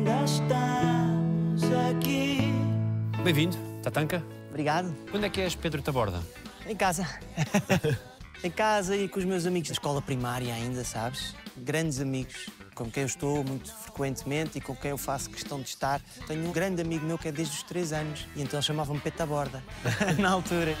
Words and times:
ainda 0.00 0.24
estamos 0.24 1.62
aqui. 1.90 2.52
Bem-vindo, 3.22 3.56
Tatanka. 3.82 4.22
Obrigado. 4.48 4.94
Quando 5.10 5.24
é 5.26 5.28
que 5.28 5.40
és 5.40 5.54
Pedro 5.54 5.82
Taborda? 5.82 6.22
Em 6.66 6.74
casa. 6.74 7.06
em 8.42 8.50
casa 8.50 8.96
e 8.96 9.08
com 9.08 9.18
os 9.18 9.24
meus 9.24 9.44
amigos 9.44 9.68
da 9.68 9.74
escola 9.74 10.00
primária 10.00 10.54
ainda, 10.54 10.84
sabes? 10.84 11.34
Grandes 11.56 12.00
amigos 12.00 12.48
com 12.74 12.90
quem 12.90 13.02
eu 13.02 13.06
estou 13.06 13.44
muito 13.44 13.70
frequentemente 13.70 14.56
e 14.56 14.60
com 14.60 14.74
quem 14.74 14.90
eu 14.90 14.98
faço 14.98 15.28
questão 15.28 15.60
de 15.60 15.68
estar. 15.68 16.00
Tenho 16.26 16.48
um 16.48 16.52
grande 16.52 16.80
amigo 16.80 17.04
meu 17.04 17.18
que 17.18 17.28
é 17.28 17.32
desde 17.32 17.56
os 17.56 17.62
3 17.64 17.92
anos 17.92 18.26
e 18.34 18.42
então 18.42 18.60
chamava-me 18.62 19.00
Peta 19.00 19.26
Borda, 19.26 19.62
na 20.18 20.30
altura. 20.30 20.74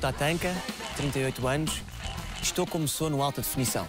Tatanka, 0.00 0.54
38 0.96 1.48
anos, 1.48 1.82
estou 2.40 2.64
como 2.64 2.86
sou 2.86 3.10
no 3.10 3.22
alta 3.22 3.40
definição. 3.40 3.88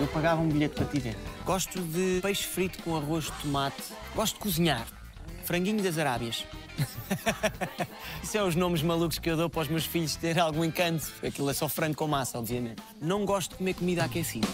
Eu 0.00 0.06
pagava 0.08 0.40
um 0.40 0.48
bilhete 0.48 0.74
para 0.74 0.86
ti 0.86 0.98
ver. 0.98 1.16
Gosto 1.44 1.80
de 1.80 2.20
peixe 2.22 2.44
frito 2.44 2.82
com 2.82 2.96
arroz 2.96 3.24
de 3.24 3.32
tomate. 3.42 3.82
Gosto 4.14 4.34
de 4.34 4.40
cozinhar. 4.40 4.86
Franguinho 5.44 5.82
das 5.82 5.98
Arábias. 5.98 6.46
Isso 8.22 8.38
é 8.38 8.42
os 8.42 8.54
nomes 8.54 8.82
malucos 8.82 9.18
que 9.18 9.28
eu 9.28 9.36
dou 9.36 9.50
para 9.50 9.62
os 9.62 9.68
meus 9.68 9.84
filhos 9.84 10.16
terem 10.16 10.42
algum 10.42 10.64
encanto. 10.64 11.06
Aquilo 11.24 11.50
é 11.50 11.54
só 11.54 11.68
frango 11.68 11.96
com 11.96 12.06
massa, 12.06 12.38
obviamente. 12.38 12.82
Não 13.00 13.24
gosto 13.24 13.50
de 13.50 13.56
comer 13.56 13.74
comida 13.74 14.04
aquecida. 14.04 14.48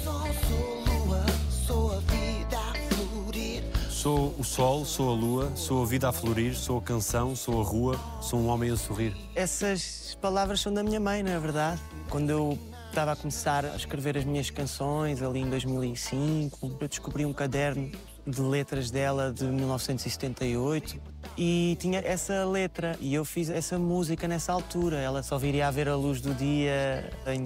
Sou 0.00 0.04
sol, 0.04 0.34
sou 0.44 0.74
lua, 0.74 1.26
sou 1.56 1.92
a 1.92 2.00
vida 2.00 2.58
a 2.58 2.72
florir. 2.92 3.64
Sou 3.90 4.34
o 4.38 4.44
sol, 4.44 4.84
sou 4.84 5.10
a 5.10 5.14
lua, 5.14 5.52
sou 5.56 5.82
a 5.82 5.86
vida 5.86 6.08
a 6.08 6.12
florir, 6.12 6.54
sou 6.54 6.78
a 6.78 6.82
canção, 6.82 7.34
sou 7.34 7.60
a 7.60 7.64
rua, 7.64 8.00
sou 8.20 8.38
um 8.38 8.48
homem 8.48 8.70
a 8.70 8.76
sorrir. 8.76 9.16
Essas 9.34 10.16
palavras 10.20 10.60
são 10.60 10.72
da 10.72 10.82
minha 10.82 11.00
mãe, 11.00 11.22
não 11.22 11.32
é 11.32 11.38
verdade? 11.38 11.80
Quando 12.10 12.30
eu 12.30 12.58
estava 12.94 13.10
a 13.10 13.16
começar 13.16 13.64
a 13.64 13.74
escrever 13.74 14.16
as 14.16 14.24
minhas 14.24 14.50
canções, 14.50 15.20
ali 15.20 15.40
em 15.40 15.50
2005, 15.50 16.76
eu 16.80 16.86
descobri 16.86 17.26
um 17.26 17.32
caderno 17.32 17.90
de 18.24 18.40
letras 18.40 18.88
dela 18.88 19.32
de 19.32 19.44
1978 19.46 21.00
e 21.36 21.76
tinha 21.80 21.98
essa 21.98 22.44
letra 22.44 22.96
e 23.00 23.12
eu 23.12 23.24
fiz 23.24 23.50
essa 23.50 23.76
música 23.80 24.28
nessa 24.28 24.52
altura. 24.52 24.98
Ela 24.98 25.24
só 25.24 25.36
viria 25.36 25.66
a 25.66 25.72
ver 25.72 25.88
a 25.88 25.96
luz 25.96 26.20
do 26.20 26.32
dia 26.34 27.10
em 27.26 27.42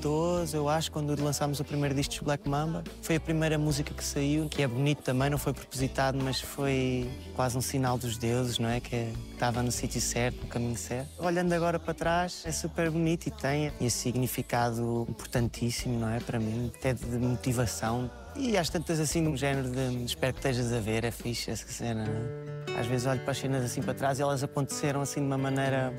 2012, 0.00 0.56
eu 0.56 0.68
acho, 0.68 0.90
quando 0.90 1.20
lançámos 1.22 1.60
o 1.60 1.64
primeiro 1.64 1.94
disco 1.94 2.14
dos 2.14 2.20
Black 2.22 2.48
Mamba. 2.48 2.84
Foi 3.02 3.16
a 3.16 3.20
primeira 3.20 3.58
música 3.58 3.92
que 3.94 4.04
saiu, 4.04 4.48
que 4.48 4.62
é 4.62 4.66
bonito 4.66 5.02
também, 5.02 5.30
não 5.30 5.38
foi 5.38 5.52
propositado, 5.52 6.18
mas 6.22 6.40
foi 6.40 7.10
quase 7.34 7.56
um 7.56 7.60
sinal 7.60 7.96
dos 7.98 8.16
deuses, 8.16 8.58
não 8.58 8.68
é? 8.68 8.80
Que 8.80 9.12
estava 9.32 9.62
no 9.62 9.72
sítio 9.72 10.00
certo, 10.00 10.42
no 10.42 10.48
caminho 10.48 10.76
certo. 10.76 11.10
Olhando 11.18 11.52
agora 11.52 11.78
para 11.78 11.94
trás, 11.94 12.42
é 12.44 12.52
super 12.52 12.90
bonito 12.90 13.26
e 13.26 13.30
tem 13.30 13.72
esse 13.80 13.98
significado 13.98 15.06
importantíssimo, 15.08 15.98
não 15.98 16.08
é? 16.10 16.20
Para 16.20 16.38
mim, 16.38 16.70
até 16.74 16.92
de 16.92 17.18
motivação. 17.18 18.10
E 18.36 18.56
às 18.56 18.68
tantas 18.68 18.98
assim, 18.98 19.20
num 19.20 19.36
género 19.36 19.70
de 19.70 20.04
espero 20.04 20.32
que 20.32 20.40
estejas 20.40 20.72
a 20.72 20.80
ver, 20.80 21.04
é 21.04 21.10
fixe 21.10 21.50
essa 21.50 21.66
cena. 21.68 22.04
não 22.04 22.74
é? 22.74 22.80
Às 22.80 22.86
vezes 22.86 23.06
olho 23.06 23.20
para 23.20 23.30
as 23.30 23.38
cenas 23.38 23.64
assim 23.64 23.80
para 23.80 23.94
trás 23.94 24.18
e 24.18 24.22
elas 24.22 24.42
aconteceram 24.42 25.00
assim 25.00 25.20
de 25.20 25.26
uma 25.26 25.38
maneira 25.38 25.94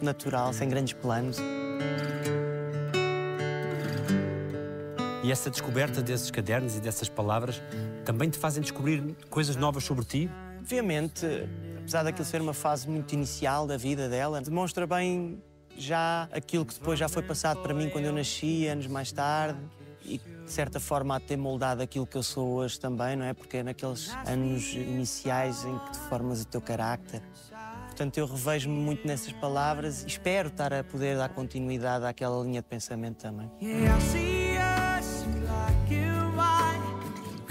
natural, 0.00 0.52
sem 0.52 0.68
grandes 0.68 0.92
planos. 0.92 1.38
E 5.24 5.32
essa 5.32 5.48
descoberta 5.48 6.02
desses 6.02 6.30
cadernos 6.30 6.76
e 6.76 6.80
dessas 6.80 7.08
palavras 7.08 7.62
também 8.04 8.28
te 8.28 8.36
fazem 8.36 8.60
descobrir 8.60 9.16
coisas 9.30 9.56
novas 9.56 9.82
sobre 9.82 10.04
ti? 10.04 10.30
Obviamente, 10.60 11.24
apesar 11.78 12.02
daquilo 12.02 12.26
ser 12.26 12.42
uma 12.42 12.52
fase 12.52 12.86
muito 12.86 13.14
inicial 13.14 13.66
da 13.66 13.78
vida 13.78 14.06
dela, 14.06 14.42
demonstra 14.42 14.86
bem 14.86 15.42
já 15.78 16.28
aquilo 16.30 16.66
que 16.66 16.74
depois 16.74 16.98
já 16.98 17.08
foi 17.08 17.22
passado 17.22 17.62
para 17.62 17.72
mim 17.72 17.88
quando 17.88 18.04
eu 18.04 18.12
nasci, 18.12 18.66
anos 18.66 18.86
mais 18.86 19.12
tarde, 19.12 19.58
e 20.04 20.18
de 20.18 20.52
certa 20.52 20.78
forma 20.78 21.16
a 21.16 21.20
ter 21.20 21.38
moldado 21.38 21.82
aquilo 21.82 22.06
que 22.06 22.18
eu 22.18 22.22
sou 22.22 22.56
hoje 22.56 22.78
também, 22.78 23.16
não 23.16 23.24
é? 23.24 23.32
Porque 23.32 23.56
é 23.56 23.62
naqueles 23.62 24.10
anos 24.26 24.74
iniciais 24.74 25.64
em 25.64 25.78
que 25.78 25.92
tu 25.94 26.00
formas 26.00 26.42
o 26.42 26.44
teu 26.44 26.60
carácter. 26.60 27.22
Portanto, 27.86 28.18
eu 28.18 28.26
revejo-me 28.26 28.76
muito 28.76 29.06
nessas 29.06 29.32
palavras 29.32 30.02
e 30.02 30.06
espero 30.06 30.48
estar 30.48 30.74
a 30.74 30.84
poder 30.84 31.16
dar 31.16 31.30
continuidade 31.30 32.04
àquela 32.04 32.42
linha 32.44 32.60
de 32.60 32.68
pensamento 32.68 33.22
também. 33.22 33.50
Yeah, 33.62 33.98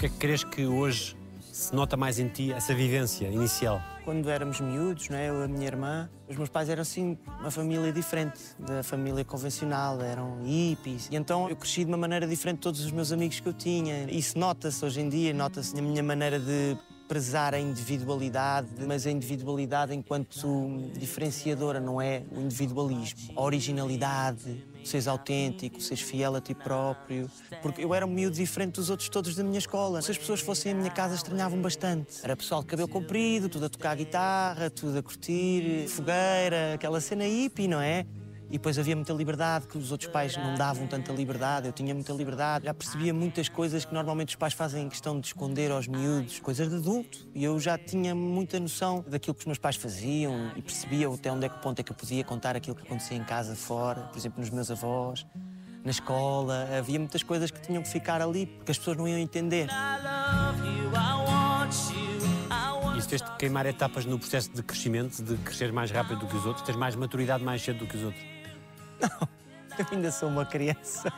que 0.04 0.06
é 0.06 0.08
que 0.10 0.16
crees 0.18 0.44
que 0.44 0.66
hoje 0.66 1.16
se 1.50 1.74
nota 1.74 1.96
mais 1.96 2.18
em 2.18 2.28
ti, 2.28 2.52
essa 2.52 2.74
vivência 2.74 3.26
inicial? 3.26 3.80
Quando 4.04 4.28
éramos 4.28 4.60
miúdos, 4.60 5.08
não 5.08 5.16
é? 5.16 5.30
eu 5.30 5.40
e 5.40 5.44
a 5.44 5.48
minha 5.48 5.66
irmã, 5.66 6.10
os 6.28 6.36
meus 6.36 6.50
pais 6.50 6.68
eram 6.68 6.82
assim 6.82 7.16
uma 7.40 7.50
família 7.50 7.90
diferente 7.90 8.38
da 8.58 8.82
família 8.82 9.24
convencional, 9.24 9.98
eram 10.02 10.42
hippies. 10.44 11.08
E 11.10 11.16
então 11.16 11.48
eu 11.48 11.56
cresci 11.56 11.84
de 11.84 11.90
uma 11.90 11.96
maneira 11.96 12.26
diferente 12.26 12.56
de 12.56 12.62
todos 12.62 12.84
os 12.84 12.90
meus 12.90 13.12
amigos 13.12 13.40
que 13.40 13.48
eu 13.48 13.54
tinha. 13.54 14.04
Isso 14.10 14.38
nota-se 14.38 14.84
hoje 14.84 15.00
em 15.00 15.08
dia, 15.08 15.32
nota-se 15.32 15.74
na 15.74 15.80
minha 15.80 16.02
maneira 16.02 16.38
de 16.38 16.76
prezar 17.08 17.54
a 17.54 17.58
individualidade, 17.58 18.68
mas 18.86 19.06
a 19.06 19.10
individualidade 19.10 19.94
enquanto 19.94 20.90
diferenciadora, 20.98 21.80
não 21.80 22.00
é 22.00 22.22
o 22.30 22.40
individualismo. 22.40 23.32
A 23.36 23.42
originalidade, 23.42 24.62
seres 24.84 25.08
autêntico, 25.08 25.80
seres 25.80 26.02
fiel 26.02 26.36
a 26.36 26.40
ti 26.40 26.54
próprio. 26.54 27.30
Porque 27.62 27.84
eu 27.84 27.94
era 27.94 28.06
um 28.06 28.10
miúdo 28.10 28.36
diferente 28.36 28.74
dos 28.74 28.90
outros 28.90 29.08
todos 29.08 29.34
da 29.34 29.42
minha 29.42 29.58
escola. 29.58 30.00
Se 30.02 30.10
as 30.10 30.18
pessoas 30.18 30.40
fossem 30.40 30.72
à 30.72 30.74
minha 30.74 30.90
casa, 30.90 31.14
estranhavam 31.14 31.60
bastante. 31.60 32.16
Era 32.22 32.36
pessoal 32.36 32.60
de 32.60 32.66
cabelo 32.66 32.88
comprido, 32.88 33.48
tudo 33.48 33.66
a 33.66 33.68
tocar 33.68 33.96
guitarra, 33.96 34.70
tudo 34.70 34.98
a 34.98 35.02
curtir, 35.02 35.86
fogueira, 35.88 36.74
aquela 36.74 37.00
cena 37.00 37.24
hippie, 37.24 37.68
não 37.68 37.80
é? 37.80 38.06
E 38.54 38.56
depois 38.56 38.78
havia 38.78 38.94
muita 38.94 39.12
liberdade, 39.12 39.66
que 39.66 39.76
os 39.76 39.90
outros 39.90 40.08
pais 40.08 40.36
não 40.36 40.54
davam 40.54 40.86
tanta 40.86 41.12
liberdade, 41.12 41.66
eu 41.66 41.72
tinha 41.72 41.92
muita 41.92 42.12
liberdade. 42.12 42.66
Já 42.66 42.72
percebia 42.72 43.12
muitas 43.12 43.48
coisas 43.48 43.84
que 43.84 43.92
normalmente 43.92 44.28
os 44.28 44.36
pais 44.36 44.54
fazem 44.54 44.84
em 44.84 44.88
questão 44.88 45.18
de 45.18 45.26
esconder 45.26 45.72
aos 45.72 45.88
miúdos, 45.88 46.38
coisas 46.38 46.68
de 46.70 46.76
adulto. 46.76 47.26
E 47.34 47.42
eu 47.42 47.58
já 47.58 47.76
tinha 47.76 48.14
muita 48.14 48.60
noção 48.60 49.04
daquilo 49.08 49.34
que 49.34 49.40
os 49.40 49.46
meus 49.46 49.58
pais 49.58 49.74
faziam 49.74 50.52
e 50.54 50.62
percebia 50.62 51.08
até 51.08 51.32
onde 51.32 51.46
é 51.46 51.48
que 51.48 51.60
ponto 51.60 51.80
é 51.80 51.82
que 51.82 51.90
eu 51.90 51.96
podia 51.96 52.22
contar 52.22 52.54
aquilo 52.54 52.76
que 52.76 52.82
acontecia 52.82 53.16
em 53.16 53.24
casa 53.24 53.56
fora, 53.56 54.02
por 54.02 54.16
exemplo, 54.16 54.38
nos 54.38 54.50
meus 54.50 54.70
avós, 54.70 55.26
na 55.84 55.90
escola. 55.90 56.68
Havia 56.78 57.00
muitas 57.00 57.24
coisas 57.24 57.50
que 57.50 57.60
tinham 57.60 57.82
que 57.82 57.88
ficar 57.88 58.22
ali 58.22 58.46
porque 58.46 58.70
as 58.70 58.78
pessoas 58.78 58.96
não 58.96 59.08
iam 59.08 59.18
entender. 59.18 59.66
Isso 62.96 63.08
fez-te 63.08 63.36
queimar 63.36 63.66
etapas 63.66 64.04
no 64.04 64.16
processo 64.16 64.52
de 64.52 64.62
crescimento, 64.62 65.24
de 65.24 65.36
crescer 65.38 65.72
mais 65.72 65.90
rápido 65.90 66.20
do 66.20 66.28
que 66.28 66.36
os 66.36 66.46
outros, 66.46 66.64
tens 66.64 66.76
mais 66.76 66.94
maturidade 66.94 67.42
mais 67.42 67.60
cedo 67.60 67.80
do 67.80 67.86
que 67.88 67.96
os 67.96 68.04
outros. 68.04 68.33
Eu 69.78 69.86
ainda 69.90 70.10
sou 70.12 70.28
uma 70.28 70.46
criança. 70.46 71.12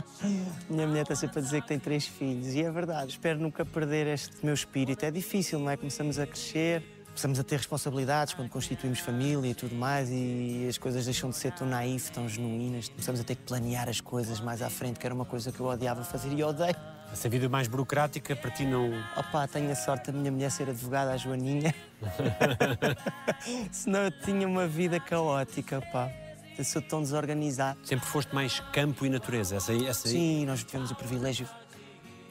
Minha 0.68 0.86
mulher 0.86 1.02
está 1.02 1.14
sempre 1.14 1.38
a 1.38 1.42
dizer 1.42 1.62
que 1.62 1.68
tem 1.68 1.78
três 1.78 2.06
filhos 2.06 2.54
e 2.54 2.62
é 2.62 2.70
verdade. 2.70 3.12
Espero 3.12 3.38
nunca 3.38 3.64
perder 3.64 4.06
este 4.08 4.44
meu 4.44 4.54
espírito. 4.54 5.04
É 5.04 5.10
difícil, 5.10 5.58
não 5.58 5.70
é? 5.70 5.76
Começamos 5.76 6.18
a 6.18 6.26
crescer, 6.26 6.82
começamos 7.06 7.38
a 7.38 7.44
ter 7.44 7.56
responsabilidades 7.56 8.34
quando 8.34 8.50
constituímos 8.50 8.98
família 8.98 9.50
e 9.50 9.54
tudo 9.54 9.74
mais 9.74 10.10
e 10.10 10.66
as 10.68 10.76
coisas 10.76 11.06
deixam 11.06 11.30
de 11.30 11.36
ser 11.36 11.52
tão 11.52 11.66
naif, 11.66 12.10
tão 12.10 12.28
genuínas. 12.28 12.88
Começamos 12.90 13.20
a 13.20 13.24
ter 13.24 13.36
que 13.36 13.42
planear 13.42 13.88
as 13.88 14.00
coisas 14.00 14.38
mais 14.38 14.60
à 14.60 14.68
frente, 14.68 15.00
que 15.00 15.06
era 15.06 15.14
uma 15.14 15.24
coisa 15.24 15.50
que 15.50 15.60
eu 15.60 15.66
odiava 15.66 16.04
fazer 16.04 16.30
e 16.30 16.42
odeio. 16.42 16.76
Essa 17.10 17.28
vida 17.28 17.48
mais 17.48 17.68
burocrática 17.68 18.34
para 18.36 18.50
ti 18.50 18.66
não. 18.66 18.90
Opa, 19.16 19.46
tenho 19.46 19.70
a 19.70 19.74
sorte 19.76 20.10
da 20.10 20.18
minha 20.18 20.32
mulher 20.32 20.50
ser 20.50 20.68
advogada, 20.68 21.12
a 21.12 21.16
Joaninha. 21.16 21.74
Senão 23.70 24.02
eu 24.02 24.10
tinha 24.10 24.46
uma 24.46 24.66
vida 24.66 24.98
caótica, 24.98 25.80
pá. 25.92 26.10
Eu 26.56 26.64
sou 26.64 26.80
tão 26.80 27.02
desorganizado. 27.02 27.78
Sempre 27.82 28.06
foste 28.06 28.34
mais 28.34 28.60
campo 28.72 29.04
e 29.04 29.08
natureza. 29.08 29.56
Essa 29.56 29.72
aí, 29.72 29.86
essa 29.86 30.06
aí. 30.06 30.14
Sim, 30.14 30.46
nós 30.46 30.62
tivemos 30.62 30.90
o 30.90 30.94
privilégio 30.94 31.46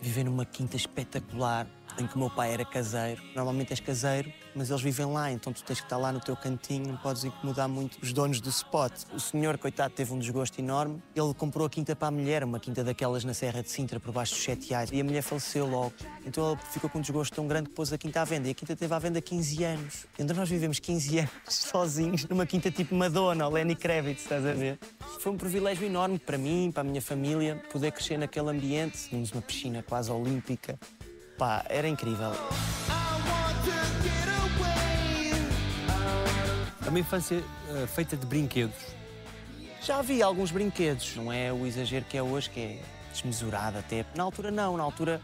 de 0.01 0.09
viver 0.09 0.23
numa 0.23 0.45
quinta 0.45 0.77
espetacular 0.77 1.67
em 1.99 2.07
que 2.07 2.15
o 2.15 2.19
meu 2.19 2.29
pai 2.29 2.53
era 2.53 2.65
caseiro. 2.65 3.21
Normalmente 3.35 3.71
és 3.71 3.79
caseiro, 3.79 4.31
mas 4.55 4.69
eles 4.69 4.81
vivem 4.81 5.05
lá, 5.05 5.31
então 5.31 5.51
tu 5.51 5.63
tens 5.63 5.79
que 5.79 5.85
estar 5.85 5.97
lá 5.97 6.11
no 6.11 6.19
teu 6.19 6.35
cantinho, 6.35 6.87
não 6.87 6.97
podes 6.97 7.23
incomodar 7.23 7.67
muito 7.67 7.97
os 8.01 8.13
donos 8.13 8.39
do 8.39 8.49
spot. 8.49 8.91
O 9.13 9.19
senhor, 9.19 9.57
coitado, 9.57 9.93
teve 9.93 10.13
um 10.13 10.19
desgosto 10.19 10.59
enorme. 10.59 11.01
Ele 11.15 11.33
comprou 11.33 11.65
a 11.65 11.69
quinta 11.69 11.95
para 11.95 12.07
a 12.07 12.11
mulher, 12.11 12.43
uma 12.43 12.59
quinta 12.59 12.83
daquelas 12.83 13.23
na 13.23 13.33
Serra 13.33 13.61
de 13.61 13.69
Sintra, 13.69 13.99
por 13.99 14.11
baixo 14.11 14.33
dos 14.33 14.43
sete 14.43 14.69
reais, 14.69 14.89
e 14.91 14.99
a 14.99 15.03
mulher 15.03 15.21
faleceu 15.21 15.65
logo. 15.65 15.93
Então 16.25 16.51
ele 16.51 16.59
ficou 16.71 16.89
com 16.89 16.99
um 16.99 17.01
desgosto 17.01 17.35
tão 17.35 17.47
grande 17.47 17.69
que 17.69 17.75
pôs 17.75 17.91
a 17.91 17.97
quinta 17.97 18.21
à 18.21 18.25
venda. 18.25 18.47
E 18.47 18.51
a 18.51 18.53
quinta 18.53 18.75
teve 18.75 18.93
à 18.93 18.99
venda 18.99 19.21
15 19.21 19.63
anos. 19.63 20.05
Então 20.17 20.35
nós 20.35 20.49
vivemos 20.49 20.79
15 20.79 21.19
anos 21.19 21.31
sozinhos 21.49 22.25
numa 22.27 22.45
quinta 22.45 22.69
tipo 22.69 22.95
Madonna, 22.95 23.45
ou 23.45 23.53
Lenny 23.53 23.75
Kravitz, 23.75 24.23
estás 24.23 24.45
a 24.45 24.53
ver? 24.53 24.79
Foi 25.19 25.31
um 25.31 25.37
privilégio 25.37 25.85
enorme 25.85 26.19
para 26.19 26.37
mim, 26.37 26.71
para 26.71 26.81
a 26.81 26.83
minha 26.83 27.01
família, 27.01 27.61
poder 27.71 27.91
crescer 27.91 28.17
naquele 28.17 28.49
ambiente. 28.49 29.09
Tínhamos 29.09 29.31
uma 29.31 29.41
piscina 29.41 29.83
quase 29.83 30.11
olímpica. 30.11 30.77
Pá, 31.43 31.61
era 31.67 31.89
incrível. 31.89 32.31
É 36.85 36.89
uma 36.89 36.99
infância 36.99 37.43
eh, 37.69 37.85
feita 37.85 38.15
de 38.15 38.25
brinquedos. 38.25 38.77
Já 39.81 39.99
havia 39.99 40.25
alguns 40.25 40.51
brinquedos, 40.51 41.17
não 41.17 41.33
é 41.33 41.51
o 41.51 41.67
exagero 41.67 42.05
que 42.05 42.15
é 42.15 42.23
hoje, 42.23 42.49
que 42.49 42.61
é 42.61 42.79
desmesurado 43.11 43.77
até. 43.77 44.05
Na 44.15 44.23
altura 44.23 44.51
não, 44.51 44.77
na 44.77 44.83
altura 44.83 45.19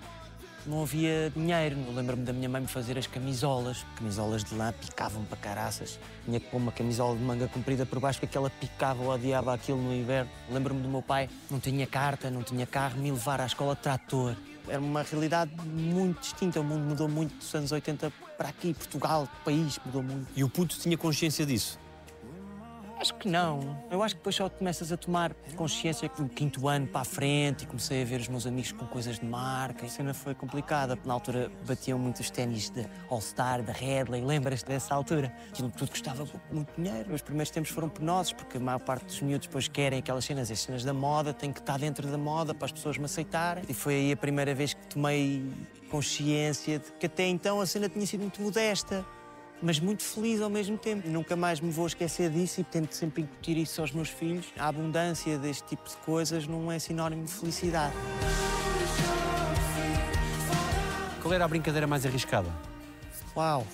não 0.65 0.81
havia 0.81 1.31
dinheiro. 1.33 1.77
Eu 1.87 1.93
lembro-me 1.93 2.25
da 2.25 2.33
minha 2.33 2.49
mãe 2.49 2.63
me 2.63 2.67
fazer 2.67 2.97
as 2.97 3.07
camisolas. 3.07 3.85
Camisolas 3.95 4.43
de 4.43 4.53
lã 4.55 4.73
picavam 4.73 5.23
para 5.23 5.37
caraças. 5.37 5.97
Tinha 6.25 6.37
que 6.37 6.47
pôr 6.47 6.57
uma 6.57 6.73
camisola 6.73 7.15
de 7.15 7.23
manga 7.23 7.47
comprida 7.47 7.85
por 7.85 8.01
baixo 8.01 8.19
porque 8.19 8.37
ela 8.37 8.49
picava 8.49 9.01
ou 9.01 9.09
odiava 9.09 9.53
aquilo 9.53 9.81
no 9.81 9.95
inverno. 9.95 10.29
Lembro-me 10.51 10.81
do 10.81 10.89
meu 10.89 11.01
pai, 11.01 11.29
não 11.49 11.61
tinha 11.61 11.87
carta, 11.87 12.29
não 12.29 12.43
tinha 12.43 12.67
carro, 12.67 12.99
me 12.99 13.09
levar 13.09 13.39
à 13.39 13.45
escola 13.45 13.73
de 13.73 13.79
trator. 13.83 14.35
Era 14.69 14.79
uma 14.79 15.01
realidade 15.01 15.51
muito 15.65 16.21
distinta. 16.21 16.59
O 16.61 16.63
mundo 16.63 16.83
mudou 16.83 17.09
muito 17.09 17.35
dos 17.35 17.53
anos 17.55 17.71
80 17.71 18.11
para 18.37 18.49
aqui. 18.49 18.73
Portugal, 18.73 19.23
o 19.41 19.43
país, 19.43 19.79
mudou 19.85 20.03
muito. 20.03 20.27
E 20.35 20.43
o 20.43 20.49
puto 20.49 20.77
tinha 20.79 20.97
consciência 20.97 21.45
disso? 21.45 21.79
Acho 22.99 23.13
que 23.13 23.29
não. 23.29 23.81
Eu 23.89 24.03
acho 24.03 24.15
que 24.15 24.19
depois 24.19 24.35
só 24.35 24.49
começas 24.49 24.91
a 24.91 24.97
tomar 24.97 25.33
consciência 25.55 26.09
que 26.09 26.21
do 26.21 26.27
quinto 26.27 26.67
ano 26.67 26.85
para 26.85 26.99
a 26.99 27.05
frente 27.05 27.63
e 27.63 27.65
comecei 27.65 28.01
a 28.01 28.05
ver 28.05 28.19
os 28.19 28.27
meus 28.27 28.45
amigos 28.45 28.73
com 28.73 28.85
coisas 28.87 29.19
de 29.19 29.25
marca. 29.25 29.85
A 29.85 29.89
cena 29.89 30.13
foi 30.13 30.35
complicada. 30.35 30.99
Na 31.05 31.13
altura 31.13 31.49
batiam 31.65 31.97
muito 31.97 32.19
os 32.19 32.29
ténis 32.29 32.69
de 32.69 32.85
All-Star, 33.09 33.63
da 33.63 33.71
Redley. 33.71 34.21
Lembras-te 34.21 34.67
dessa 34.67 34.93
altura? 34.93 35.33
Aquilo 35.47 35.71
tudo 35.71 35.91
custava 35.91 36.27
muito 36.51 36.73
dinheiro. 36.75 37.13
Os 37.13 37.21
primeiros 37.21 37.49
tempos 37.49 37.71
foram 37.71 37.87
penosos 37.87 38.33
porque 38.33 38.57
a 38.57 38.59
maior 38.59 38.79
parte 38.79 39.05
dos 39.05 39.21
miúdos 39.21 39.47
depois 39.47 39.69
querem 39.69 39.99
aquelas 39.99 40.25
cenas, 40.25 40.51
as 40.51 40.59
cenas 40.59 40.83
da 40.83 40.93
moda, 40.93 41.33
tem 41.33 41.53
que 41.53 41.61
estar 41.61 41.79
dentro 41.79 42.05
da 42.05 42.17
moda 42.17 42.53
para 42.53 42.65
as 42.65 42.73
pessoas 42.73 42.97
me 42.97 43.05
aceitarem. 43.05 43.63
E 43.69 43.73
foi 43.73 43.93
aí 43.93 44.11
a 44.11 44.17
primeira 44.17 44.53
vez 44.53 44.73
que 44.73 44.87
tomei 44.87 45.49
consciência 45.89 46.79
de 46.79 46.91
que 46.99 47.05
até 47.05 47.25
então 47.27 47.61
a 47.61 47.65
cena 47.65 47.87
tinha 47.87 48.05
sido 48.05 48.19
muito 48.19 48.41
modesta 48.41 49.05
mas 49.61 49.79
muito 49.79 50.03
feliz 50.03 50.41
ao 50.41 50.49
mesmo 50.49 50.77
tempo. 50.77 51.07
Nunca 51.09 51.35
mais 51.35 51.59
me 51.59 51.71
vou 51.71 51.87
esquecer 51.87 52.29
disso 52.29 52.61
e 52.61 52.63
tento 52.63 52.93
sempre 52.93 53.23
incutir 53.23 53.57
isso 53.57 53.81
aos 53.81 53.91
meus 53.91 54.09
filhos. 54.09 54.45
A 54.57 54.67
abundância 54.67 55.37
deste 55.37 55.63
tipo 55.67 55.87
de 55.89 55.95
coisas 55.97 56.47
não 56.47 56.71
é 56.71 56.79
sinónimo 56.79 57.25
de 57.25 57.31
felicidade. 57.31 57.93
Qual 61.21 61.33
era 61.33 61.45
a 61.45 61.47
brincadeira 61.47 61.85
mais 61.85 62.05
arriscada? 62.05 62.49
Uau! 63.35 63.65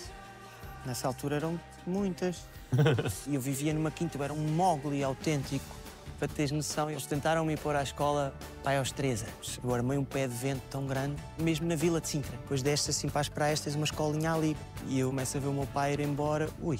Nessa 0.86 1.08
altura 1.08 1.38
eram 1.38 1.60
muitas. 1.86 2.48
E 3.28 3.36
eu 3.36 3.42
vivia 3.42 3.74
numa 3.74 3.90
quinta, 3.90 4.18
eu 4.18 4.24
era 4.24 4.34
um 4.34 4.48
mogli 4.50 5.04
autêntico. 5.04 5.85
Para 6.18 6.28
teres 6.28 6.52
noção, 6.52 6.90
eles 6.90 7.06
tentaram 7.06 7.44
me 7.46 7.58
pôr 7.58 7.76
à 7.76 7.84
escola 7.84 8.34
pai 8.64 8.78
aos 8.78 8.92
três 8.92 9.22
anos. 9.22 9.60
Eu 9.64 9.74
armei 9.74 9.98
um 9.98 10.06
pé 10.06 10.28
de 10.28 10.34
vento 10.34 10.64
tão 10.70 10.86
grande, 10.86 11.16
mesmo 11.38 11.68
na 11.68 11.76
vila 11.76 12.00
de 12.00 12.08
Sintra. 12.08 12.38
Depois 12.38 12.62
deste 12.62 12.90
assim 12.90 13.10
para 13.10 13.22
as 13.22 13.30
praias, 13.30 13.60
tens 13.60 13.76
uma 13.76 13.86
escolinha 13.86 14.34
ali. 14.34 14.56
E 14.88 15.00
eu 15.00 15.10
começo 15.10 15.36
a 15.36 15.40
ver 15.40 15.48
o 15.48 15.54
meu 15.54 15.68
pai 15.68 15.94
ir 15.94 16.00
embora. 16.00 16.50
Ui, 16.62 16.80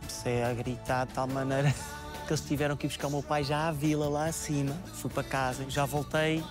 comecei 0.00 0.42
a 0.42 0.52
gritar 0.54 1.06
de 1.06 1.14
tal 1.14 1.26
maneira 1.26 1.74
que 2.26 2.32
eles 2.32 2.40
tiveram 2.42 2.76
que 2.76 2.86
ir 2.86 2.88
buscar 2.88 3.08
o 3.08 3.10
meu 3.10 3.22
pai 3.22 3.42
já 3.42 3.68
à 3.68 3.72
vila, 3.72 4.08
lá 4.08 4.26
acima. 4.26 4.74
Fui 4.94 5.10
para 5.10 5.24
casa, 5.24 5.64
já 5.68 5.84
voltei 5.84 6.42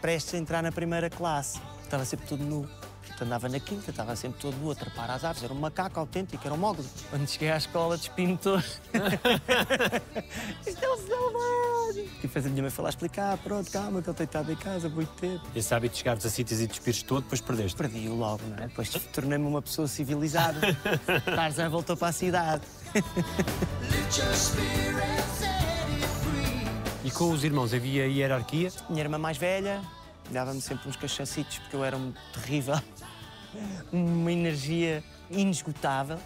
prestes 0.00 0.34
a 0.34 0.38
entrar 0.38 0.62
na 0.62 0.72
primeira 0.72 1.08
classe. 1.08 1.60
Estava 1.84 2.04
sempre 2.04 2.26
tudo 2.26 2.42
nu. 2.44 2.68
Portanto, 3.12 3.22
andava 3.22 3.48
na 3.48 3.60
quinta, 3.60 3.90
estava 3.90 4.16
sempre 4.16 4.40
todo 4.40 4.56
nu 4.56 4.70
a 4.70 4.74
trepar 4.74 5.10
às 5.10 5.24
árvores. 5.24 5.44
Era 5.44 5.52
um 5.52 5.58
macaco 5.58 6.00
autêntico, 6.00 6.42
era 6.44 6.54
um 6.54 6.58
mogli. 6.58 6.84
Quando 7.10 7.28
cheguei 7.28 7.50
à 7.50 7.58
escola, 7.58 7.96
despino 7.96 8.38
todo. 8.38 8.62
Isto 10.66 10.84
é 10.84 10.92
um 10.92 10.96
selvagem! 10.96 12.10
E 12.18 12.22
depois 12.22 12.46
a 12.46 12.48
minha 12.48 12.62
mãe 12.62 12.70
foi 12.70 12.84
lá 12.84 12.90
explicar, 12.90 13.36
pronto, 13.38 13.70
calma, 13.70 14.02
que 14.02 14.08
ele 14.08 14.16
tem 14.16 14.24
estado 14.24 14.50
em 14.50 14.56
casa 14.56 14.86
há 14.86 14.90
muito 14.90 15.10
tempo. 15.20 15.42
Esse 15.54 15.74
hábito 15.74 15.92
de 15.92 15.98
chegares 15.98 16.24
a 16.24 16.30
sítios 16.30 16.60
e 16.60 16.66
despires 16.66 17.02
todo, 17.02 17.22
depois 17.22 17.40
perdeste. 17.40 17.76
Perdi-o 17.76 18.14
logo, 18.14 18.42
não 18.46 18.56
é? 18.56 18.68
Depois 18.68 18.88
tornei-me 18.88 19.46
uma 19.46 19.60
pessoa 19.60 19.86
civilizada. 19.86 20.58
Tarzan 21.24 21.68
voltou 21.68 21.96
para 21.96 22.08
a 22.08 22.12
cidade. 22.12 22.62
E 27.04 27.10
com 27.10 27.30
os 27.30 27.44
irmãos 27.44 27.74
havia 27.74 28.06
hierarquia? 28.06 28.70
Minha 28.88 29.02
irmã 29.02 29.18
mais 29.18 29.36
velha 29.36 29.82
dava-me 30.30 30.60
sempre 30.60 30.88
uns 30.88 30.96
cachacitos 30.96 31.58
porque 31.58 31.76
eu 31.76 31.84
era 31.84 31.96
um 31.96 32.12
terrível. 32.32 32.80
Uma 33.92 34.32
energia 34.32 35.02
inesgotável 35.30 36.18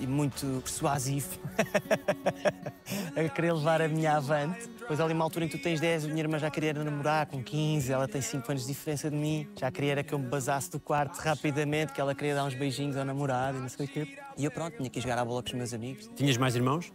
e 0.00 0.06
muito 0.06 0.60
persuasivo. 0.62 1.38
a 3.16 3.28
querer 3.28 3.52
levar 3.52 3.80
a 3.80 3.88
minha 3.88 4.16
avante. 4.16 4.68
Depois, 4.78 5.00
ali 5.00 5.14
uma 5.14 5.24
altura 5.24 5.46
em 5.46 5.48
que 5.48 5.56
tu 5.56 5.62
tens 5.62 5.80
10, 5.80 6.04
a 6.04 6.08
minha 6.08 6.20
irmã 6.20 6.38
já 6.38 6.50
queria 6.50 6.74
namorar 6.74 7.26
com 7.26 7.42
15, 7.42 7.92
ela 7.92 8.06
tem 8.06 8.20
5 8.20 8.50
anos 8.50 8.62
de 8.66 8.68
diferença 8.68 9.10
de 9.10 9.16
mim. 9.16 9.48
Já 9.58 9.70
queria 9.70 9.92
era 9.92 10.04
que 10.04 10.12
eu 10.12 10.18
me 10.18 10.26
basasse 10.26 10.70
do 10.70 10.78
quarto 10.78 11.16
rapidamente, 11.18 11.92
que 11.92 12.00
ela 12.00 12.14
queria 12.14 12.34
dar 12.34 12.44
uns 12.44 12.54
beijinhos 12.54 12.96
ao 12.96 13.04
namorado 13.04 13.58
e 13.58 13.60
não 13.60 13.68
sei 13.68 13.86
o 13.86 13.88
quê. 13.88 14.18
E 14.36 14.44
eu, 14.44 14.50
pronto, 14.50 14.76
tinha 14.76 14.90
que 14.90 15.00
jogar 15.00 15.18
à 15.18 15.24
bola 15.24 15.42
com 15.42 15.48
os 15.48 15.54
meus 15.54 15.72
amigos. 15.72 16.10
Tinhas 16.14 16.36
mais 16.36 16.54
irmãos? 16.54 16.92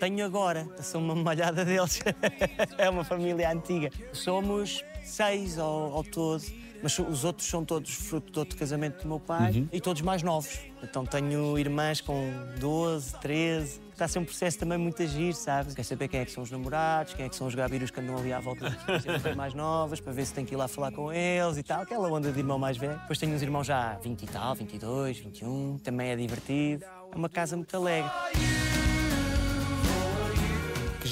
Tenho 0.00 0.24
agora, 0.24 0.66
sou 0.82 1.00
uma 1.00 1.14
malhada 1.14 1.64
deles. 1.64 2.00
é 2.76 2.90
uma 2.90 3.04
família 3.04 3.52
antiga. 3.52 3.88
Somos 4.12 4.84
seis 5.04 5.58
ao, 5.58 5.94
ao 5.94 6.02
todo, 6.02 6.42
mas 6.82 6.98
os 6.98 7.24
outros 7.24 7.48
são 7.48 7.64
todos 7.64 7.94
fruto 7.94 8.32
de 8.32 8.38
outro 8.38 8.58
casamento 8.58 9.02
do 9.02 9.08
meu 9.08 9.20
pai 9.20 9.66
e 9.72 9.80
todos 9.80 10.02
mais 10.02 10.22
novos. 10.22 10.58
Então 10.82 11.04
tenho 11.06 11.58
irmãs 11.58 12.00
com 12.00 12.30
12, 12.58 13.18
13. 13.20 13.80
Está 13.92 14.06
a 14.06 14.08
ser 14.08 14.18
um 14.18 14.24
processo 14.24 14.58
também 14.58 14.78
muito 14.78 15.00
agir, 15.02 15.34
sabes? 15.34 15.74
Quer 15.74 15.84
saber 15.84 16.08
quem 16.08 16.20
é 16.20 16.24
que 16.24 16.32
são 16.32 16.42
os 16.42 16.50
namorados, 16.50 17.14
quem 17.14 17.26
é 17.26 17.28
que 17.28 17.36
são 17.36 17.46
os 17.46 17.54
gabirus 17.54 17.90
que 17.90 18.00
andam 18.00 18.16
ali 18.16 18.32
à 18.32 18.40
volta 18.40 18.70
das 18.70 19.36
mais 19.36 19.54
novas, 19.54 20.00
para 20.00 20.12
ver 20.12 20.26
se 20.26 20.34
tem 20.34 20.44
que 20.44 20.54
ir 20.54 20.56
lá 20.56 20.66
falar 20.66 20.90
com 20.90 21.12
eles 21.12 21.56
e 21.56 21.62
tal. 21.62 21.82
Aquela 21.82 22.08
onda 22.08 22.32
de 22.32 22.38
irmão 22.38 22.58
mais 22.58 22.76
velho. 22.76 22.98
Depois 22.98 23.18
tenho 23.18 23.34
uns 23.34 23.42
irmãos 23.42 23.66
já 23.66 23.94
20 24.02 24.22
e 24.22 24.26
tal, 24.26 24.54
22, 24.54 25.18
21. 25.18 25.78
Também 25.78 26.10
é 26.10 26.16
divertido. 26.16 26.84
É 27.12 27.16
uma 27.16 27.28
casa 27.28 27.56
muito 27.56 27.76
alegre. 27.76 28.10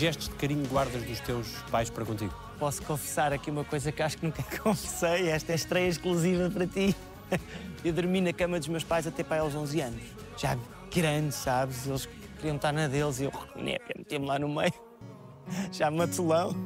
Gestos 0.00 0.30
de 0.30 0.34
carinho 0.36 0.66
guardas 0.66 1.02
dos 1.02 1.20
teus 1.20 1.46
pais 1.70 1.90
para 1.90 2.06
contigo? 2.06 2.32
Posso 2.58 2.80
confessar 2.84 3.34
aqui 3.34 3.50
uma 3.50 3.64
coisa 3.64 3.92
que 3.92 4.02
acho 4.02 4.16
que 4.16 4.24
nunca 4.24 4.42
confessei. 4.62 5.28
Esta 5.28 5.52
é 5.52 5.54
estreia 5.54 5.88
exclusiva 5.88 6.48
para 6.48 6.66
ti. 6.66 6.96
Eu 7.84 7.92
dormi 7.92 8.22
na 8.22 8.32
cama 8.32 8.58
dos 8.58 8.68
meus 8.68 8.82
pais 8.82 9.06
até 9.06 9.22
pai 9.22 9.40
aos 9.40 9.54
11 9.54 9.78
anos. 9.82 10.02
Já 10.38 10.56
grande, 10.90 11.34
sabes? 11.34 11.86
Eles 11.86 12.08
queriam 12.38 12.56
estar 12.56 12.72
na 12.72 12.88
deles 12.88 13.20
e 13.20 13.24
eu, 13.24 13.32
népia, 13.54 13.94
meti-me 13.98 14.24
lá 14.24 14.38
no 14.38 14.48
meio. 14.48 14.72
Já 15.70 15.90
matulão. 15.90 16.56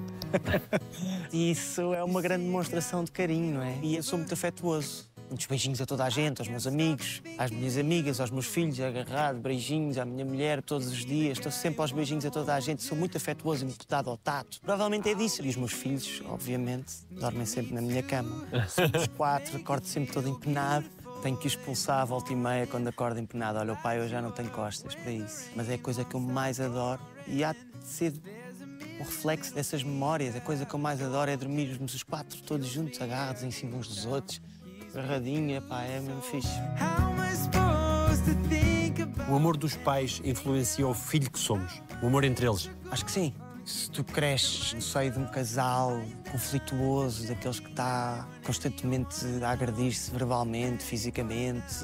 Isso 1.32 1.92
é 1.92 2.04
uma 2.04 2.22
grande 2.22 2.44
demonstração 2.44 3.02
de 3.02 3.10
carinho, 3.10 3.54
não 3.54 3.62
é? 3.64 3.80
E 3.82 3.96
eu 3.96 4.02
sou 4.04 4.16
muito 4.16 4.32
afetuoso. 4.32 5.10
Muitos 5.28 5.46
beijinhos 5.46 5.80
a 5.80 5.86
toda 5.86 6.04
a 6.04 6.10
gente, 6.10 6.40
aos 6.40 6.48
meus 6.48 6.66
amigos, 6.66 7.22
às 7.38 7.50
minhas 7.50 7.76
amigas, 7.76 8.20
aos 8.20 8.30
meus 8.30 8.46
filhos, 8.46 8.78
agarrado, 8.80 9.38
beijinhos 9.38 9.98
à 9.98 10.04
minha 10.04 10.24
mulher 10.24 10.62
todos 10.62 10.88
os 10.88 11.04
dias. 11.04 11.38
Estou 11.38 11.50
sempre 11.50 11.80
aos 11.80 11.92
beijinhos 11.92 12.24
a 12.24 12.30
toda 12.30 12.54
a 12.54 12.60
gente. 12.60 12.82
Sou 12.82 12.96
muito 12.96 13.16
afetuoso 13.16 13.64
e 13.64 13.66
muito 13.66 13.86
dado 13.88 14.10
ao 14.10 14.16
tato. 14.16 14.60
Provavelmente 14.60 15.08
é 15.08 15.14
disso. 15.14 15.42
E 15.44 15.48
os 15.48 15.56
meus 15.56 15.72
filhos, 15.72 16.22
obviamente, 16.26 16.94
dormem 17.10 17.46
sempre 17.46 17.74
na 17.74 17.80
minha 17.80 18.02
cama. 18.02 18.46
Somos 18.68 19.06
quatro, 19.16 19.56
acordo 19.56 19.86
sempre 19.86 20.12
todo 20.12 20.28
empenado. 20.28 20.86
Tenho 21.22 21.36
que 21.38 21.46
o 21.46 21.48
expulsar 21.48 22.00
à 22.00 22.04
volta 22.04 22.32
e 22.32 22.36
meia 22.36 22.66
quando 22.66 22.86
acordo 22.86 23.18
empenado. 23.18 23.58
Olha, 23.58 23.72
o 23.72 23.76
pai, 23.76 23.98
eu 23.98 24.08
já 24.08 24.20
não 24.20 24.30
tenho 24.30 24.50
costas 24.50 24.94
para 24.94 25.10
isso. 25.10 25.50
Mas 25.56 25.70
é 25.70 25.74
a 25.74 25.78
coisa 25.78 26.04
que 26.04 26.14
eu 26.14 26.20
mais 26.20 26.60
adoro 26.60 27.00
e 27.26 27.42
há 27.42 27.52
de 27.54 27.58
ser 27.82 28.12
um 29.00 29.04
reflexo 29.04 29.54
dessas 29.54 29.82
memórias. 29.82 30.36
A 30.36 30.40
coisa 30.40 30.66
que 30.66 30.74
eu 30.74 30.78
mais 30.78 31.00
adoro 31.02 31.30
é 31.30 31.36
dormirmos 31.36 31.94
os 31.94 32.02
quatro 32.02 32.40
todos 32.42 32.66
juntos, 32.66 33.00
agarrados 33.00 33.42
em 33.42 33.50
cima 33.50 33.76
uns 33.76 33.88
dos 33.88 34.04
outros. 34.04 34.40
Agarradinha, 34.94 35.60
pá, 35.60 35.82
é 35.82 35.98
mesmo 35.98 36.22
fixe. 36.22 36.48
O 39.28 39.34
amor 39.34 39.56
dos 39.56 39.74
pais 39.74 40.20
influencia 40.24 40.86
o 40.86 40.94
filho 40.94 41.28
que 41.28 41.38
somos? 41.38 41.82
O 42.00 42.06
amor 42.06 42.22
entre 42.22 42.46
eles? 42.46 42.70
Acho 42.90 43.04
que 43.04 43.10
sim. 43.10 43.34
Se 43.64 43.90
tu 43.90 44.04
cresces 44.04 44.74
no 44.74 44.82
seio 44.82 45.10
de 45.10 45.18
um 45.18 45.26
casal 45.26 45.98
conflituoso, 46.30 47.26
daqueles 47.26 47.58
que 47.58 47.70
está 47.70 48.28
constantemente 48.44 49.24
a 49.42 49.50
agredir-se 49.50 50.10
verbalmente, 50.10 50.84
fisicamente, 50.84 51.74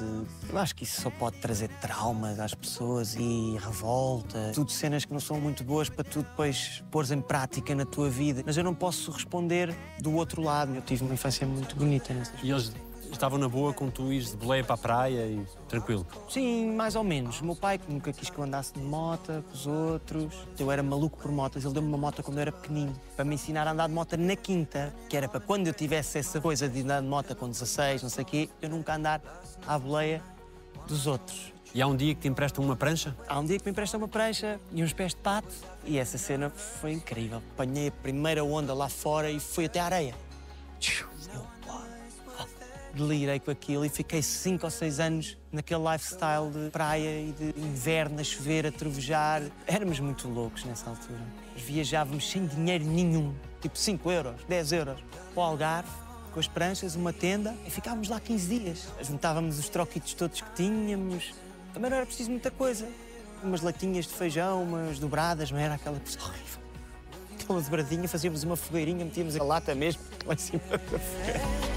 eu 0.47 0.57
acho 0.57 0.75
que 0.75 0.83
isso 0.83 1.01
só 1.01 1.09
pode 1.09 1.37
trazer 1.37 1.69
traumas 1.81 2.39
às 2.39 2.53
pessoas 2.53 3.15
e 3.15 3.57
revolta. 3.57 4.51
Tudo 4.53 4.71
cenas 4.71 5.03
que 5.03 5.11
não 5.11 5.19
são 5.19 5.41
muito 5.41 5.63
boas 5.63 5.89
para 5.89 6.03
tu 6.03 6.19
depois 6.19 6.83
pôres 6.91 7.11
em 7.11 7.19
prática 7.19 7.73
na 7.73 7.85
tua 7.85 8.09
vida. 8.09 8.43
Mas 8.45 8.55
eu 8.55 8.63
não 8.63 8.75
posso 8.75 9.11
responder 9.11 9.75
do 9.99 10.13
outro 10.13 10.41
lado. 10.41 10.75
Eu 10.75 10.81
tive 10.83 11.03
uma 11.03 11.15
infância 11.15 11.47
muito 11.47 11.75
bonita 11.75 12.13
E 12.43 12.51
eles 12.51 12.71
estavam 13.11 13.37
na 13.37 13.47
boa 13.47 13.73
com 13.73 13.89
tu 13.89 14.11
ires 14.11 14.31
de 14.31 14.37
boleia 14.37 14.63
para 14.63 14.75
a 14.75 14.77
praia 14.77 15.25
e 15.25 15.45
tranquilo? 15.67 16.05
Sim, 16.29 16.73
mais 16.73 16.95
ou 16.95 17.03
menos. 17.03 17.41
O 17.41 17.45
meu 17.45 17.55
pai 17.55 17.79
nunca 17.87 18.11
quis 18.11 18.29
que 18.29 18.37
eu 18.37 18.43
andasse 18.43 18.73
de 18.73 18.79
moto 18.79 19.43
com 19.47 19.53
os 19.53 19.67
outros. 19.67 20.47
Eu 20.57 20.71
era 20.71 20.81
maluco 20.81 21.17
por 21.17 21.31
motas. 21.31 21.63
Ele 21.63 21.73
deu-me 21.73 21.87
uma 21.87 21.97
moto 21.97 22.23
quando 22.23 22.37
eu 22.37 22.41
era 22.41 22.51
pequenino. 22.51 22.93
Para 23.15 23.25
me 23.25 23.35
ensinar 23.35 23.67
a 23.67 23.71
andar 23.71 23.87
de 23.87 23.93
moto 23.93 24.17
na 24.17 24.35
quinta. 24.35 24.93
Que 25.09 25.17
era 25.17 25.27
para 25.27 25.39
quando 25.39 25.67
eu 25.67 25.73
tivesse 25.73 26.17
essa 26.17 26.39
coisa 26.41 26.67
de 26.67 26.81
andar 26.81 27.01
de 27.01 27.07
moto 27.07 27.35
com 27.35 27.49
16, 27.49 28.03
não 28.03 28.09
sei 28.09 28.23
o 28.23 28.27
quê, 28.27 28.49
eu 28.61 28.69
nunca 28.69 28.95
andar 28.95 29.21
à 29.67 29.77
boleia 29.77 30.21
dos 30.87 31.07
outros. 31.07 31.53
E 31.73 31.81
há 31.81 31.87
um 31.87 31.95
dia 31.95 32.13
que 32.13 32.21
te 32.21 32.27
emprestam 32.27 32.63
uma 32.65 32.75
prancha? 32.75 33.15
Há 33.27 33.39
um 33.39 33.45
dia 33.45 33.57
que 33.57 33.63
me 33.65 33.71
empresta 33.71 33.97
uma 33.97 34.07
prancha 34.07 34.59
e 34.73 34.83
uns 34.83 34.91
pés 34.91 35.13
de 35.13 35.21
pato. 35.21 35.53
E 35.85 35.97
essa 35.97 36.17
cena 36.17 36.49
foi 36.49 36.91
incrível. 36.91 37.41
Apanhei 37.53 37.87
a 37.87 37.91
primeira 37.91 38.43
onda 38.43 38.73
lá 38.73 38.89
fora 38.89 39.31
e 39.31 39.39
fui 39.39 39.65
até 39.65 39.79
à 39.79 39.85
areia. 39.85 40.15
Eu, 41.33 41.41
delirei 42.93 43.39
com 43.39 43.51
aquilo 43.51 43.85
e 43.85 43.89
fiquei 43.89 44.21
cinco 44.21 44.65
ou 44.65 44.71
seis 44.71 44.99
anos 44.99 45.37
naquele 45.51 45.81
lifestyle 45.91 46.49
de 46.51 46.69
praia 46.71 47.21
e 47.21 47.31
de 47.31 47.59
inverno 47.59 48.19
a 48.19 48.23
chover, 48.23 48.67
a 48.67 48.71
trovejar. 48.71 49.41
Éramos 49.67 49.99
muito 49.99 50.27
loucos 50.27 50.63
nessa 50.65 50.89
altura. 50.89 51.19
Viajávamos 51.55 52.29
sem 52.29 52.45
dinheiro 52.45 52.85
nenhum, 52.85 53.33
tipo 53.61 53.77
5 53.77 54.11
euros, 54.11 54.43
10 54.47 54.71
euros, 54.71 54.99
para 55.33 55.41
o 55.41 55.43
Algarve 55.43 55.89
com 56.31 56.39
as 56.39 56.47
pranchas, 56.47 56.95
uma 56.95 57.11
tenda, 57.11 57.55
e 57.65 57.69
ficávamos 57.69 58.09
lá 58.09 58.19
15 58.19 58.59
dias. 58.59 58.87
Juntávamos 59.01 59.59
os 59.59 59.69
troquitos 59.69 60.13
todos 60.13 60.41
que 60.41 60.49
tínhamos. 60.55 61.33
Também 61.73 61.89
não 61.89 61.97
era 61.97 62.05
preciso 62.05 62.31
muita 62.31 62.49
coisa. 62.49 62.87
Umas 63.43 63.61
latinhas 63.61 64.05
de 64.05 64.13
feijão, 64.13 64.63
umas 64.63 64.99
dobradas, 64.99 65.51
não 65.51 65.59
era 65.59 65.75
aquela 65.75 65.99
coisa 65.99 66.19
horrível. 66.19 66.61
Aquela 67.39 67.61
dobradinha, 67.61 68.07
fazíamos 68.07 68.43
uma 68.43 68.55
fogueirinha, 68.55 69.03
metíamos 69.03 69.35
a 69.35 69.43
lata 69.43 69.73
mesmo 69.75 70.01
lá 70.25 70.33
em 70.33 70.37
cima 70.37 70.61
da 70.69 70.79
fogueira. 70.99 71.70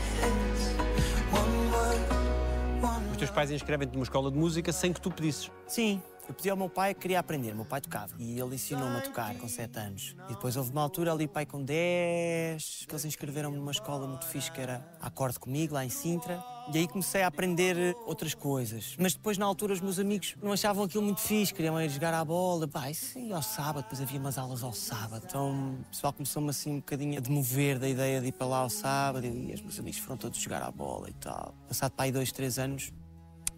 Teus 3.25 3.35
pais 3.35 3.51
inscrevem-te 3.51 3.95
numa 3.95 4.03
escola 4.03 4.31
de 4.31 4.37
música 4.37 4.71
sem 4.71 4.93
que 4.93 5.01
tu 5.01 5.11
pedisses. 5.11 5.51
Sim, 5.67 6.03
eu 6.29 6.35
pedi 6.35 6.51
ao 6.51 6.57
meu 6.59 6.69
pai 6.69 6.93
que 6.93 7.01
queria 7.01 7.19
aprender. 7.19 7.55
Meu 7.55 7.65
pai 7.65 7.81
tocava 7.81 8.15
e 8.19 8.39
ele 8.39 8.55
ensinou-me 8.55 8.99
a 8.99 9.01
tocar 9.01 9.35
com 9.37 9.49
7 9.49 9.79
anos. 9.79 10.15
E 10.29 10.35
depois 10.35 10.59
houve 10.59 10.71
uma 10.71 10.83
altura 10.83 11.11
ali, 11.11 11.27
pai 11.27 11.47
com 11.47 11.63
10, 11.63 12.85
que 12.87 12.93
eles 12.93 13.05
inscreveram-me 13.07 13.57
numa 13.57 13.71
escola 13.71 14.07
muito 14.07 14.27
fixe 14.27 14.53
que 14.53 14.61
era 14.61 14.87
Acorde 15.01 15.39
Comigo, 15.39 15.73
lá 15.73 15.85
em 15.87 15.89
Sintra. 15.89 16.45
E 16.71 16.77
aí 16.77 16.87
comecei 16.87 17.23
a 17.23 17.27
aprender 17.27 17.97
outras 18.05 18.35
coisas. 18.35 18.95
Mas 18.99 19.15
depois, 19.15 19.39
na 19.39 19.47
altura, 19.47 19.73
os 19.73 19.81
meus 19.81 19.99
amigos 19.99 20.35
não 20.43 20.53
achavam 20.53 20.85
aquilo 20.85 21.03
muito 21.03 21.21
fixe, 21.21 21.53
queriam 21.53 21.81
ir 21.81 21.89
jogar 21.89 22.13
à 22.13 22.23
bola. 22.23 22.69
Pá, 22.69 22.91
isso 22.91 23.19
ia 23.19 23.37
ao 23.37 23.43
sábado, 23.43 23.85
depois 23.85 24.03
havia 24.03 24.21
umas 24.21 24.37
aulas 24.37 24.63
ao 24.63 24.73
sábado. 24.75 25.25
Então 25.27 25.79
o 25.81 25.85
pessoal 25.91 26.13
começou-me 26.13 26.51
assim 26.51 26.73
um 26.73 26.77
bocadinho 26.77 27.17
a 27.17 27.21
demover 27.23 27.79
da 27.79 27.89
ideia 27.89 28.21
de 28.21 28.29
ir 28.29 28.33
para 28.33 28.47
lá 28.47 28.59
ao 28.59 28.71
sábado. 28.71 29.27
E 29.27 29.55
os 29.55 29.63
meus 29.63 29.79
amigos 29.79 29.99
foram 29.99 30.19
todos 30.19 30.39
jogar 30.39 30.63
à 30.63 30.71
bola 30.71 31.09
e 31.09 31.15
tal. 31.15 31.55
Passado 31.67 31.93
para 31.93 32.05
aí 32.05 32.13
dois, 32.13 32.31
três 32.33 32.59
anos, 32.59 32.93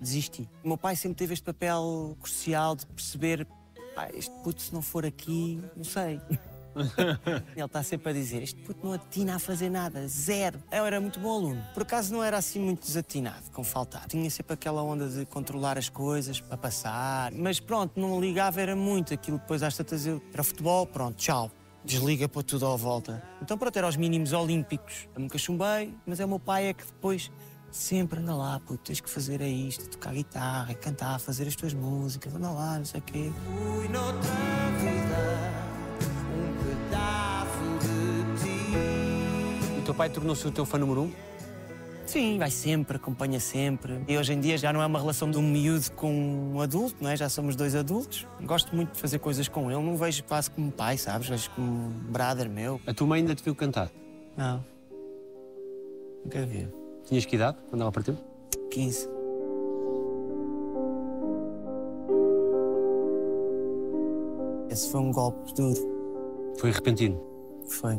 desisti. 0.01 0.49
O 0.65 0.69
meu 0.69 0.79
pai 0.79 0.97
sempre 0.97 1.17
teve 1.17 1.35
este 1.35 1.45
papel 1.45 2.17
crucial 2.21 2.77
de 2.77 2.87
perceber 2.87 3.47
pá, 3.95 4.09
este 4.15 4.35
puto, 4.43 4.61
se 4.61 4.75
não 4.75 4.83
for 4.83 5.05
aqui, 5.07 5.61
não 5.77 5.85
sei. 5.85 6.21
Ele 7.57 7.65
está 7.65 7.83
sempre 7.83 8.11
a 8.11 8.13
dizer: 8.13 8.43
Este 8.43 8.61
puto 8.61 8.85
não 8.85 8.93
atina 8.93 9.37
a 9.37 9.39
fazer 9.39 9.71
nada, 9.71 10.07
zero. 10.07 10.63
Eu 10.71 10.85
era 10.85 11.01
muito 11.01 11.19
bom 11.19 11.35
aluno. 11.35 11.65
Por 11.73 11.83
acaso 11.83 12.13
não 12.13 12.23
era 12.23 12.37
assim 12.37 12.61
muito 12.61 12.87
desatinado, 12.87 13.51
com 13.51 13.65
faltar. 13.65 14.07
Tinha 14.07 14.29
sempre 14.31 14.53
aquela 14.53 14.83
onda 14.83 15.09
de 15.09 15.25
controlar 15.25 15.79
as 15.79 15.89
coisas 15.89 16.41
para 16.41 16.57
passar. 16.57 17.33
Mas 17.33 17.59
pronto, 17.59 17.99
não 17.99 18.21
ligava, 18.21 18.61
era 18.61 18.77
muito. 18.77 19.15
Aquilo 19.15 19.39
depois 19.39 19.63
às 19.63 19.75
tantas 19.77 20.07
eu 20.07 20.23
era 20.33 20.45
futebol, 20.45 20.87
pronto, 20.87 21.17
tchau. 21.17 21.51
Desliga 21.83 22.29
para 22.29 22.43
tudo 22.43 22.67
à 22.67 22.77
volta. 22.77 23.23
Então 23.41 23.57
pronto, 23.57 23.77
era 23.77 23.87
aos 23.87 23.97
mínimos 23.97 24.33
olímpicos. 24.33 25.09
Eu 25.15 25.21
nunca 25.21 25.39
chumbei, 25.39 25.95
mas 26.05 26.21
é 26.21 26.25
o 26.25 26.29
meu 26.29 26.41
pai 26.41 26.67
é 26.67 26.75
que 26.75 26.85
depois 26.85 27.31
sempre 27.77 28.21
anda 28.21 28.35
lá, 28.35 28.59
puto, 28.61 28.83
tens 28.85 29.01
que 29.01 29.09
fazer 29.09 29.41
é 29.41 29.49
isto, 29.49 29.89
tocar 29.91 30.15
guitarra, 30.15 30.75
cantar, 30.75 31.21
fazer 31.21 31.47
as 31.47 31.55
tuas 31.55 31.75
músicas, 31.75 32.35
anda 32.35 32.51
lá, 32.51 32.79
não 32.79 32.85
sei 32.85 33.01
o 33.01 33.03
quê. 33.03 33.31
Fui 33.45 33.89
noutra 33.89 34.31
vida 34.81 35.53
um 36.35 36.65
pedaço 36.65 37.59
de 37.81 38.43
ti. 38.43 39.79
O 39.79 39.83
teu 39.83 39.95
pai 39.95 40.09
tornou-se 40.09 40.47
o 40.47 40.51
teu 40.51 40.65
fã 40.65 40.79
número 40.79 41.03
um? 41.03 41.13
Sim, 42.07 42.39
vai 42.39 42.51
sempre, 42.51 42.97
acompanha 42.97 43.39
sempre. 43.39 44.01
E 44.09 44.17
hoje 44.17 44.33
em 44.33 44.41
dia 44.41 44.57
já 44.57 44.73
não 44.73 44.81
é 44.81 44.87
uma 44.87 44.99
relação 44.99 45.31
de 45.31 45.37
um 45.37 45.43
miúdo 45.43 45.91
com 45.93 46.55
um 46.55 46.61
adulto, 46.63 46.97
não 47.01 47.11
é? 47.11 47.17
Já 47.17 47.29
somos 47.29 47.57
dois 47.57 47.75
adultos. 47.75 48.27
Gosto 48.43 48.75
muito 48.75 48.95
de 48.95 49.01
fazer 49.01 49.19
coisas 49.19 49.49
com 49.49 49.71
ele, 49.71 49.83
não 49.83 49.97
vejo 49.97 50.25
quase 50.25 50.51
como 50.51 50.73
pai, 50.73 50.97
sabes? 50.97 51.29
Vejo 51.29 51.51
como 51.51 51.67
um 51.67 51.91
brother 52.11 52.49
meu. 52.49 52.81
A 52.87 52.95
tua 52.95 53.07
mãe 53.07 53.21
ainda 53.21 53.35
te 53.35 53.43
viu 53.43 53.55
cantar. 53.55 53.91
Não. 54.37 54.65
Nunca 56.25 56.47
vi. 56.47 56.86
Tinhas 57.07 57.25
que 57.25 57.37
idade 57.37 57.57
quando 57.71 57.83
ela 57.83 57.93
partiu? 57.93 58.17
15. 58.71 59.09
Esse 64.71 64.91
foi 64.91 65.01
um 65.01 65.13
golpe 65.13 65.55
duro. 65.55 66.55
Foi 66.59 66.71
repentino. 66.71 67.21
Foi. 67.69 67.99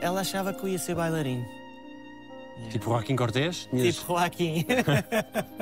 Ela 0.00 0.20
achava 0.20 0.52
que 0.52 0.62
eu 0.64 0.68
ia 0.68 0.78
ser 0.78 0.94
bailarino. 0.94 1.44
Tipo 2.70 2.90
Joaquim 2.90 3.16
Cortês? 3.16 3.66
Tinhas- 3.70 3.96
Tipo 3.96 4.06
Joaquim. 4.12 4.64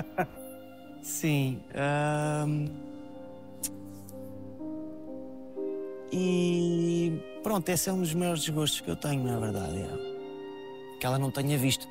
Sim. 1.03 1.61
ahm, 1.75 2.67
E 6.15 7.11
pronto, 7.43 7.69
esse 7.69 7.89
é 7.89 7.93
um 7.93 8.01
dos 8.01 8.15
maiores 8.15 8.43
desgostos 8.43 8.81
que 8.81 8.91
eu 8.91 8.97
tenho, 8.97 9.23
na 9.25 9.39
verdade. 9.39 9.79
é. 9.79 10.99
Que 10.99 11.07
ela 11.07 11.19
não 11.19 11.31
tenha 11.31 11.59
visto. 11.59 11.87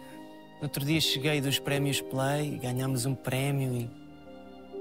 No 0.58 0.63
outro 0.63 0.86
dia 0.86 1.01
cheguei 1.01 1.41
dos 1.41 1.60
prémios 1.60 2.01
Play, 2.01 2.58
ganhámos 2.58 3.05
um 3.05 3.15
prémio 3.15 3.74
e 3.74 3.89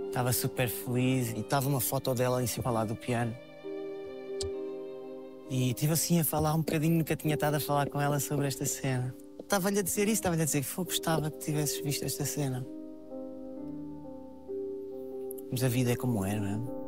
estava 0.07 0.33
super 0.33 0.69
feliz. 0.69 1.33
E 1.33 1.41
estava 1.41 1.69
uma 1.69 1.81
foto 1.81 2.15
dela 2.15 2.43
em 2.43 2.47
cima 2.47 2.71
lá 2.71 2.85
do 2.85 2.95
piano. 2.95 3.35
E 5.51 5.71
estive 5.71 5.93
assim 5.93 6.21
a 6.21 6.25
falar 6.25 6.55
um 6.55 6.59
bocadinho, 6.59 6.99
nunca 6.99 7.17
tinha 7.17 7.35
estado 7.35 7.57
a 7.57 7.61
falar 7.61 7.91
com 7.91 8.01
ela 8.01 8.21
sobre 8.21 8.47
esta 8.47 8.65
cena. 8.65 9.15
Estava-lhe 9.41 9.81
a 9.81 9.83
dizer 9.83 10.05
isso, 10.05 10.13
estava-lhe 10.13 10.43
a 10.43 10.45
dizer 10.45 10.65
que 10.65 10.75
gostava 10.77 11.29
que 11.29 11.39
tivesses 11.39 11.81
visto 11.81 12.05
esta 12.05 12.25
cena. 12.25 12.65
Mas 15.51 15.65
a 15.65 15.69
vida 15.69 15.91
é 15.91 15.97
como 15.97 16.25
é, 16.25 16.39
não 16.39 16.47
é? 16.47 16.80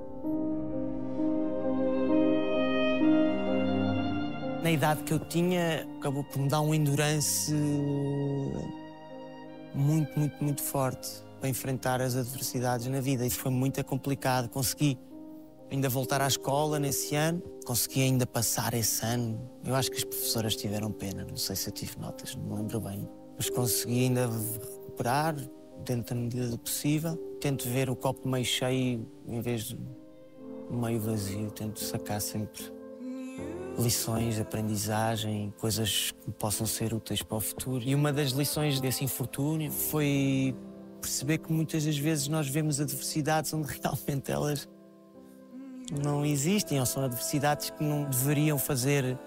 Na 4.63 4.71
idade 4.71 5.03
que 5.03 5.13
eu 5.13 5.19
tinha, 5.19 5.89
acabou 5.99 6.23
por 6.23 6.39
me 6.39 6.49
dar 6.49 6.61
um 6.61 6.73
endurance 6.73 7.53
muito, 9.75 10.17
muito, 10.17 10.45
muito 10.45 10.63
forte 10.63 11.11
para 11.41 11.49
enfrentar 11.49 12.01
as 12.01 12.15
adversidades 12.15 12.87
na 12.87 13.01
vida. 13.01 13.27
E 13.27 13.31
foi 13.31 13.51
muito 13.51 13.83
complicado. 13.85 14.49
Consegui 14.49 14.97
ainda 15.69 15.89
voltar 15.89 16.23
à 16.23 16.29
escola 16.29 16.79
nesse 16.79 17.17
ano, 17.17 17.43
consegui 17.67 18.03
ainda 18.03 18.25
passar 18.25 18.73
esse 18.73 19.05
ano. 19.05 19.51
Eu 19.65 19.75
acho 19.75 19.91
que 19.91 19.97
as 19.97 20.05
professoras 20.05 20.55
tiveram 20.55 20.93
pena, 20.93 21.25
não 21.25 21.37
sei 21.37 21.57
se 21.57 21.69
eu 21.69 21.73
tive 21.73 21.99
notas, 21.99 22.37
não 22.37 22.45
me 22.45 22.55
lembro 22.55 22.81
bem. 22.83 23.09
Mas 23.37 23.51
consegui 23.51 24.05
ainda 24.05 24.29
recuperar, 24.29 25.35
dentro 25.85 26.15
da 26.15 26.21
medida 26.21 26.49
do 26.49 26.59
possível. 26.59 27.17
Tento 27.41 27.69
ver 27.69 27.91
o 27.91 27.97
copo 27.97 28.29
meio 28.29 28.45
cheio 28.45 29.05
em 29.27 29.41
vez 29.41 29.65
de 29.65 29.79
meio 30.71 31.01
vazio, 31.01 31.51
tento 31.51 31.81
sacar 31.81 32.21
sempre 32.21 32.63
lições 33.79 34.39
aprendizagem, 34.39 35.53
coisas 35.59 36.13
que 36.25 36.31
possam 36.33 36.67
ser 36.67 36.93
úteis 36.93 37.23
para 37.23 37.37
o 37.37 37.41
futuro. 37.41 37.83
E 37.85 37.95
uma 37.95 38.13
das 38.13 38.31
lições 38.31 38.81
desse 38.81 39.05
infortúnio 39.05 39.71
foi 39.71 40.55
perceber 41.01 41.39
que 41.39 41.53
muitas 41.53 41.85
das 41.85 41.99
vezes 41.99 42.29
nós 42.29 42.49
vemos 42.49 42.81
adversidades 42.81 43.53
onde 43.53 43.69
realmente 43.83 44.31
elas 44.31 44.69
não 46.03 46.25
existem 46.25 46.79
ou 46.81 46.87
são 46.87 47.05
adversidades 47.05 47.71
que 47.71 47.83
não 47.83 48.05
deveriam 48.05 48.59
fazer 48.59 49.19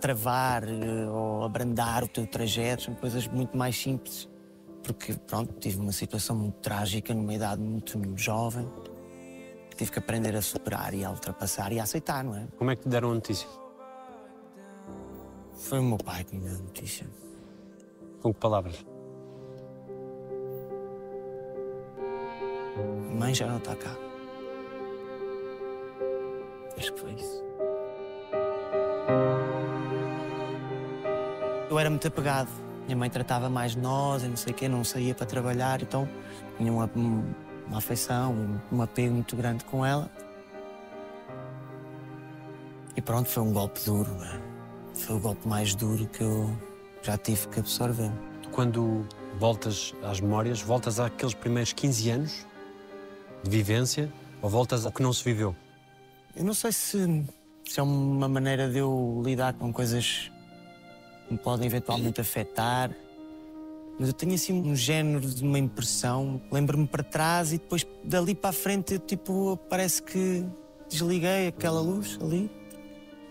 travar 0.00 0.64
eh, 0.64 1.08
ou 1.08 1.44
abrandar 1.44 2.04
o 2.04 2.08
teu 2.08 2.26
trajeto, 2.26 2.82
são 2.82 2.94
coisas 2.94 3.26
muito 3.26 3.56
mais 3.56 3.76
simples. 3.76 4.28
Porque, 4.82 5.14
pronto, 5.14 5.54
tive 5.58 5.78
uma 5.78 5.92
situação 5.92 6.36
muito 6.36 6.56
trágica 6.56 7.14
numa 7.14 7.32
idade 7.32 7.62
muito 7.62 7.98
jovem 8.16 8.68
que 9.70 9.76
tive 9.78 9.92
que 9.92 9.98
aprender 9.98 10.36
a 10.36 10.42
superar 10.42 10.92
e 10.92 11.04
a 11.04 11.10
ultrapassar 11.10 11.72
e 11.72 11.80
a 11.80 11.84
aceitar, 11.84 12.22
não 12.22 12.36
é? 12.36 12.46
Como 12.58 12.70
é 12.70 12.76
que 12.76 12.82
te 12.82 12.88
deram 12.88 13.12
a 13.12 13.14
notícia? 13.14 13.48
Foi 15.54 15.78
o 15.78 15.82
meu 15.82 15.98
pai 15.98 16.24
que 16.24 16.36
me 16.36 16.42
deu 16.42 16.56
a 16.56 16.58
notícia. 16.58 17.06
Com 18.20 18.32
que 18.34 18.40
palavras? 18.40 18.84
Mãe 23.18 23.32
já 23.32 23.46
não 23.46 23.58
está 23.58 23.74
cá. 23.76 23.96
Acho 26.76 26.92
que 26.92 27.00
foi 27.00 27.12
isso. 27.12 27.44
Eu 31.70 31.78
era 31.78 31.88
muito 31.88 32.06
apegado. 32.08 32.48
Minha 32.86 32.96
mãe 32.96 33.08
tratava 33.08 33.48
mais 33.48 33.72
de 33.72 33.78
nós 33.78 34.22
e 34.22 34.28
não 34.28 34.36
sei 34.36 34.52
o 34.52 34.56
quê, 34.56 34.68
não 34.68 34.84
saía 34.84 35.14
para 35.14 35.24
trabalhar, 35.24 35.80
então 35.80 36.06
tinha 36.58 36.70
uma, 36.70 36.90
uma 36.94 37.78
afeição, 37.78 38.32
um, 38.32 38.76
um 38.76 38.82
apego 38.82 39.14
muito 39.14 39.34
grande 39.34 39.64
com 39.64 39.86
ela. 39.86 40.10
E 42.94 43.00
pronto, 43.00 43.28
foi 43.28 43.42
um 43.42 43.52
golpe 43.52 43.80
duro, 43.84 44.12
não 44.14 44.24
é? 44.24 44.53
Foi 45.04 45.16
o 45.16 45.20
golpe 45.20 45.46
mais 45.46 45.74
duro 45.74 46.06
que 46.06 46.22
eu 46.22 46.50
já 47.02 47.18
tive 47.18 47.46
que 47.48 47.60
absorver. 47.60 48.10
Quando 48.50 49.06
voltas 49.38 49.92
às 50.02 50.18
memórias, 50.18 50.62
voltas 50.62 50.98
àqueles 50.98 51.34
primeiros 51.34 51.74
15 51.74 52.10
anos 52.10 52.46
de 53.42 53.50
vivência 53.50 54.10
ou 54.40 54.48
voltas 54.48 54.86
ao 54.86 54.92
que 54.92 55.02
não 55.02 55.12
se 55.12 55.22
viveu? 55.22 55.54
Eu 56.34 56.42
não 56.42 56.54
sei 56.54 56.72
se, 56.72 57.22
se 57.66 57.78
é 57.78 57.82
uma 57.82 58.26
maneira 58.26 58.66
de 58.66 58.78
eu 58.78 59.20
lidar 59.22 59.52
com 59.52 59.70
coisas 59.70 60.32
que 61.28 61.34
me 61.34 61.38
podem 61.38 61.66
eventualmente 61.66 62.22
afetar, 62.22 62.90
mas 63.98 64.08
eu 64.08 64.14
tenho 64.14 64.32
assim 64.32 64.54
um 64.54 64.74
género 64.74 65.28
de 65.28 65.44
uma 65.44 65.58
impressão. 65.58 66.40
Lembro-me 66.50 66.86
para 66.86 67.02
trás 67.02 67.52
e 67.52 67.58
depois 67.58 67.86
dali 68.02 68.34
para 68.34 68.48
a 68.48 68.54
frente, 68.54 68.94
eu, 68.94 69.00
tipo, 69.00 69.58
parece 69.68 70.02
que 70.02 70.46
desliguei 70.88 71.48
aquela 71.48 71.82
luz 71.82 72.18
ali 72.22 72.50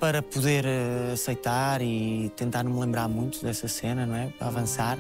para 0.04 0.22
poder 0.22 0.66
eh, 0.66 1.14
aceitar 1.14 1.82
e 1.82 2.30
tentar 2.36 2.62
não 2.62 2.74
me 2.74 2.80
lembrar 2.82 3.08
muito 3.08 3.42
dessa 3.42 3.70
cena, 3.70 4.06
não 4.06 4.14
é? 4.14 4.28
Para 4.38 4.48
avançar. 4.48 4.98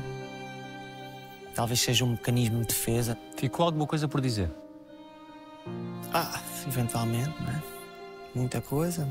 Talvez 1.53 1.81
seja 1.81 2.05
um 2.05 2.11
mecanismo 2.11 2.61
de 2.61 2.67
defesa. 2.67 3.17
Ficou 3.35 3.65
alguma 3.65 3.85
coisa 3.85 4.07
por 4.07 4.21
dizer? 4.21 4.49
Ah, 6.13 6.39
eventualmente, 6.65 7.33
não 7.41 7.49
é? 7.49 7.63
Muita 8.33 8.61
coisa. 8.61 9.05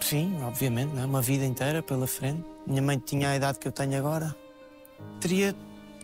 Sim, 0.00 0.36
obviamente, 0.42 0.92
não 0.92 1.02
é? 1.02 1.06
uma 1.06 1.22
vida 1.22 1.44
inteira 1.44 1.80
pela 1.80 2.08
frente. 2.08 2.44
Minha 2.66 2.82
mãe 2.82 2.98
tinha 2.98 3.30
a 3.30 3.36
idade 3.36 3.60
que 3.60 3.68
eu 3.68 3.72
tenho 3.72 3.96
agora. 3.96 4.34
Teria 5.20 5.54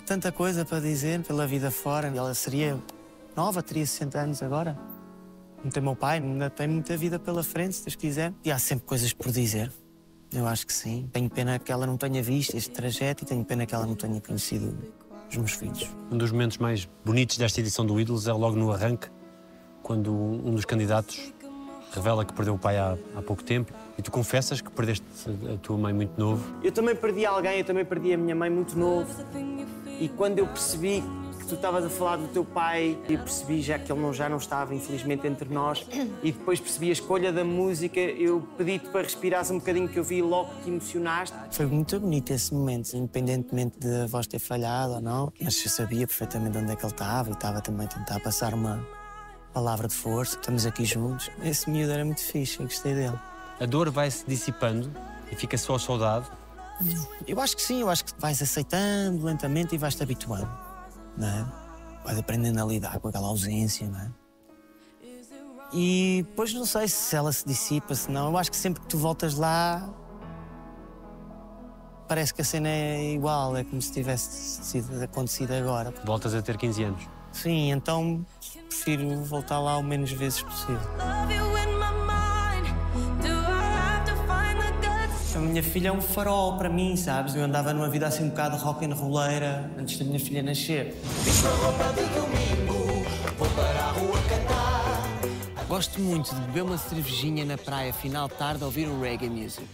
tanta 0.06 0.30
coisa 0.30 0.64
para 0.64 0.78
dizer 0.78 1.24
pela 1.24 1.48
vida 1.48 1.72
fora. 1.72 2.06
Ela 2.06 2.32
seria 2.32 2.78
nova, 3.34 3.60
teria 3.60 3.84
60 3.84 4.20
anos 4.20 4.40
agora. 4.40 4.95
Não 5.66 5.70
tem 5.72 5.82
meu 5.82 5.96
pai, 5.96 6.18
ainda 6.18 6.48
tem 6.48 6.68
muita 6.68 6.96
vida 6.96 7.18
pela 7.18 7.42
frente, 7.42 7.74
se 7.74 7.84
Deus 7.84 7.96
quiser. 7.96 8.32
E 8.44 8.52
há 8.52 8.58
sempre 8.58 8.86
coisas 8.86 9.12
por 9.12 9.32
dizer. 9.32 9.72
Eu 10.32 10.46
acho 10.46 10.64
que 10.64 10.72
sim. 10.72 11.10
Tenho 11.12 11.28
pena 11.28 11.58
que 11.58 11.72
ela 11.72 11.84
não 11.84 11.96
tenha 11.96 12.22
visto 12.22 12.56
este 12.56 12.70
trajeto 12.70 13.24
e 13.24 13.26
tenho 13.26 13.44
pena 13.44 13.66
que 13.66 13.74
ela 13.74 13.84
não 13.84 13.96
tenha 13.96 14.20
conhecido 14.20 14.78
os 15.28 15.36
meus 15.36 15.50
filhos. 15.50 15.90
Um 16.08 16.16
dos 16.16 16.30
momentos 16.30 16.58
mais 16.58 16.88
bonitos 17.04 17.36
desta 17.36 17.58
edição 17.58 17.84
do 17.84 18.00
Ídolos 18.00 18.28
é 18.28 18.32
logo 18.32 18.54
no 18.54 18.70
arranque, 18.70 19.08
quando 19.82 20.14
um 20.14 20.54
dos 20.54 20.64
candidatos 20.64 21.32
revela 21.90 22.24
que 22.24 22.32
perdeu 22.32 22.54
o 22.54 22.58
pai 22.58 22.78
há, 22.78 22.96
há 23.16 23.22
pouco 23.22 23.42
tempo 23.42 23.72
e 23.98 24.02
tu 24.02 24.12
confessas 24.12 24.60
que 24.60 24.70
perdeste 24.70 25.04
a 25.52 25.56
tua 25.56 25.76
mãe 25.76 25.92
muito 25.92 26.16
novo. 26.16 26.44
Eu 26.62 26.70
também 26.70 26.94
perdi 26.94 27.26
alguém, 27.26 27.58
eu 27.58 27.64
também 27.64 27.84
perdi 27.84 28.12
a 28.12 28.16
minha 28.16 28.36
mãe 28.36 28.48
muito 28.48 28.78
novo. 28.78 29.12
E 29.98 30.08
quando 30.10 30.38
eu 30.38 30.46
percebi 30.46 31.02
que 31.46 31.50
tu 31.50 31.54
estavas 31.54 31.84
a 31.84 31.88
falar 31.88 32.16
do 32.16 32.26
teu 32.28 32.44
pai, 32.44 32.98
eu 33.08 33.18
percebi 33.18 33.62
já 33.62 33.78
que 33.78 33.90
ele 33.90 34.00
não, 34.00 34.12
já 34.12 34.28
não 34.28 34.36
estava, 34.36 34.74
infelizmente, 34.74 35.26
entre 35.26 35.48
nós. 35.48 35.86
E 36.22 36.32
depois 36.32 36.58
percebi 36.58 36.90
a 36.90 36.92
escolha 36.92 37.32
da 37.32 37.44
música, 37.44 38.00
eu 38.00 38.40
pedi-te 38.58 38.88
para 38.88 39.02
respirares 39.02 39.50
um 39.50 39.58
bocadinho, 39.58 39.88
que 39.88 39.96
eu 39.98 40.02
vi 40.02 40.20
logo 40.20 40.50
que 40.56 40.64
te 40.64 40.70
emocionaste. 40.70 41.36
Foi 41.52 41.66
muito 41.66 42.00
bonito 42.00 42.32
esse 42.32 42.52
momento, 42.52 42.92
independentemente 42.94 43.78
de 43.78 44.02
a 44.02 44.06
voz 44.06 44.26
ter 44.26 44.40
falhado 44.40 44.94
ou 44.94 45.00
não. 45.00 45.32
Mas 45.40 45.64
eu 45.64 45.70
sabia 45.70 46.06
perfeitamente 46.06 46.58
onde 46.58 46.72
é 46.72 46.76
que 46.76 46.84
ele 46.84 46.92
estava 46.92 47.30
e 47.30 47.32
estava 47.32 47.60
também 47.60 47.86
a 47.86 47.90
tentar 47.90 48.18
passar 48.20 48.52
uma 48.52 48.84
palavra 49.54 49.86
de 49.86 49.94
força. 49.94 50.36
Estamos 50.36 50.66
aqui 50.66 50.84
juntos. 50.84 51.30
Esse 51.44 51.70
miúdo 51.70 51.92
era 51.92 52.04
muito 52.04 52.22
fixe, 52.22 52.58
eu 52.58 52.66
gostei 52.66 52.92
dele. 52.92 53.18
A 53.60 53.66
dor 53.66 53.88
vai 53.90 54.10
se 54.10 54.26
dissipando 54.26 54.90
e 55.30 55.36
fica 55.36 55.56
só 55.56 55.76
a 55.76 55.78
saudade. 55.78 56.26
Eu 57.26 57.40
acho 57.40 57.56
que 57.56 57.62
sim, 57.62 57.80
eu 57.80 57.88
acho 57.88 58.04
que 58.04 58.12
vais 58.18 58.42
aceitando 58.42 59.24
lentamente 59.24 59.74
e 59.74 59.78
vais-te 59.78 60.02
habituando, 60.02 60.50
não 61.16 61.28
é? 61.28 61.46
Vais 62.04 62.18
aprendendo 62.18 62.62
a 62.62 62.64
lidar 62.64 62.98
com 63.00 63.08
aquela 63.08 63.28
ausência, 63.28 63.88
não 63.88 64.00
é? 64.00 64.10
E 65.72 66.24
depois 66.28 66.52
não 66.54 66.64
sei 66.64 66.86
se 66.88 67.14
ela 67.16 67.32
se 67.32 67.46
dissipa, 67.46 67.94
se 67.94 68.10
não. 68.10 68.30
Eu 68.30 68.38
acho 68.38 68.50
que 68.50 68.56
sempre 68.56 68.80
que 68.80 68.86
tu 68.86 68.98
voltas 68.98 69.34
lá, 69.34 69.88
parece 72.06 72.32
que 72.32 72.40
a 72.40 72.44
cena 72.44 72.68
é 72.68 73.12
igual, 73.14 73.56
é 73.56 73.64
como 73.64 73.82
se 73.82 73.92
tivesse 73.92 74.64
sido 74.64 75.02
acontecido 75.02 75.52
agora. 75.52 75.92
Voltas 76.04 76.34
a 76.34 76.42
ter 76.42 76.56
15 76.56 76.84
anos. 76.84 77.08
Sim, 77.32 77.72
então 77.72 78.24
prefiro 78.68 79.24
voltar 79.24 79.58
lá 79.58 79.76
o 79.76 79.82
menos 79.82 80.12
vezes 80.12 80.42
possível. 80.42 80.80
A 85.36 85.38
minha 85.38 85.62
filha 85.62 85.88
é 85.88 85.92
um 85.92 86.00
farol 86.00 86.56
para 86.56 86.70
mim, 86.70 86.96
sabes? 86.96 87.34
Eu 87.34 87.44
andava 87.44 87.74
numa 87.74 87.90
vida 87.90 88.06
assim 88.06 88.24
um 88.24 88.30
bocado 88.30 88.56
rock 88.56 88.86
and 88.86 88.94
rolleira 88.94 89.70
antes 89.78 89.98
da 89.98 90.04
minha 90.06 90.18
filha 90.18 90.42
nascer. 90.42 90.96
Gosto 95.68 96.00
muito 96.00 96.34
de 96.34 96.40
beber 96.40 96.62
uma 96.62 96.78
cervejinha 96.78 97.44
na 97.44 97.58
praia 97.58 97.92
final 97.92 98.28
de 98.28 98.34
tarde 98.36 98.62
a 98.62 98.66
ouvir 98.66 98.88
um 98.88 98.98
reggae 98.98 99.28
music. 99.28 99.68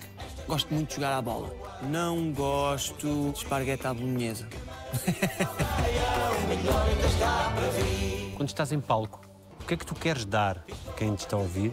Gosto 0.48 0.74
muito 0.74 0.88
de 0.88 0.96
jogar 0.96 1.16
à 1.16 1.22
bola. 1.22 1.54
Não 1.88 2.32
gosto 2.32 3.30
de 3.30 3.38
esparguete 3.38 3.86
à 3.86 3.94
bolonhesa. 3.94 4.48
Quando 8.36 8.48
estás 8.48 8.72
em 8.72 8.80
palco, 8.80 9.20
o 9.60 9.64
que 9.64 9.74
é 9.74 9.76
que 9.76 9.86
tu 9.86 9.94
queres 9.94 10.24
dar 10.24 10.64
a 10.88 10.92
quem 10.94 11.14
te 11.14 11.20
está 11.20 11.36
a 11.36 11.38
ouvir 11.38 11.72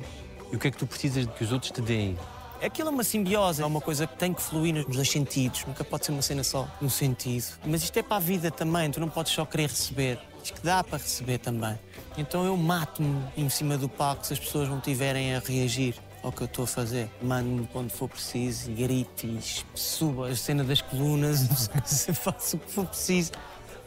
e 0.52 0.56
o 0.56 0.60
que 0.60 0.68
é 0.68 0.72
que 0.72 0.78
tu 0.78 0.86
precisas 0.86 1.26
de 1.26 1.34
que 1.34 1.44
os 1.44 1.52
outros 1.52 1.72
te 1.72 1.82
deem? 1.82 2.16
Aquilo 2.62 2.90
é 2.90 2.92
uma 2.92 3.06
simbiose, 3.06 3.62
é 3.62 3.66
uma 3.66 3.80
coisa 3.80 4.06
que 4.06 4.18
tem 4.18 4.34
que 4.34 4.42
fluir 4.42 4.74
nos 4.74 4.86
dois 4.86 5.10
sentidos. 5.10 5.64
Nunca 5.66 5.84
pode 5.84 6.06
ser 6.06 6.12
uma 6.12 6.22
cena 6.22 6.44
só 6.44 6.68
num 6.82 6.90
sentido. 6.90 7.46
Mas 7.66 7.84
isto 7.84 7.98
é 7.98 8.04
para 8.04 8.18
a 8.18 8.20
vida 8.20 8.52
também, 8.52 8.92
tu 8.92 9.00
não 9.00 9.08
podes 9.08 9.32
só 9.32 9.46
querer 9.46 9.70
receber. 9.70 10.20
Diz 10.42 10.52
que 10.52 10.62
dá 10.62 10.84
para 10.84 10.98
receber 10.98 11.38
também. 11.38 11.80
Então 12.18 12.44
eu 12.44 12.58
mato-me 12.58 13.24
em 13.38 13.48
cima 13.50 13.78
do 13.78 13.88
palco 13.88 14.26
se 14.26 14.34
as 14.34 14.40
pessoas 14.40 14.68
não 14.68 14.78
estiverem 14.78 15.36
a 15.36 15.40
reagir 15.40 15.96
ao 16.22 16.34
que 16.34 16.42
eu 16.42 16.46
estou 16.46 16.66
a 16.66 16.68
fazer. 16.68 17.10
Mando-me 17.22 17.66
quando 17.68 17.92
for 17.92 18.10
preciso 18.10 18.70
grito 18.72 19.26
e 19.26 19.40
subo 19.74 20.26
a 20.26 20.36
cena 20.36 20.64
das 20.64 20.82
colunas, 20.82 21.70
faço 22.14 22.58
o 22.58 22.60
que 22.60 22.72
for 22.72 22.86
preciso 22.86 23.32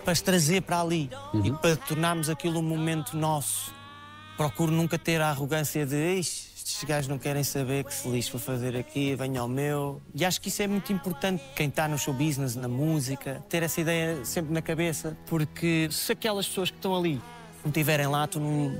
para 0.02 0.12
as 0.12 0.22
trazer 0.22 0.62
para 0.62 0.80
ali 0.80 1.10
e 1.44 1.52
para 1.52 1.76
tornarmos 1.76 2.30
aquilo 2.30 2.58
um 2.58 2.62
momento 2.62 3.16
nosso. 3.18 3.72
Procuro 4.36 4.72
nunca 4.72 4.98
ter 4.98 5.20
a 5.20 5.28
arrogância 5.28 5.84
de 5.84 6.18
"Ixi, 6.18 6.51
estes 6.82 6.88
gajos 6.88 7.08
não 7.08 7.18
querem 7.18 7.44
saber 7.44 7.84
que 7.84 7.94
feliz 7.94 8.28
vou 8.28 8.40
fazer 8.40 8.76
aqui, 8.76 9.14
venho 9.14 9.40
ao 9.40 9.48
meu. 9.48 10.02
E 10.14 10.24
acho 10.24 10.40
que 10.40 10.48
isso 10.48 10.62
é 10.62 10.66
muito 10.66 10.92
importante, 10.92 11.42
quem 11.54 11.68
está 11.68 11.86
no 11.86 11.96
show 11.96 12.12
business, 12.12 12.56
na 12.56 12.66
música, 12.66 13.42
ter 13.48 13.62
essa 13.62 13.80
ideia 13.80 14.24
sempre 14.24 14.52
na 14.52 14.60
cabeça, 14.60 15.16
porque 15.26 15.88
se 15.90 16.12
aquelas 16.12 16.46
pessoas 16.46 16.70
que 16.70 16.76
estão 16.76 16.96
ali 16.96 17.20
não 17.64 17.68
estiverem 17.68 18.06
lá, 18.06 18.26
tu 18.26 18.40
não 18.40 18.76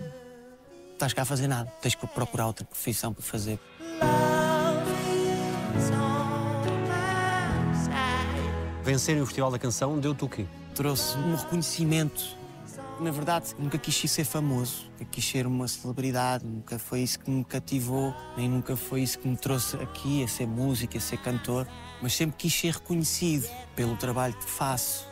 estás 0.92 1.12
cá 1.12 1.22
a 1.22 1.24
fazer 1.24 1.46
nada. 1.46 1.72
Tens 1.80 1.94
que 1.94 2.06
procurar 2.06 2.46
outra 2.46 2.64
profissão 2.64 3.12
para 3.12 3.22
fazer. 3.22 3.58
Vencerem 8.84 9.22
o 9.22 9.26
Festival 9.26 9.50
da 9.50 9.58
Canção 9.60 9.98
deu-te 9.98 10.24
o 10.24 10.28
quê? 10.28 10.44
trouxe 10.74 11.16
um 11.18 11.34
reconhecimento. 11.34 12.41
Na 13.02 13.10
verdade, 13.10 13.52
nunca 13.58 13.76
quis 13.78 14.08
ser 14.08 14.24
famoso, 14.24 14.84
nunca 14.92 15.04
quis 15.06 15.24
ser 15.24 15.44
uma 15.44 15.66
celebridade, 15.66 16.46
nunca 16.46 16.78
foi 16.78 17.00
isso 17.00 17.18
que 17.18 17.28
me 17.28 17.44
cativou, 17.44 18.14
nem 18.36 18.48
nunca 18.48 18.76
foi 18.76 19.02
isso 19.02 19.18
que 19.18 19.26
me 19.26 19.36
trouxe 19.36 19.76
aqui 19.78 20.22
a 20.22 20.28
ser 20.28 20.46
músico, 20.46 20.96
a 20.96 21.00
ser 21.00 21.16
cantor, 21.16 21.66
mas 22.00 22.14
sempre 22.14 22.36
quis 22.38 22.54
ser 22.54 22.74
reconhecido 22.74 23.50
pelo 23.74 23.96
trabalho 23.96 24.34
que 24.34 24.48
faço. 24.48 25.04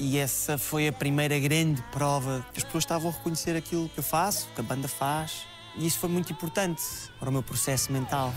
E 0.00 0.18
essa 0.18 0.58
foi 0.58 0.88
a 0.88 0.92
primeira 0.92 1.38
grande 1.38 1.80
prova 1.92 2.44
que 2.52 2.58
as 2.58 2.64
pessoas 2.64 2.82
estavam 2.82 3.08
a 3.08 3.12
reconhecer 3.12 3.56
aquilo 3.56 3.88
que 3.88 3.98
eu 3.98 4.04
faço, 4.04 4.48
que 4.52 4.60
a 4.60 4.64
banda 4.64 4.88
faz. 4.88 5.46
E 5.76 5.86
isso 5.86 6.00
foi 6.00 6.08
muito 6.08 6.32
importante 6.32 6.82
para 7.20 7.28
o 7.28 7.32
meu 7.32 7.42
processo 7.44 7.92
mental. 7.92 8.34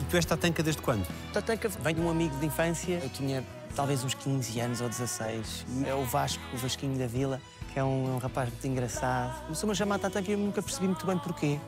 E 0.00 0.04
tu 0.04 0.16
és 0.16 0.24
tatanca 0.24 0.62
desde 0.62 0.80
quando? 0.80 1.08
Tatanka 1.32 1.68
vem 1.68 1.96
de 1.96 2.00
um 2.00 2.08
amigo 2.08 2.36
de 2.38 2.46
infância. 2.46 3.00
Eu 3.02 3.10
tinha 3.10 3.44
talvez 3.74 4.04
uns 4.04 4.14
15 4.14 4.60
anos 4.60 4.80
ou 4.80 4.88
16. 4.88 5.66
É 5.86 5.94
o 5.94 6.04
Vasco, 6.04 6.42
o 6.52 6.56
Vasquinho 6.56 6.98
da 6.98 7.06
Vila, 7.06 7.40
que 7.72 7.78
é 7.78 7.84
um, 7.84 8.12
é 8.12 8.14
um 8.14 8.18
rapaz 8.18 8.48
muito 8.48 8.66
engraçado. 8.66 9.42
Começou-me 9.44 9.72
a 9.72 9.74
chamar 9.74 9.98
Tatanka 9.98 10.30
e 10.30 10.34
eu 10.34 10.38
nunca 10.38 10.62
percebi 10.62 10.86
muito 10.86 11.06
bem 11.06 11.18
porquê. 11.18 11.58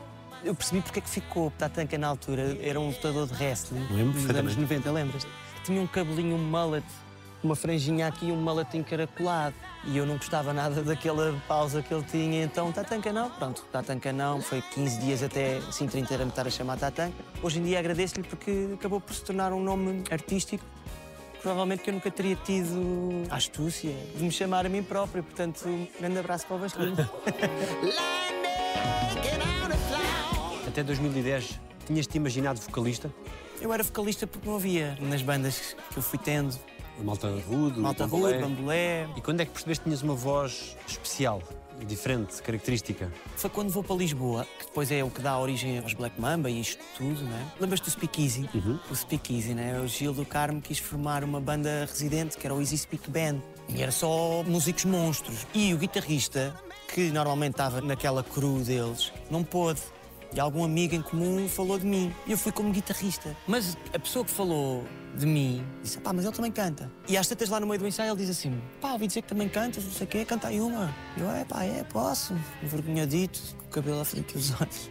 Eu 0.43 0.55
percebi 0.55 0.81
porque 0.81 0.99
é 0.99 1.01
que 1.01 1.09
ficou. 1.09 1.51
Tatanka, 1.57 1.97
na 1.97 2.07
altura, 2.07 2.57
era 2.61 2.79
um 2.79 2.87
lutador 2.87 3.27
de 3.27 3.33
wrestling. 3.33 3.85
Lembro 3.91 4.19
Dos 4.21 4.29
anos 4.29 4.55
90, 4.55 4.91
lembras? 4.91 5.27
Tinha 5.63 5.81
um 5.81 5.87
cabelinho, 5.87 6.35
um 6.35 6.43
mullet, 6.43 6.85
uma 7.43 7.55
franjinha 7.55 8.07
aqui 8.07 8.27
e 8.27 8.31
um 8.31 8.37
mullet 8.37 8.77
encaracolado. 8.77 9.55
E 9.83 9.97
eu 9.97 10.05
não 10.05 10.17
gostava 10.17 10.53
nada 10.53 10.81
daquela 10.81 11.33
pausa 11.47 11.81
que 11.81 11.93
ele 11.93 12.03
tinha. 12.03 12.43
Então, 12.43 12.71
Tatanka 12.71 13.11
não. 13.11 13.29
Pronto, 13.31 13.65
Tatanka 13.71 14.13
não. 14.13 14.41
Foi 14.41 14.61
15 14.61 14.99
dias 14.99 15.23
até 15.23 15.59
Sintra 15.71 15.99
inteira 15.99 16.23
me 16.23 16.29
estar 16.29 16.47
a 16.47 16.49
chamar 16.49 16.77
Tatanka. 16.77 17.15
Hoje 17.41 17.59
em 17.59 17.63
dia 17.63 17.79
agradeço-lhe 17.79 18.23
porque 18.23 18.69
acabou 18.75 19.01
por 19.01 19.13
se 19.13 19.23
tornar 19.23 19.51
um 19.51 19.61
nome 19.61 20.03
artístico 20.11 20.63
provavelmente 21.47 21.81
que 21.81 21.89
eu 21.89 21.93
nunca 21.93 22.11
teria 22.11 22.35
tido 22.35 23.23
a 23.29 23.37
astúcia 23.37 23.95
de 24.17 24.21
me 24.21 24.31
chamar 24.31 24.65
a 24.65 24.69
mim 24.69 24.83
próprio. 24.83 25.23
Portanto, 25.23 25.65
um 25.65 25.87
grande 25.97 26.19
abraço 26.19 26.45
para 26.45 26.57
o 26.57 26.59
Vasquinho. 26.59 26.93
Até 30.67 30.83
2010 30.83 31.57
tinhas-te 31.85 32.17
imaginado 32.17 32.59
vocalista? 32.59 33.09
Eu 33.61 33.71
era 33.71 33.81
vocalista 33.81 34.27
porque 34.27 34.45
não 34.45 34.57
havia 34.57 34.97
nas 34.99 35.21
bandas 35.21 35.73
que 35.89 35.97
eu 35.97 36.03
fui 36.03 36.19
tendo. 36.19 36.53
Malta 37.01 37.29
Rude, 37.29 37.79
o 37.79 37.81
Malta. 37.81 38.05
Rude, 38.05 38.39
Bambolé. 38.39 39.07
E 39.15 39.21
quando 39.21 39.39
é 39.39 39.45
que 39.45 39.51
percebeste 39.51 39.83
que 39.83 39.89
tinhas 39.89 40.01
uma 40.01 40.15
voz 40.15 40.75
especial, 40.85 41.41
diferente, 41.85 42.41
característica? 42.41 43.11
Foi 43.35 43.49
quando 43.49 43.69
vou 43.69 43.83
para 43.83 43.95
Lisboa, 43.95 44.45
que 44.59 44.65
depois 44.65 44.91
é 44.91 45.03
o 45.03 45.09
que 45.09 45.21
dá 45.21 45.37
origem 45.37 45.79
aos 45.79 45.93
Black 45.93 46.19
Mamba 46.19 46.49
e 46.49 46.61
isto 46.61 46.83
tudo, 46.97 47.23
né? 47.23 47.51
Lembras-te 47.59 47.85
do 47.85 47.91
Speakeasy? 47.91 48.49
O 48.89 48.95
Speakeasy, 48.95 49.53
né? 49.53 49.79
O 49.79 49.87
Gil 49.87 50.13
do 50.13 50.25
Carmo 50.25 50.61
quis 50.61 50.79
formar 50.79 51.23
uma 51.23 51.39
banda 51.39 51.85
residente, 51.85 52.37
que 52.37 52.45
era 52.45 52.55
o 52.55 52.59
Easy 52.59 52.77
Speak 52.77 53.09
Band. 53.09 53.39
E 53.69 53.81
era 53.81 53.91
só 53.91 54.43
músicos 54.43 54.85
monstros. 54.85 55.45
E 55.53 55.73
o 55.73 55.77
guitarrista, 55.77 56.55
que 56.93 57.09
normalmente 57.11 57.51
estava 57.51 57.81
naquela 57.81 58.23
crew 58.23 58.59
deles, 58.59 59.11
não 59.29 59.43
pôde. 59.43 59.81
E 60.33 60.39
algum 60.39 60.63
amigo 60.63 60.95
em 60.95 61.01
comum 61.01 61.47
falou 61.47 61.79
de 61.79 61.85
mim. 61.85 62.13
E 62.25 62.31
eu 62.31 62.37
fui 62.37 62.51
como 62.51 62.71
guitarrista. 62.71 63.35
Mas 63.47 63.77
a 63.93 63.99
pessoa 63.99 64.25
que 64.25 64.31
falou 64.31 64.83
de 65.15 65.25
mim 65.25 65.65
disse: 65.81 65.99
pá, 65.99 66.13
mas 66.13 66.25
ele 66.25 66.35
também 66.35 66.51
canta. 66.51 66.91
E 67.07 67.17
às 67.17 67.27
tantas 67.27 67.49
lá 67.49 67.59
no 67.59 67.67
meio 67.67 67.79
do 67.79 67.87
ensaio 67.87 68.11
ele 68.11 68.17
diz 68.17 68.29
assim: 68.29 68.61
pá, 68.81 68.91
ouvi 68.91 69.07
dizer 69.07 69.21
que 69.21 69.29
também 69.29 69.49
cantas, 69.49 69.83
não 69.83 69.91
sei 69.91 70.05
o 70.05 70.09
quê, 70.09 70.25
canta 70.25 70.49
aí 70.49 70.59
uma. 70.59 70.93
E 71.15 71.21
eu: 71.21 71.31
é 71.31 71.45
pá, 71.45 71.63
é, 71.63 71.83
posso. 71.83 72.35
Envergonhadito, 72.61 73.39
com 73.57 73.65
o 73.65 73.69
cabelo 73.69 74.01
à 74.01 74.05
frente 74.05 74.33
dos 74.33 74.51
olhos. 74.59 74.89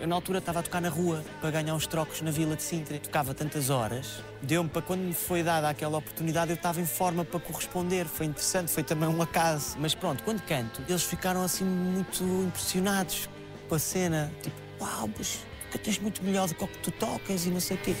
Eu, 0.00 0.08
na 0.08 0.14
altura, 0.14 0.38
estava 0.38 0.60
a 0.60 0.62
tocar 0.62 0.80
na 0.80 0.88
rua 0.88 1.22
para 1.42 1.50
ganhar 1.50 1.74
uns 1.74 1.86
trocos 1.86 2.22
na 2.22 2.30
vila 2.30 2.56
de 2.56 2.62
Sintra. 2.62 2.98
Tocava 2.98 3.34
tantas 3.34 3.68
horas. 3.68 4.24
Deu-me 4.40 4.70
para 4.70 4.80
quando 4.80 5.02
me 5.02 5.12
foi 5.12 5.42
dada 5.42 5.68
aquela 5.68 5.98
oportunidade, 5.98 6.50
eu 6.50 6.54
estava 6.54 6.80
em 6.80 6.86
forma 6.86 7.22
para 7.22 7.38
corresponder. 7.38 8.06
Foi 8.06 8.24
interessante, 8.24 8.72
foi 8.72 8.82
também 8.82 9.10
um 9.10 9.20
acaso. 9.20 9.76
Mas 9.78 9.94
pronto, 9.94 10.24
quando 10.24 10.40
canto, 10.40 10.82
eles 10.88 11.02
ficaram 11.02 11.42
assim 11.42 11.66
muito 11.66 12.24
impressionados 12.24 13.28
tipo 13.70 13.74
a 13.74 13.78
cena, 13.78 14.32
tipo, 14.42 14.56
mas 14.80 15.44
tu 15.70 15.78
tens 15.78 15.98
muito 15.98 16.22
melhor 16.22 16.48
do 16.48 16.54
que 16.54 16.64
o 16.64 16.68
que 16.68 16.78
tu 16.78 16.90
tocas 16.90 17.46
e 17.46 17.50
não 17.50 17.60
sei 17.60 17.76
o 17.76 17.80
quê. 17.80 17.94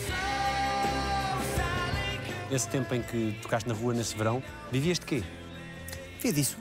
Esse 2.50 2.68
tempo 2.68 2.92
em 2.94 3.02
que 3.02 3.38
tocaste 3.42 3.68
na 3.68 3.74
rua 3.74 3.94
nesse 3.94 4.16
verão, 4.16 4.42
vivias 4.72 4.98
de 4.98 5.06
quê? 5.06 5.22
Via 6.20 6.32
disso. 6.32 6.58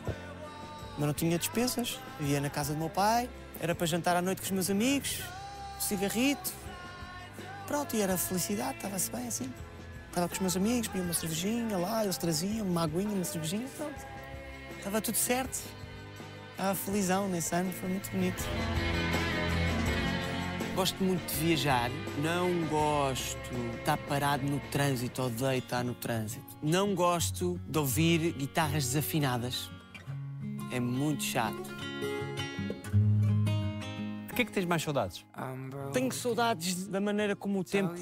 Mas 0.97 1.07
não 1.07 1.13
tinha 1.13 1.37
despesas, 1.37 1.99
vivia 2.19 2.39
na 2.39 2.49
casa 2.49 2.73
do 2.73 2.79
meu 2.79 2.89
pai, 2.89 3.29
era 3.59 3.73
para 3.73 3.87
jantar 3.87 4.15
à 4.15 4.21
noite 4.21 4.41
com 4.41 4.45
os 4.45 4.51
meus 4.51 4.69
amigos, 4.69 5.21
um 5.77 5.81
cigarrito. 5.81 6.51
Pronto, 7.65 7.95
e 7.95 8.01
era 8.01 8.17
felicidade, 8.17 8.75
estava-se 8.75 9.11
bem 9.11 9.27
assim. 9.27 9.51
Estava 10.09 10.27
com 10.27 10.33
os 10.33 10.39
meus 10.39 10.57
amigos, 10.57 10.87
bebia 10.87 11.03
uma 11.03 11.13
cervejinha 11.13 11.77
lá, 11.77 12.03
eles 12.03 12.17
traziam 12.17 12.65
uma 12.65 12.83
aguinha, 12.83 13.09
uma 13.09 13.23
cervejinha, 13.23 13.67
pronto. 13.77 14.05
Estava 14.77 15.01
tudo 15.01 15.17
certo. 15.17 15.59
Estava 16.51 16.75
felizão 16.75 17.29
nesse 17.29 17.55
ano, 17.55 17.71
foi 17.71 17.89
muito 17.89 18.11
bonito. 18.11 18.43
Gosto 20.79 21.03
muito 21.03 21.27
de 21.27 21.35
viajar, 21.43 21.91
não 22.23 22.65
gosto 22.69 23.37
de 23.53 23.79
estar 23.79 23.97
parado 23.97 24.47
no 24.47 24.61
trânsito, 24.71 25.23
odeio 25.23 25.59
estar 25.59 25.83
no 25.83 25.93
trânsito. 25.93 26.55
Não 26.63 26.95
gosto 26.95 27.59
de 27.67 27.77
ouvir 27.77 28.31
guitarras 28.31 28.85
desafinadas. 28.85 29.69
É 30.71 30.79
muito 30.79 31.21
chato. 31.21 31.69
Que 34.39 34.43
é 34.43 34.45
que 34.45 34.53
tens 34.53 34.63
mais 34.63 34.81
saudades? 34.81 35.25
Tenho 35.91 36.09
saudades 36.13 36.87
da 36.87 37.01
maneira 37.01 37.35
como 37.35 37.59
o 37.59 37.63
tempo 37.63 37.93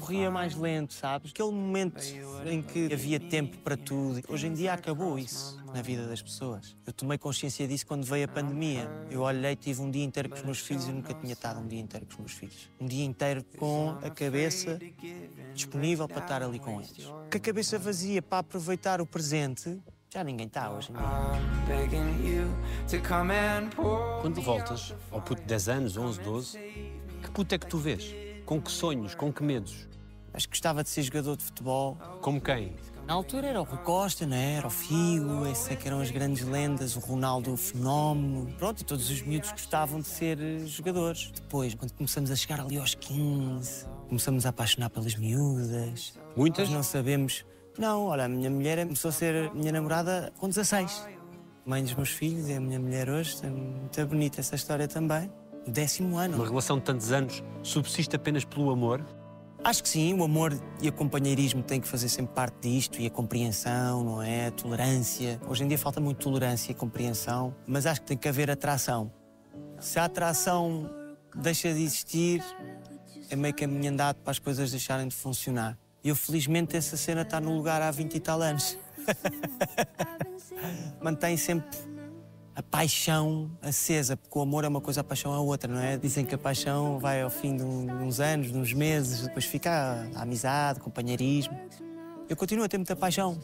corria 0.00 0.28
mais 0.28 0.56
lento, 0.56 0.92
sabes? 0.92 1.30
Aquele 1.30 1.52
momento 1.52 2.02
em 2.44 2.60
que 2.60 2.92
havia 2.92 3.20
tempo 3.20 3.58
para 3.58 3.76
tudo. 3.76 4.20
Hoje 4.28 4.48
em 4.48 4.52
dia 4.52 4.72
acabou 4.72 5.16
isso 5.16 5.56
na 5.72 5.80
vida 5.82 6.08
das 6.08 6.20
pessoas. 6.20 6.76
Eu 6.84 6.92
tomei 6.92 7.16
consciência 7.16 7.68
disso 7.68 7.86
quando 7.86 8.02
veio 8.02 8.24
a 8.24 8.28
pandemia. 8.28 8.90
Eu 9.08 9.20
olhei, 9.20 9.54
tive 9.54 9.82
um 9.82 9.88
dia 9.88 10.02
inteiro 10.02 10.30
com 10.30 10.34
os 10.34 10.42
meus 10.42 10.58
filhos 10.58 10.88
e 10.88 10.92
nunca 10.92 11.14
tinha 11.14 11.32
estado 11.32 11.60
um 11.60 11.68
dia 11.68 11.78
inteiro 11.78 12.06
com 12.06 12.14
os 12.14 12.18
meus 12.18 12.32
filhos. 12.32 12.68
Um 12.80 12.86
dia 12.86 13.04
inteiro 13.04 13.44
com 13.56 13.96
a 14.02 14.10
cabeça 14.10 14.80
disponível 15.54 16.08
para 16.08 16.22
estar 16.22 16.42
ali 16.42 16.58
com 16.58 16.80
eles. 16.80 17.06
Com 17.06 17.36
a 17.36 17.40
cabeça 17.40 17.78
vazia 17.78 18.20
para 18.20 18.38
aproveitar 18.38 19.00
o 19.00 19.06
presente, 19.06 19.80
já 20.14 20.22
ninguém 20.22 20.46
está 20.46 20.70
hoje. 20.70 20.92
Quando 24.20 24.40
voltas 24.40 24.94
ao 25.10 25.20
puto 25.20 25.42
de 25.42 25.48
10 25.48 25.68
anos, 25.68 25.96
11, 25.96 26.20
12, 26.20 26.58
que 27.20 27.30
puto 27.32 27.52
é 27.52 27.58
que 27.58 27.66
tu 27.66 27.78
vês? 27.78 28.14
Com 28.46 28.62
que 28.62 28.70
sonhos? 28.70 29.16
Com 29.16 29.32
que 29.32 29.42
medos? 29.42 29.88
Acho 30.32 30.46
que 30.46 30.52
gostava 30.52 30.84
de 30.84 30.88
ser 30.88 31.02
jogador 31.02 31.36
de 31.36 31.42
futebol. 31.42 31.96
Como 32.20 32.40
quem? 32.40 32.76
Na 33.08 33.14
altura 33.14 33.48
era 33.48 33.60
o 33.60 33.64
Rui 33.64 33.78
Costa, 33.78 34.24
não 34.24 34.36
é? 34.36 34.54
Era 34.54 34.68
o 34.68 34.70
Figo, 34.70 35.46
esses 35.46 35.68
é 35.70 35.76
que 35.76 35.88
eram 35.88 36.00
as 36.00 36.10
grandes 36.12 36.44
lendas, 36.44 36.94
o 36.94 37.00
Ronaldo 37.00 37.52
o 37.52 37.56
Fenómeno. 37.56 38.52
Pronto, 38.56 38.82
e 38.82 38.84
todos 38.84 39.10
os 39.10 39.20
miúdos 39.20 39.50
gostavam 39.50 40.00
de 40.00 40.06
ser 40.06 40.40
eh, 40.40 40.60
jogadores. 40.60 41.30
Depois, 41.34 41.74
quando 41.74 41.92
começamos 41.92 42.30
a 42.30 42.36
chegar 42.36 42.60
ali 42.60 42.78
aos 42.78 42.94
15, 42.94 43.86
começamos 44.08 44.46
a 44.46 44.50
apaixonar 44.50 44.90
pelas 44.90 45.16
miúdas. 45.16 46.14
Muitas? 46.36 46.68
Nós 46.68 46.76
não 46.76 46.82
sabemos. 46.84 47.44
Não, 47.76 48.06
olha, 48.06 48.26
a 48.26 48.28
minha 48.28 48.50
mulher 48.50 48.78
começou 48.84 49.08
a 49.08 49.12
ser 49.12 49.52
minha 49.52 49.72
namorada 49.72 50.32
com 50.38 50.48
16. 50.48 51.08
Mãe 51.66 51.82
dos 51.82 51.94
meus 51.94 52.10
filhos, 52.10 52.48
é 52.48 52.56
a 52.56 52.60
minha 52.60 52.78
mulher 52.78 53.08
hoje. 53.08 53.36
É 53.42 53.48
muito 53.48 54.06
bonita 54.06 54.40
essa 54.40 54.54
história 54.54 54.86
também. 54.86 55.30
O 55.66 55.70
décimo 55.70 56.16
ano. 56.16 56.36
Uma 56.36 56.46
relação 56.46 56.78
de 56.78 56.84
tantos 56.84 57.10
anos 57.10 57.42
subsiste 57.62 58.14
apenas 58.14 58.44
pelo 58.44 58.70
amor? 58.70 59.04
Acho 59.64 59.82
que 59.82 59.88
sim, 59.88 60.12
o 60.12 60.22
amor 60.22 60.52
e 60.82 60.88
o 60.88 60.92
companheirismo 60.92 61.62
têm 61.62 61.80
que 61.80 61.88
fazer 61.88 62.10
sempre 62.10 62.34
parte 62.34 62.68
disto 62.68 63.00
e 63.00 63.06
a 63.06 63.10
compreensão, 63.10 64.04
não 64.04 64.22
é? 64.22 64.48
A 64.48 64.50
tolerância. 64.50 65.40
Hoje 65.48 65.64
em 65.64 65.68
dia 65.68 65.78
falta 65.78 66.00
muito 66.00 66.18
tolerância 66.18 66.70
e 66.70 66.74
compreensão, 66.74 67.54
mas 67.66 67.86
acho 67.86 68.02
que 68.02 68.06
tem 68.06 68.16
que 68.16 68.28
haver 68.28 68.50
atração. 68.50 69.10
Se 69.80 69.98
a 69.98 70.04
atração 70.04 70.88
deixa 71.34 71.72
de 71.72 71.82
existir, 71.82 72.44
é 73.30 73.34
meio 73.34 73.54
caminho 73.54 73.90
andado 73.90 74.16
para 74.16 74.32
as 74.32 74.38
coisas 74.38 74.70
deixarem 74.70 75.08
de 75.08 75.14
funcionar. 75.16 75.78
E 76.04 76.10
eu, 76.10 76.14
felizmente, 76.14 76.76
essa 76.76 76.98
cena 76.98 77.22
está 77.22 77.40
no 77.40 77.56
lugar 77.56 77.80
há 77.80 77.90
20 77.90 78.14
e 78.14 78.20
tal 78.20 78.42
anos. 78.42 78.76
Mantém 81.00 81.34
sempre 81.38 81.78
a 82.54 82.62
paixão 82.62 83.50
acesa, 83.62 84.14
porque 84.14 84.38
o 84.38 84.42
amor 84.42 84.64
é 84.64 84.68
uma 84.68 84.82
coisa, 84.82 85.00
a 85.00 85.04
paixão 85.04 85.34
é 85.34 85.38
outra, 85.38 85.72
não 85.72 85.80
é? 85.80 85.96
Dizem 85.96 86.24
que 86.26 86.34
a 86.34 86.38
paixão 86.38 86.98
vai 86.98 87.22
ao 87.22 87.30
fim 87.30 87.56
de 87.56 87.64
uns 87.64 88.20
anos, 88.20 88.52
de 88.52 88.58
uns 88.58 88.74
meses, 88.74 89.22
depois 89.22 89.46
fica 89.46 90.06
a, 90.14 90.22
amizade, 90.22 90.78
companheirismo. 90.78 91.58
Eu 92.28 92.36
continuo 92.36 92.64
a 92.64 92.68
ter 92.68 92.76
muita 92.76 92.94
paixão, 92.94 93.40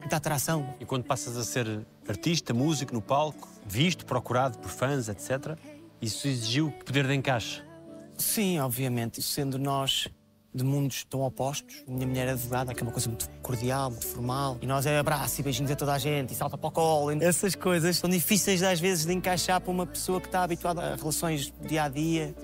muita 0.00 0.16
atração. 0.16 0.74
E 0.80 0.86
quando 0.86 1.04
passas 1.04 1.36
a 1.36 1.44
ser 1.44 1.86
artista, 2.08 2.54
músico 2.54 2.94
no 2.94 3.02
palco, 3.02 3.46
visto, 3.66 4.06
procurado 4.06 4.58
por 4.58 4.70
fãs, 4.70 5.08
etc., 5.08 5.56
isso 6.00 6.26
exigiu 6.26 6.72
poder 6.84 7.06
de 7.06 7.14
encaixe. 7.14 7.62
Sim, 8.16 8.58
obviamente, 8.58 9.20
sendo 9.22 9.58
nós 9.58 10.08
de 10.54 10.62
mundos 10.62 11.04
tão 11.04 11.22
opostos. 11.22 11.82
Minha 11.88 12.06
mulher 12.06 12.28
é 12.28 12.30
advogada, 12.30 12.72
que 12.72 12.80
é 12.80 12.82
uma 12.82 12.92
coisa 12.92 13.08
muito 13.08 13.28
cordial, 13.42 13.90
muito 13.90 14.06
formal. 14.06 14.56
E 14.62 14.66
nós 14.66 14.86
é 14.86 14.98
abraço 14.98 15.40
e 15.40 15.44
beijinhos 15.44 15.70
a 15.70 15.76
toda 15.76 15.92
a 15.92 15.98
gente 15.98 16.32
e 16.32 16.36
salta 16.36 16.56
para 16.56 16.68
o 16.68 16.70
colo. 16.70 17.12
E 17.12 17.24
Essas 17.24 17.54
coisas 17.54 17.96
são 17.96 18.08
difíceis 18.08 18.62
às 18.62 18.78
vezes 18.78 19.04
de 19.04 19.12
encaixar 19.12 19.60
para 19.60 19.70
uma 19.70 19.86
pessoa 19.86 20.20
que 20.20 20.28
está 20.28 20.44
habituada 20.44 20.80
a 20.80 20.96
relações 20.96 21.52
dia 21.66 21.84
a 21.84 21.88
dia, 21.88 22.34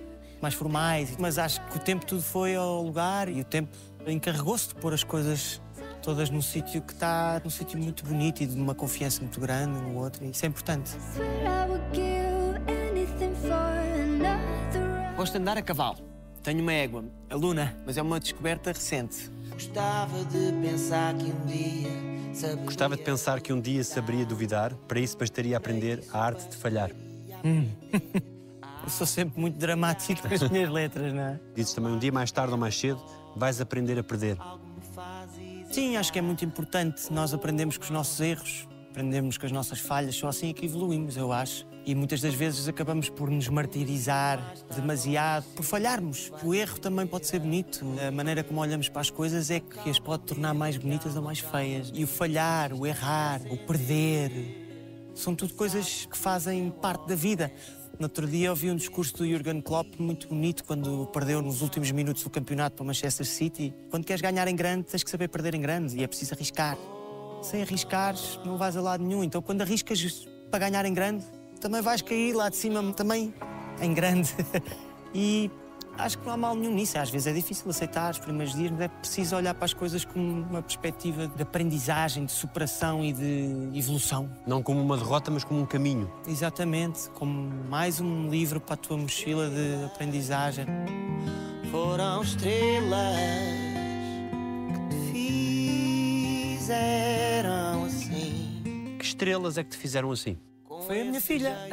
mais 0.42 0.54
formais. 0.54 1.16
Mas 1.18 1.38
acho 1.38 1.64
que 1.66 1.76
o 1.76 1.80
tempo 1.80 2.04
tudo 2.04 2.22
foi 2.22 2.56
ao 2.56 2.82
lugar 2.82 3.28
e 3.28 3.40
o 3.40 3.44
tempo 3.44 3.70
encarregou-se 4.06 4.68
de 4.68 4.74
pôr 4.74 4.92
as 4.92 5.04
coisas 5.04 5.60
todas 6.02 6.30
num 6.30 6.42
sítio 6.42 6.82
que 6.82 6.92
está 6.92 7.40
num 7.44 7.50
sítio 7.50 7.78
muito 7.78 8.04
bonito 8.04 8.42
e 8.42 8.46
de 8.46 8.56
uma 8.56 8.74
confiança 8.74 9.20
muito 9.20 9.38
grande 9.38 9.78
no 9.78 9.98
outro. 9.98 10.24
E 10.24 10.30
isso 10.30 10.44
é 10.44 10.48
importante. 10.48 10.92
Gosto 15.16 15.32
de 15.32 15.38
andar 15.38 15.58
a 15.58 15.62
cavalo. 15.62 16.09
Tenho 16.42 16.62
uma 16.62 16.72
égua, 16.72 17.04
a 17.28 17.34
Luna, 17.34 17.76
mas 17.84 17.98
é 17.98 18.02
uma 18.02 18.18
descoberta 18.18 18.72
recente. 18.72 19.30
Gostava 19.52 20.24
de 20.24 20.52
pensar 20.62 21.14
que 21.14 21.24
um 21.24 21.46
dia 21.46 21.90
saberia... 22.32 22.64
Gostava 22.64 22.96
de 22.96 23.02
pensar 23.02 23.40
que 23.42 23.52
um 23.52 23.60
dia 23.60 23.84
saberia 23.84 24.24
duvidar, 24.24 24.74
para 24.88 24.98
isso 25.00 25.18
bastaria 25.18 25.54
aprender 25.56 26.02
a 26.10 26.18
arte 26.24 26.48
de 26.48 26.56
falhar. 26.56 26.90
Eu 28.82 28.88
sou 28.88 29.06
sempre 29.06 29.38
muito 29.38 29.58
dramático 29.58 30.26
nas 30.26 30.48
minhas 30.48 30.70
letras, 30.70 31.12
não 31.12 31.22
é? 31.22 31.40
Dizes 31.54 31.74
também, 31.74 31.92
um 31.92 31.98
dia 31.98 32.10
mais 32.10 32.32
tarde 32.32 32.52
ou 32.52 32.58
mais 32.58 32.74
cedo, 32.78 33.00
vais 33.36 33.60
aprender 33.60 33.98
a 33.98 34.02
perder. 34.02 34.38
Sim, 35.70 35.96
acho 35.96 36.10
que 36.10 36.18
é 36.18 36.22
muito 36.22 36.42
importante 36.44 37.12
nós 37.12 37.34
aprendermos 37.34 37.76
com 37.76 37.84
os 37.84 37.90
nossos 37.90 38.18
erros, 38.18 38.66
aprendemos 38.90 39.36
com 39.36 39.44
as 39.44 39.52
nossas 39.52 39.78
falhas, 39.78 40.16
só 40.16 40.28
assim 40.28 40.48
é 40.48 40.52
que 40.54 40.64
evoluímos, 40.64 41.18
eu 41.18 41.30
acho. 41.30 41.66
E 41.86 41.94
muitas 41.94 42.20
das 42.20 42.34
vezes 42.34 42.68
acabamos 42.68 43.08
por 43.08 43.30
nos 43.30 43.48
martirizar 43.48 44.54
demasiado, 44.74 45.44
por 45.56 45.64
falharmos. 45.64 46.30
O 46.44 46.54
erro 46.54 46.78
também 46.78 47.06
pode 47.06 47.26
ser 47.26 47.38
bonito. 47.38 47.84
A 48.06 48.10
maneira 48.10 48.44
como 48.44 48.60
olhamos 48.60 48.88
para 48.88 49.00
as 49.00 49.10
coisas 49.10 49.50
é 49.50 49.60
que 49.60 49.88
as 49.88 49.98
pode 49.98 50.24
tornar 50.24 50.54
mais 50.54 50.76
bonitas 50.76 51.16
ou 51.16 51.22
mais 51.22 51.38
feias. 51.38 51.90
E 51.94 52.04
o 52.04 52.06
falhar, 52.06 52.72
o 52.72 52.86
errar, 52.86 53.40
o 53.50 53.56
perder, 53.56 54.30
são 55.14 55.34
tudo 55.34 55.54
coisas 55.54 56.06
que 56.06 56.16
fazem 56.16 56.70
parte 56.70 57.08
da 57.08 57.14
vida. 57.14 57.52
No 57.98 58.06
outro 58.06 58.26
dia 58.26 58.50
ouvi 58.50 58.70
um 58.70 58.76
discurso 58.76 59.14
do 59.18 59.28
Jurgen 59.28 59.60
Klopp 59.60 59.98
muito 59.98 60.28
bonito 60.28 60.64
quando 60.64 61.06
perdeu 61.08 61.42
nos 61.42 61.60
últimos 61.60 61.90
minutos 61.90 62.22
do 62.22 62.30
campeonato 62.30 62.76
para 62.76 62.82
o 62.82 62.86
Manchester 62.86 63.26
City. 63.26 63.74
Quando 63.90 64.04
queres 64.06 64.22
ganhar 64.22 64.48
em 64.48 64.56
grande, 64.56 64.84
tens 64.84 65.02
que 65.02 65.10
saber 65.10 65.28
perder 65.28 65.54
em 65.54 65.60
grande 65.60 65.98
e 65.98 66.02
é 66.02 66.06
preciso 66.06 66.34
arriscar. 66.34 66.78
Sem 67.42 67.60
arriscares, 67.60 68.38
não 68.44 68.56
vais 68.56 68.76
a 68.76 68.80
lado 68.80 69.04
nenhum. 69.04 69.22
Então, 69.22 69.42
quando 69.42 69.60
arriscas 69.60 70.26
para 70.50 70.60
ganhar 70.60 70.86
em 70.86 70.94
grande, 70.94 71.24
também 71.60 71.82
vais 71.82 72.02
cair 72.02 72.34
lá 72.34 72.48
de 72.48 72.56
cima 72.56 72.82
também 72.92 73.32
em 73.80 73.94
grande. 73.94 74.34
e 75.14 75.50
acho 75.98 76.18
que 76.18 76.26
não 76.26 76.32
há 76.32 76.36
mal 76.36 76.54
nenhum 76.54 76.74
nisso. 76.74 76.98
Às 76.98 77.10
vezes 77.10 77.26
é 77.26 77.32
difícil 77.32 77.68
aceitar 77.70 78.10
os 78.10 78.18
primeiros 78.18 78.54
dias, 78.54 78.70
mas 78.70 78.80
é 78.80 78.88
preciso 78.88 79.36
olhar 79.36 79.54
para 79.54 79.66
as 79.66 79.74
coisas 79.74 80.04
com 80.04 80.18
uma 80.18 80.62
perspectiva 80.62 81.28
de 81.28 81.42
aprendizagem, 81.42 82.24
de 82.24 82.32
superação 82.32 83.04
e 83.04 83.12
de 83.12 83.70
evolução. 83.74 84.30
Não 84.46 84.62
como 84.62 84.80
uma 84.80 84.96
derrota, 84.96 85.30
mas 85.30 85.44
como 85.44 85.60
um 85.60 85.66
caminho. 85.66 86.10
Exatamente, 86.26 87.10
como 87.10 87.50
mais 87.68 88.00
um 88.00 88.28
livro 88.30 88.60
para 88.60 88.74
a 88.74 88.78
tua 88.78 88.96
mochila 88.96 89.48
de 89.48 89.84
aprendizagem. 89.84 90.66
Foram 91.70 92.22
estrelas 92.22 93.16
que 94.88 94.96
te 94.96 96.56
fizeram 96.58 97.84
assim. 97.84 98.96
Que 98.98 99.04
estrelas 99.04 99.58
é 99.58 99.62
que 99.62 99.70
te 99.70 99.76
fizeram 99.76 100.10
assim? 100.10 100.36
Foi 100.90 101.02
a 101.02 101.04
minha 101.04 101.20
filha. 101.20 101.56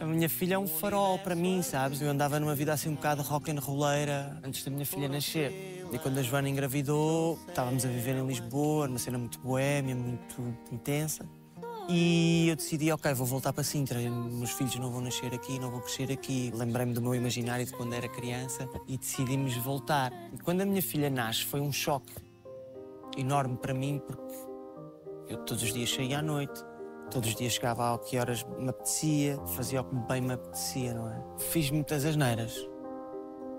A 0.00 0.04
minha 0.04 0.28
filha 0.28 0.56
é 0.56 0.58
um 0.58 0.66
farol 0.66 1.18
para 1.18 1.34
mim, 1.34 1.62
sabes? 1.62 2.02
Eu 2.02 2.10
andava 2.10 2.38
numa 2.38 2.54
vida 2.54 2.72
assim 2.72 2.90
um 2.90 2.96
bocado 2.96 3.22
rock 3.22 3.50
and 3.50 3.60
rolleira 3.60 4.38
antes 4.44 4.62
da 4.62 4.70
minha 4.70 4.84
filha 4.84 5.08
nascer. 5.08 5.86
E 5.90 5.98
quando 5.98 6.18
a 6.18 6.22
Joana 6.22 6.50
engravidou, 6.50 7.38
estávamos 7.48 7.84
a 7.84 7.88
viver 7.88 8.14
em 8.14 8.26
Lisboa, 8.26 8.88
numa 8.88 8.98
cena 8.98 9.16
muito 9.16 9.38
boémia, 9.38 9.94
muito 9.94 10.54
intensa. 10.70 11.24
E 11.88 12.48
eu 12.48 12.56
decidi, 12.56 12.92
ok, 12.92 13.14
vou 13.14 13.26
voltar 13.26 13.54
para 13.54 13.64
Sintra. 13.64 13.98
Meus 14.00 14.50
filhos 14.50 14.76
não 14.76 14.90
vão 14.90 15.00
nascer 15.00 15.32
aqui, 15.32 15.58
não 15.58 15.70
vão 15.70 15.80
crescer 15.80 16.12
aqui. 16.12 16.52
Lembrei-me 16.52 16.92
do 16.92 17.00
meu 17.00 17.14
imaginário 17.14 17.64
de 17.64 17.72
quando 17.72 17.94
era 17.94 18.08
criança 18.08 18.68
e 18.86 18.98
decidimos 18.98 19.56
voltar. 19.58 20.12
E 20.34 20.38
quando 20.38 20.60
a 20.60 20.66
minha 20.66 20.82
filha 20.82 21.08
nasce, 21.08 21.44
foi 21.44 21.60
um 21.60 21.72
choque 21.72 22.12
enorme 23.16 23.56
para 23.56 23.72
mim, 23.72 24.02
porque 24.06 24.34
eu 25.28 25.38
todos 25.38 25.62
os 25.62 25.72
dias 25.72 25.88
saía 25.88 26.18
à 26.18 26.22
noite, 26.22 26.62
Todos 27.10 27.28
os 27.28 27.34
dias 27.36 27.52
chegava 27.52 27.86
ao 27.86 27.98
que 27.98 28.18
horas 28.18 28.44
me 28.58 28.68
apetecia, 28.68 29.38
fazia 29.46 29.80
o 29.80 29.84
que 29.84 29.94
bem 29.94 30.20
me 30.20 30.34
apetecia, 30.34 30.92
não 30.92 31.08
é? 31.08 31.22
Fiz 31.38 31.70
muitas 31.70 32.04
asneiras. 32.04 32.68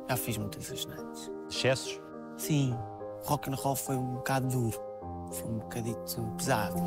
Já 0.10 0.18
fiz 0.18 0.38
muitas 0.38 0.72
asneiras. 0.72 1.32
Excessos? 1.50 2.02
Sim, 2.38 2.78
rock 3.24 3.50
and 3.50 3.56
roll 3.56 3.76
foi 3.76 3.96
um 3.96 4.16
bocado 4.16 4.48
duro. 4.48 4.80
Foi 5.32 5.50
um 5.50 5.58
bocadito 5.60 6.22
pesado. 6.38 6.78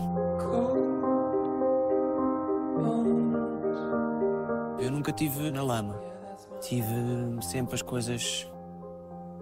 Eu 4.79 4.91
nunca 4.91 5.13
tive 5.13 5.51
na 5.51 5.63
lama. 5.63 6.01
Tive 6.61 6.95
sempre 7.43 7.75
as 7.75 7.83
coisas. 7.83 8.51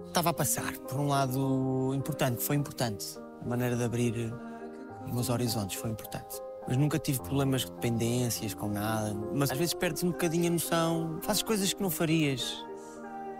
Estava 0.07 0.29
a 0.29 0.33
passar 0.33 0.77
por 0.79 0.99
um 0.99 1.07
lado 1.07 1.93
importante, 1.93 2.41
foi 2.41 2.55
importante. 2.55 3.17
A 3.41 3.47
maneira 3.47 3.75
de 3.75 3.83
abrir 3.83 4.33
os 5.05 5.11
meus 5.13 5.29
horizontes 5.29 5.79
foi 5.79 5.91
importante. 5.91 6.48
Mas 6.69 6.77
nunca 6.77 6.99
tive 6.99 7.19
problemas 7.19 7.61
de 7.61 7.71
dependências 7.71 8.53
com 8.53 8.69
nada. 8.69 9.11
Mas 9.33 9.49
às 9.49 9.57
vezes 9.57 9.73
perdes 9.73 10.03
um 10.03 10.11
bocadinho 10.11 10.45
a 10.45 10.51
noção, 10.51 11.19
fazes 11.23 11.41
coisas 11.41 11.73
que 11.73 11.81
não 11.81 11.89
farias. 11.89 12.63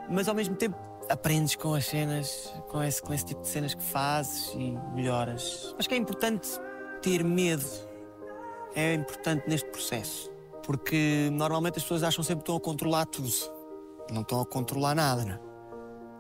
Mas 0.09 0.27
ao 0.27 0.33
mesmo 0.33 0.55
tempo 0.55 0.75
aprendes 1.07 1.55
com 1.55 1.75
as 1.75 1.85
cenas, 1.85 2.51
com 2.69 2.81
esse, 2.81 2.99
com 2.99 3.13
esse 3.13 3.25
tipo 3.25 3.41
de 3.43 3.47
cenas 3.47 3.75
que 3.75 3.83
fazes 3.83 4.51
e 4.55 4.75
melhoras. 4.95 5.75
Acho 5.77 5.87
que 5.87 5.93
é 5.93 5.97
importante 5.99 6.49
ter 7.03 7.23
medo. 7.23 7.65
É 8.73 8.95
importante 8.95 9.47
neste 9.47 9.69
processo. 9.69 10.31
Porque 10.63 11.29
normalmente 11.31 11.77
as 11.77 11.83
pessoas 11.83 12.01
acham 12.01 12.23
sempre 12.23 12.43
que 12.43 12.51
estão 12.51 12.55
a 12.55 12.59
controlar 12.59 13.05
tudo. 13.05 13.29
Não 14.11 14.21
estão 14.21 14.41
a 14.41 14.45
controlar 14.45 14.95
nada, 14.95 15.23
não 15.23 15.33
é? 15.35 15.39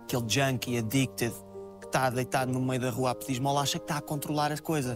Aquele 0.03 0.25
junkie 0.27 0.77
addicted 0.77 1.33
que 1.79 1.87
está 1.87 2.11
deitado 2.11 2.51
no 2.51 2.61
meio 2.61 2.79
da 2.79 2.91
rua 2.91 3.11
a 3.11 3.15
pedir 3.15 3.33
esmola 3.33 3.61
acha 3.61 3.79
que 3.79 3.85
está 3.85 3.97
a 3.97 4.01
controlar 4.01 4.51
as 4.51 4.59
coisas. 4.59 4.95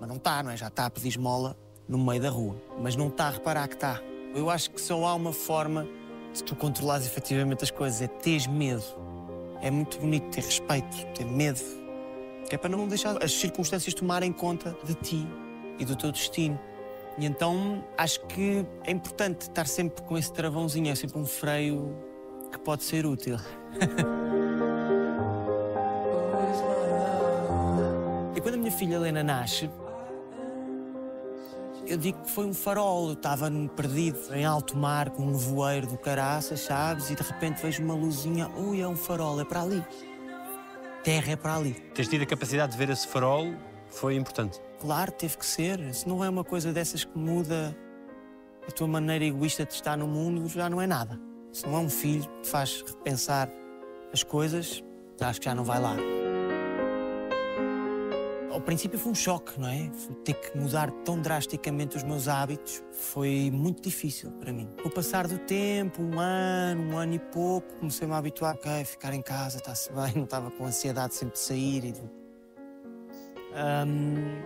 Mas 0.00 0.08
não 0.08 0.16
está, 0.16 0.42
não 0.42 0.50
é? 0.50 0.56
Já 0.56 0.68
está 0.68 0.86
a 0.86 0.90
pedir 0.90 1.08
esmola 1.08 1.54
no 1.86 1.98
meio 1.98 2.22
da 2.22 2.30
rua. 2.30 2.56
Mas 2.80 2.96
não 2.96 3.08
está 3.08 3.26
a 3.26 3.30
reparar 3.30 3.68
que 3.68 3.74
está. 3.74 4.00
Eu 4.34 4.48
acho 4.48 4.70
que 4.70 4.80
só 4.80 5.06
há 5.06 5.14
uma 5.14 5.32
forma 5.32 5.86
de 6.32 6.42
tu 6.42 6.56
controlares 6.56 7.06
efetivamente 7.06 7.64
as 7.64 7.70
coisas, 7.70 8.00
é 8.00 8.06
teres 8.06 8.46
medo. 8.46 8.82
É 9.60 9.70
muito 9.70 9.98
bonito 9.98 10.30
ter 10.30 10.42
respeito, 10.42 10.96
ter 11.14 11.26
medo. 11.26 11.60
Que 12.48 12.54
é 12.54 12.58
para 12.58 12.70
não 12.70 12.88
deixar 12.88 13.22
as 13.22 13.32
circunstâncias 13.32 13.92
tomarem 13.92 14.32
conta 14.32 14.74
de 14.84 14.94
ti 14.94 15.28
e 15.78 15.84
do 15.84 15.94
teu 15.94 16.10
destino. 16.10 16.58
E 17.18 17.26
então 17.26 17.84
acho 17.98 18.24
que 18.26 18.64
é 18.84 18.92
importante 18.92 19.42
estar 19.42 19.66
sempre 19.66 20.02
com 20.04 20.16
esse 20.16 20.32
travãozinho, 20.32 20.90
é 20.90 20.94
sempre 20.94 21.18
um 21.18 21.26
freio 21.26 21.94
que 22.50 22.58
pode 22.58 22.84
ser 22.84 23.04
útil. 23.04 23.36
e 28.34 28.40
quando 28.40 28.54
a 28.54 28.58
minha 28.58 28.72
filha 28.72 28.94
Helena 28.94 29.22
nasce, 29.22 29.68
eu 31.90 31.98
digo 31.98 32.22
que 32.22 32.30
foi 32.30 32.46
um 32.46 32.54
farol. 32.54 33.08
Eu 33.08 33.12
estava 33.14 33.50
perdido 33.74 34.18
em 34.32 34.44
alto 34.44 34.76
mar 34.76 35.10
com 35.10 35.22
um 35.22 35.32
voeiro 35.32 35.86
do 35.86 35.98
caraças, 35.98 36.60
sabes? 36.60 37.10
E 37.10 37.14
de 37.14 37.22
repente 37.22 37.60
vejo 37.60 37.82
uma 37.82 37.94
luzinha. 37.94 38.48
Ui, 38.56 38.80
é 38.80 38.86
um 38.86 38.96
farol, 38.96 39.40
é 39.40 39.44
para 39.44 39.62
ali. 39.62 39.84
Terra 41.02 41.32
é 41.32 41.36
para 41.36 41.56
ali. 41.56 41.72
Teres 41.94 42.08
tido 42.08 42.22
a 42.22 42.26
capacidade 42.26 42.72
de 42.72 42.78
ver 42.78 42.90
esse 42.90 43.08
farol 43.08 43.52
foi 43.88 44.14
importante. 44.14 44.60
Claro, 44.80 45.10
teve 45.12 45.36
que 45.36 45.44
ser. 45.44 45.92
Se 45.94 46.08
não 46.08 46.24
é 46.24 46.28
uma 46.28 46.44
coisa 46.44 46.72
dessas 46.72 47.04
que 47.04 47.18
muda 47.18 47.76
a 48.66 48.70
tua 48.70 48.86
maneira 48.86 49.24
egoísta 49.24 49.64
de 49.64 49.72
estar 49.72 49.96
no 49.96 50.06
mundo, 50.06 50.48
já 50.48 50.70
não 50.70 50.80
é 50.80 50.86
nada. 50.86 51.18
Se 51.52 51.66
não 51.66 51.76
é 51.76 51.78
um 51.80 51.90
filho 51.90 52.22
que 52.22 52.42
te 52.42 52.48
faz 52.48 52.84
repensar 52.86 53.50
as 54.12 54.22
coisas, 54.22 54.84
acho 55.20 55.40
que 55.40 55.46
já 55.46 55.54
não 55.54 55.64
vai 55.64 55.80
lá. 55.80 55.96
Ao 58.60 58.64
princípio 58.66 58.98
foi 58.98 59.12
um 59.12 59.14
choque, 59.14 59.58
não 59.58 59.66
é? 59.66 59.90
Ter 60.22 60.34
que 60.34 60.58
mudar 60.58 60.90
tão 61.02 61.18
drasticamente 61.18 61.96
os 61.96 62.02
meus 62.02 62.28
hábitos 62.28 62.82
foi 62.92 63.50
muito 63.50 63.80
difícil 63.80 64.30
para 64.32 64.52
mim. 64.52 64.68
Com 64.82 64.90
o 64.90 64.92
passar 64.92 65.26
do 65.26 65.38
tempo, 65.38 66.02
um 66.02 66.20
ano, 66.20 66.92
um 66.92 66.98
ano 66.98 67.14
e 67.14 67.18
pouco, 67.18 67.66
comecei-me 67.76 68.12
a 68.12 68.18
habituar. 68.18 68.56
Ok, 68.56 68.84
ficar 68.84 69.14
em 69.14 69.22
casa, 69.22 69.56
está-se 69.56 69.90
bem, 69.96 70.12
não 70.14 70.24
estava 70.24 70.50
com 70.50 70.66
ansiedade 70.66 71.14
sempre 71.14 71.36
de 71.36 71.40
sair. 71.40 71.84
E. 71.86 71.94
Ahm, 73.54 74.42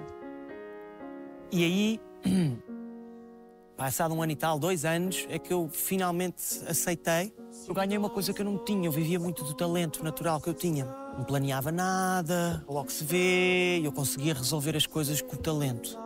e 1.50 1.64
aí, 1.64 2.00
passado 3.76 4.14
um 4.14 4.22
ano 4.22 4.30
e 4.30 4.36
tal, 4.36 4.60
dois 4.60 4.84
anos, 4.84 5.26
é 5.28 5.40
que 5.40 5.52
eu 5.52 5.68
finalmente 5.68 6.40
aceitei. 6.68 7.34
Eu 7.66 7.74
ganhei 7.74 7.98
uma 7.98 8.10
coisa 8.10 8.32
que 8.32 8.40
eu 8.40 8.44
não 8.44 8.58
tinha, 8.58 8.86
eu 8.86 8.92
vivia 8.92 9.18
muito 9.18 9.42
do 9.42 9.54
talento 9.54 10.04
natural 10.04 10.40
que 10.40 10.48
eu 10.48 10.54
tinha. 10.54 11.03
Não 11.16 11.24
planeava 11.24 11.70
nada, 11.70 12.64
logo 12.68 12.90
se 12.90 13.04
vê, 13.04 13.80
eu 13.84 13.92
conseguia 13.92 14.34
resolver 14.34 14.76
as 14.76 14.86
coisas 14.86 15.22
com 15.22 15.36
o 15.36 15.38
talento. 15.38 15.96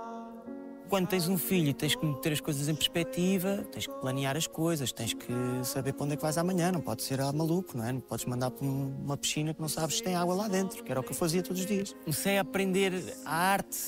Quando 0.89 1.07
tens 1.07 1.29
um 1.29 1.37
filho 1.37 1.69
e 1.69 1.75
tens 1.75 1.95
que 1.95 2.05
meter 2.05 2.33
as 2.33 2.41
coisas 2.41 2.67
em 2.69 2.75
perspectiva, 2.75 3.59
tens 3.71 3.87
que 3.87 3.95
planear 4.01 4.37
as 4.37 4.47
coisas, 4.47 4.91
tens 4.91 5.13
que 5.13 5.33
saber 5.63 5.93
para 5.93 6.05
onde 6.05 6.15
é 6.15 6.17
que 6.17 6.23
vais 6.23 6.39
amanhã, 6.39 6.73
não 6.73 6.81
pode 6.81 7.03
ser 7.03 7.21
ah, 7.21 7.31
maluco, 7.31 7.77
não 7.77 7.85
é? 7.85 7.93
Não 7.93 8.01
podes 8.01 8.25
mandar 8.25 8.51
para 8.51 8.67
um- 8.67 8.95
uma 9.05 9.17
piscina 9.17 9.53
que 9.53 9.61
não 9.61 9.69
sabes 9.69 9.97
se 9.97 10.03
tem 10.03 10.15
água 10.15 10.35
lá 10.35 10.49
dentro, 10.49 10.83
que 10.83 10.91
era 10.91 11.01
o 11.01 11.03
que 11.03 11.11
eu 11.11 11.17
fazia 11.17 11.43
todos 11.43 11.61
os 11.61 11.67
dias. 11.67 11.95
Comecei 12.05 12.39
a 12.39 12.41
aprender 12.41 12.93
a 13.25 13.35
arte 13.35 13.79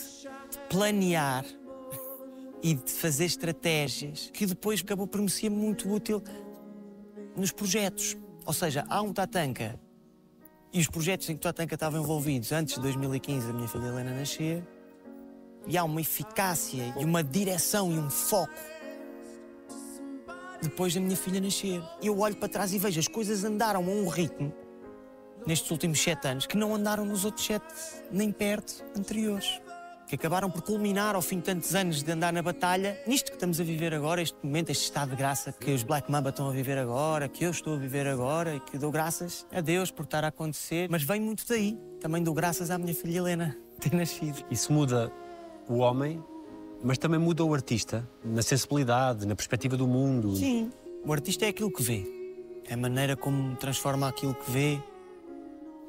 de 0.51 0.59
planear 0.69 1.45
e 2.63 2.75
de 2.75 2.91
fazer 2.91 3.25
estratégias 3.25 4.31
que 4.33 4.45
depois 4.45 4.81
acabou 4.83 5.07
por 5.07 5.23
me 5.23 5.31
ser 5.31 5.49
muito 5.49 5.91
útil 5.91 6.23
nos 7.35 7.51
projetos. 7.51 8.15
Ou 8.45 8.53
seja, 8.53 8.85
há 8.91 9.01
um 9.01 9.13
Tatanka 9.13 9.81
e 10.73 10.81
os 10.81 10.87
projetos 10.87 11.29
em 11.29 11.35
que 11.35 11.39
o 11.39 11.43
Tatanka 11.43 11.75
estava 11.75 11.99
envolvidos 11.99 12.53
antes 12.53 12.75
de 12.75 12.81
2015, 12.81 13.51
a 13.51 13.53
minha 13.53 13.69
filha 13.69 13.87
Helena 13.87 14.13
nascer, 14.13 14.65
e 15.67 15.77
há 15.77 15.85
uma 15.85 16.01
eficácia 16.01 16.95
e 16.99 17.05
uma 17.05 17.23
direção 17.23 17.93
e 17.93 17.99
um 17.99 18.09
foco 18.09 18.55
depois 20.63 20.95
da 20.95 21.01
minha 21.01 21.17
filha 21.17 21.41
nascer. 21.41 21.83
Eu 22.03 22.19
olho 22.21 22.37
para 22.37 22.49
trás 22.49 22.73
e 22.73 22.79
vejo 22.79 23.01
as 23.01 23.09
coisas 23.09 23.45
andaram 23.45 23.81
a 23.81 23.89
um 23.89 24.09
ritmo 24.09 24.53
nestes 25.47 25.71
últimos 25.71 26.01
sete 26.01 26.29
anos 26.29 26.47
que 26.47 26.57
não 26.57 26.75
andaram 26.75 27.05
nos 27.05 27.25
outros 27.25 27.45
sete 27.45 27.67
nem 28.11 28.31
perto 28.31 28.85
anteriores. 28.97 29.61
Que 30.11 30.17
acabaram 30.17 30.51
por 30.51 30.63
culminar 30.63 31.15
ao 31.15 31.23
fim 31.23 31.37
de 31.37 31.45
tantos 31.45 31.73
anos 31.73 32.03
de 32.03 32.11
andar 32.11 32.33
na 32.33 32.43
batalha, 32.43 33.01
nisto 33.07 33.27
que 33.27 33.37
estamos 33.37 33.61
a 33.61 33.63
viver 33.63 33.95
agora, 33.95 34.21
este 34.21 34.37
momento, 34.43 34.71
este 34.71 34.83
estado 34.83 35.11
de 35.11 35.17
graça 35.17 35.53
que 35.53 35.71
os 35.71 35.85
Black 35.85 36.11
Mamba 36.11 36.31
estão 36.31 36.49
a 36.49 36.51
viver 36.51 36.79
agora, 36.79 37.29
que 37.29 37.45
eu 37.45 37.51
estou 37.53 37.75
a 37.75 37.77
viver 37.77 38.09
agora 38.09 38.57
e 38.57 38.59
que 38.59 38.77
dou 38.77 38.91
graças 38.91 39.47
a 39.53 39.61
Deus 39.61 39.93
por 39.93 40.03
estar 40.03 40.25
a 40.25 40.27
acontecer. 40.27 40.89
Mas 40.91 41.05
vem 41.05 41.21
muito 41.21 41.47
daí. 41.47 41.79
Também 42.01 42.25
dou 42.25 42.35
graças 42.35 42.73
à 42.73 42.77
minha 42.77 42.93
filha 42.93 43.19
Helena 43.19 43.57
ter 43.79 43.95
nascido. 43.95 44.45
Isso 44.51 44.73
muda 44.73 45.13
o 45.69 45.79
homem, 45.79 46.21
mas 46.83 46.99
também 46.99 47.21
muda 47.21 47.45
o 47.45 47.55
artista, 47.55 48.05
na 48.25 48.43
sensibilidade, 48.43 49.25
na 49.25 49.37
perspectiva 49.37 49.77
do 49.77 49.87
mundo. 49.87 50.35
Sim. 50.35 50.73
O 51.07 51.13
artista 51.13 51.45
é 51.45 51.51
aquilo 51.51 51.73
que 51.73 51.85
vê. 51.85 52.05
É 52.69 52.75
a 52.75 52.77
maneira 52.77 53.17
como 53.17 53.55
transforma 53.55 54.09
aquilo 54.09 54.35
que 54.35 54.51
vê 54.51 54.83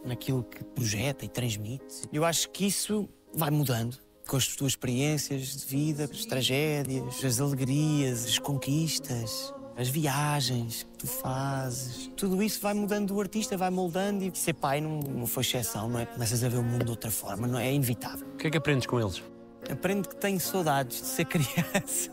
naquilo 0.05 0.43
que 0.43 0.63
projeta 0.63 1.25
e 1.25 1.27
transmite. 1.27 2.03
Eu 2.13 2.23
acho 2.23 2.51
que 2.51 2.67
isso 2.67 3.09
vai 3.33 3.49
mudando 3.49 3.97
com 4.31 4.37
as 4.37 4.47
tuas 4.47 4.71
experiências 4.71 5.57
de 5.57 5.65
vida, 5.65 6.05
as 6.05 6.23
tragédias, 6.23 7.21
as 7.21 7.41
alegrias, 7.41 8.23
as 8.23 8.39
conquistas, 8.39 9.53
as 9.75 9.89
viagens 9.89 10.83
que 10.83 10.99
tu 10.99 11.07
fazes. 11.07 12.09
Tudo 12.15 12.41
isso 12.41 12.61
vai 12.61 12.73
mudando 12.73 13.11
o 13.11 13.19
artista, 13.19 13.57
vai 13.57 13.69
moldando 13.69 14.23
e 14.23 14.31
ser 14.33 14.53
pai 14.53 14.79
não, 14.79 14.99
não 15.01 15.27
foi 15.27 15.43
exceção, 15.43 15.89
não 15.89 15.99
é? 15.99 16.05
Começas 16.05 16.41
a 16.45 16.47
ver 16.47 16.59
o 16.59 16.63
mundo 16.63 16.85
de 16.85 16.91
outra 16.91 17.11
forma, 17.11 17.45
não 17.45 17.59
é? 17.59 17.67
É 17.67 17.73
inevitável. 17.73 18.25
O 18.25 18.37
que 18.37 18.47
é 18.47 18.49
que 18.51 18.57
aprendes 18.57 18.87
com 18.87 19.01
eles? 19.01 19.21
Aprendo 19.69 20.07
que 20.07 20.15
tenho 20.15 20.39
saudades 20.39 21.01
de 21.01 21.07
ser 21.07 21.25
criança. 21.27 22.11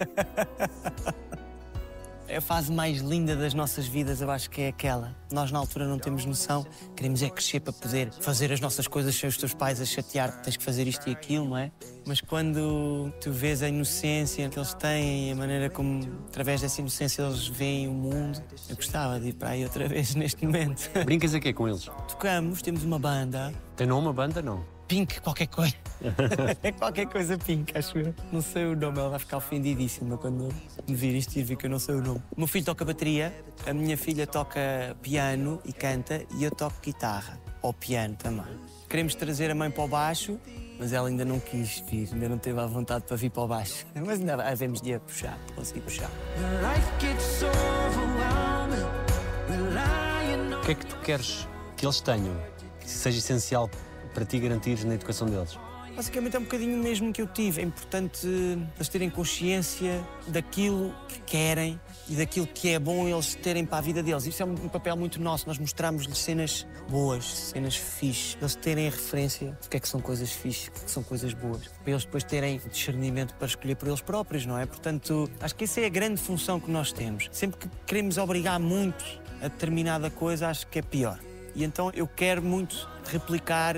É 2.28 2.36
a 2.36 2.40
fase 2.42 2.70
mais 2.70 2.98
linda 2.98 3.34
das 3.34 3.54
nossas 3.54 3.86
vidas, 3.86 4.20
eu 4.20 4.30
acho 4.30 4.50
que 4.50 4.60
é 4.60 4.68
aquela. 4.68 5.16
Nós, 5.32 5.50
na 5.50 5.58
altura, 5.58 5.86
não 5.86 5.98
temos 5.98 6.26
noção. 6.26 6.66
Queremos 6.94 7.22
é 7.22 7.30
crescer 7.30 7.60
para 7.60 7.72
poder 7.72 8.12
fazer 8.20 8.52
as 8.52 8.60
nossas 8.60 8.86
coisas 8.86 9.14
sem 9.14 9.30
os 9.30 9.38
teus 9.38 9.54
pais 9.54 9.80
a 9.80 9.86
chatear 9.86 10.36
que 10.36 10.44
tens 10.44 10.56
que 10.58 10.62
fazer 10.62 10.86
isto 10.86 11.08
e 11.08 11.12
aquilo, 11.12 11.48
não 11.48 11.56
é? 11.56 11.72
Mas 12.06 12.20
quando 12.20 13.10
tu 13.18 13.32
vês 13.32 13.62
a 13.62 13.68
inocência 13.68 14.46
que 14.50 14.58
eles 14.58 14.74
têm 14.74 15.30
e 15.30 15.32
a 15.32 15.36
maneira 15.36 15.70
como, 15.70 16.02
através 16.28 16.60
dessa 16.60 16.82
inocência, 16.82 17.22
eles 17.22 17.48
veem 17.48 17.88
o 17.88 17.92
mundo, 17.92 18.42
eu 18.68 18.76
gostava 18.76 19.18
de 19.18 19.28
ir 19.28 19.32
para 19.32 19.50
aí 19.50 19.64
outra 19.64 19.88
vez 19.88 20.14
neste 20.14 20.44
momento. 20.44 20.90
Brincas 21.06 21.34
a 21.34 21.40
quê 21.40 21.54
com 21.54 21.66
eles? 21.66 21.84
Tocamos, 22.08 22.60
temos 22.60 22.84
uma 22.84 22.98
banda, 22.98 23.54
Tem 23.74 23.86
nome 23.86 24.08
a 24.08 24.12
banda? 24.12 24.42
Não. 24.42 24.77
Pink, 24.88 25.20
qualquer 25.20 25.48
coisa. 25.48 25.74
é 26.62 26.72
qualquer 26.72 27.06
coisa 27.06 27.36
Pink, 27.36 27.76
acho 27.76 27.98
eu. 27.98 28.14
Não 28.32 28.40
sei 28.40 28.64
o 28.64 28.74
nome, 28.74 28.98
ela 28.98 29.10
vai 29.10 29.18
ficar 29.18 29.36
ofendidíssima 29.36 30.16
quando 30.16 30.48
me 30.88 30.94
vir 30.94 31.14
isto 31.14 31.38
e 31.38 31.42
vir 31.42 31.58
que 31.58 31.66
eu 31.66 31.70
não 31.70 31.78
sei 31.78 31.96
o 31.96 32.00
nome. 32.00 32.22
O 32.34 32.38
meu 32.40 32.46
filho 32.46 32.64
toca 32.64 32.86
bateria, 32.86 33.34
a 33.66 33.74
minha 33.74 33.98
filha 33.98 34.26
toca 34.26 34.96
piano 35.02 35.60
e 35.62 35.74
canta 35.74 36.24
e 36.38 36.42
eu 36.42 36.50
toco 36.50 36.74
guitarra, 36.82 37.38
ou 37.60 37.74
piano 37.74 38.16
também. 38.16 38.46
Queremos 38.88 39.14
trazer 39.14 39.50
a 39.50 39.54
mãe 39.54 39.70
para 39.70 39.84
o 39.84 39.88
baixo, 39.88 40.40
mas 40.78 40.94
ela 40.94 41.08
ainda 41.08 41.24
não 41.24 41.38
quis 41.38 41.84
vir, 41.90 42.08
ainda 42.10 42.26
não 42.30 42.38
teve 42.38 42.58
a 42.58 42.64
vontade 42.64 43.04
para 43.04 43.16
vir 43.16 43.30
para 43.30 43.42
o 43.42 43.46
baixo. 43.46 43.84
Mas 43.94 44.20
ainda 44.20 44.42
havemos 44.42 44.80
de 44.80 44.94
a 44.94 45.00
puxar, 45.00 45.36
conseguir 45.54 45.80
puxar. 45.80 46.10
O 50.56 50.64
que 50.64 50.70
é 50.70 50.74
que 50.74 50.86
tu 50.86 50.96
queres 51.00 51.46
que 51.76 51.84
eles 51.84 52.00
tenham, 52.00 52.34
que 52.80 52.88
seja 52.88 53.18
essencial 53.18 53.68
para 54.18 54.26
ti 54.26 54.40
garantir 54.40 54.84
na 54.84 54.94
educação 54.94 55.28
deles? 55.28 55.56
Basicamente 55.94 56.34
é 56.34 56.38
um 56.38 56.42
bocadinho 56.42 56.78
o 56.78 56.82
mesmo 56.82 57.12
que 57.12 57.22
eu 57.22 57.26
tive. 57.26 57.60
É 57.60 57.64
importante 57.64 58.26
eles 58.26 58.88
terem 58.88 59.08
consciência 59.08 60.04
daquilo 60.26 60.92
que 61.08 61.20
querem 61.20 61.80
e 62.08 62.14
daquilo 62.14 62.46
que 62.46 62.70
é 62.70 62.78
bom 62.78 63.08
eles 63.08 63.36
terem 63.36 63.64
para 63.64 63.78
a 63.78 63.80
vida 63.80 64.02
deles. 64.02 64.26
Isso 64.26 64.42
é 64.42 64.46
um 64.46 64.68
papel 64.68 64.96
muito 64.96 65.20
nosso. 65.20 65.46
Nós 65.46 65.58
mostramos-lhes 65.58 66.18
cenas 66.18 66.66
boas, 66.88 67.24
cenas 67.24 67.76
fixes. 67.76 68.36
Eles 68.40 68.56
terem 68.56 68.88
a 68.88 68.90
referência 68.90 69.56
do 69.62 69.68
que 69.68 69.76
é 69.76 69.80
que 69.80 69.88
são 69.88 70.00
coisas 70.00 70.32
fixes, 70.32 70.68
o 70.68 70.72
que 70.72 70.84
é 70.84 70.88
são 70.88 71.02
coisas 71.02 71.32
boas. 71.32 71.68
Para 71.68 71.92
eles 71.92 72.04
depois 72.04 72.24
terem 72.24 72.60
discernimento 72.70 73.34
para 73.34 73.46
escolher 73.46 73.76
por 73.76 73.86
eles 73.86 74.00
próprios, 74.00 74.46
não 74.46 74.58
é? 74.58 74.66
Portanto, 74.66 75.30
acho 75.40 75.54
que 75.54 75.64
essa 75.64 75.80
é 75.80 75.86
a 75.86 75.90
grande 75.90 76.20
função 76.20 76.58
que 76.58 76.70
nós 76.70 76.92
temos. 76.92 77.28
Sempre 77.30 77.58
que 77.58 77.68
queremos 77.86 78.18
obrigar 78.18 78.58
muito 78.58 79.04
a 79.40 79.46
determinada 79.46 80.10
coisa, 80.10 80.48
acho 80.48 80.66
que 80.66 80.80
é 80.80 80.82
pior. 80.82 81.20
E 81.54 81.64
então 81.64 81.90
eu 81.94 82.06
quero 82.06 82.42
muito 82.42 82.88
replicar 83.04 83.74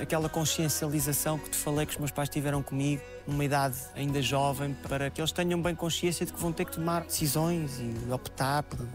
aquela 0.00 0.28
consciencialização 0.28 1.38
que 1.38 1.50
te 1.50 1.56
falei 1.56 1.86
que 1.86 1.92
os 1.92 1.98
meus 1.98 2.10
pais 2.10 2.28
tiveram 2.28 2.62
comigo, 2.62 3.02
numa 3.26 3.44
idade 3.44 3.76
ainda 3.94 4.20
jovem, 4.22 4.74
para 4.82 5.10
que 5.10 5.20
eles 5.20 5.32
tenham 5.32 5.60
bem 5.60 5.74
consciência 5.74 6.24
de 6.26 6.32
que 6.32 6.40
vão 6.40 6.52
ter 6.52 6.64
que 6.64 6.72
tomar 6.72 7.02
decisões 7.04 7.78
e 7.80 8.12
optar 8.12 8.62
por 8.62 8.86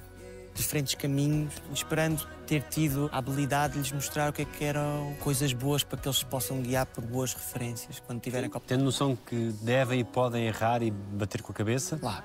diferentes 0.53 0.95
caminhos, 0.95 1.53
esperando 1.73 2.25
ter 2.47 2.61
tido 2.63 3.09
a 3.11 3.17
habilidade 3.17 3.73
de 3.73 3.79
lhes 3.79 3.91
mostrar 3.91 4.29
o 4.29 4.33
que 4.33 4.43
é 4.43 4.45
que 4.45 4.63
eram 4.63 5.13
coisas 5.19 5.51
boas 5.51 5.83
para 5.83 5.97
que 5.99 6.07
eles 6.07 6.19
se 6.19 6.25
possam 6.25 6.61
guiar 6.61 6.85
por 6.85 7.03
boas 7.03 7.33
referências 7.33 8.01
quando 8.05 8.21
tiverem 8.21 8.49
que 8.49 8.55
optar. 8.55 8.75
Tendo 8.75 8.85
noção 8.85 9.15
que 9.17 9.53
devem 9.61 9.99
e 9.99 10.03
podem 10.03 10.47
errar 10.47 10.81
e 10.81 10.91
bater 10.91 11.41
com 11.41 11.51
a 11.51 11.55
cabeça. 11.55 11.99
Lá, 12.01 12.23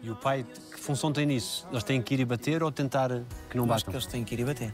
E 0.00 0.10
o 0.10 0.16
pai, 0.16 0.44
que 0.72 0.80
função 0.80 1.12
tem 1.12 1.26
nisso? 1.26 1.66
Eles 1.72 1.82
têm 1.82 2.00
que 2.00 2.14
ir 2.14 2.20
e 2.20 2.24
bater 2.24 2.62
ou 2.62 2.70
tentar 2.70 3.08
que 3.50 3.56
não 3.56 3.66
eu 3.66 3.72
acho 3.72 3.84
que 3.84 3.90
batam? 3.90 4.00
eles 4.00 4.06
têm 4.06 4.22
que 4.24 4.34
ir 4.34 4.40
e 4.40 4.44
bater. 4.44 4.72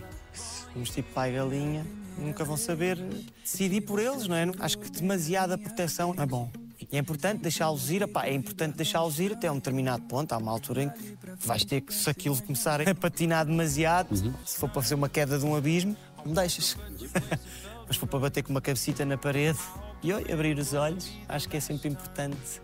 Vamos 0.79 0.91
tipo 0.91 1.13
pai 1.13 1.33
galinha, 1.33 1.85
nunca 2.17 2.45
vão 2.45 2.57
saber 2.57 2.97
decidir 3.43 3.81
por 3.81 3.99
eles, 3.99 4.29
não 4.29 4.37
é? 4.37 4.45
Acho 4.61 4.79
que 4.79 4.89
demasiada 4.89 5.59
proteção 5.59 6.15
não 6.15 6.23
é 6.23 6.27
bom. 6.27 6.49
E 6.81 6.97
é 6.97 7.01
importante 7.01 7.43
deixá-los 7.43 7.91
ir, 7.91 8.09
é 8.23 8.33
importante 8.33 8.77
deixá-los 8.77 9.19
ir 9.19 9.33
até 9.33 9.51
um 9.51 9.57
determinado 9.57 10.05
ponto. 10.05 10.33
Há 10.33 10.39
uma 10.39 10.53
altura 10.53 10.85
em 10.85 10.91
que 10.91 11.19
vais 11.41 11.65
ter 11.65 11.81
que, 11.81 11.93
se 11.93 12.09
aquilo 12.09 12.41
começar 12.43 12.81
a 12.81 12.95
patinar 12.95 13.45
demasiado, 13.45 14.17
se 14.45 14.57
for 14.57 14.71
para 14.71 14.81
fazer 14.81 14.95
uma 14.95 15.09
queda 15.09 15.37
de 15.37 15.45
um 15.45 15.57
abismo, 15.57 15.97
não 16.25 16.33
deixas. 16.33 16.77
Mas 17.85 17.97
se 17.97 17.99
for 17.99 18.07
para 18.07 18.21
bater 18.21 18.45
com 18.45 18.51
uma 18.51 18.61
cabecita 18.61 19.05
na 19.05 19.19
parede 19.19 19.59
e 20.01 20.13
oi, 20.13 20.33
abrir 20.33 20.57
os 20.57 20.75
olhos, 20.75 21.13
acho 21.29 21.49
que 21.49 21.57
é 21.57 21.61
sempre 21.61 21.89
importante 21.89 22.63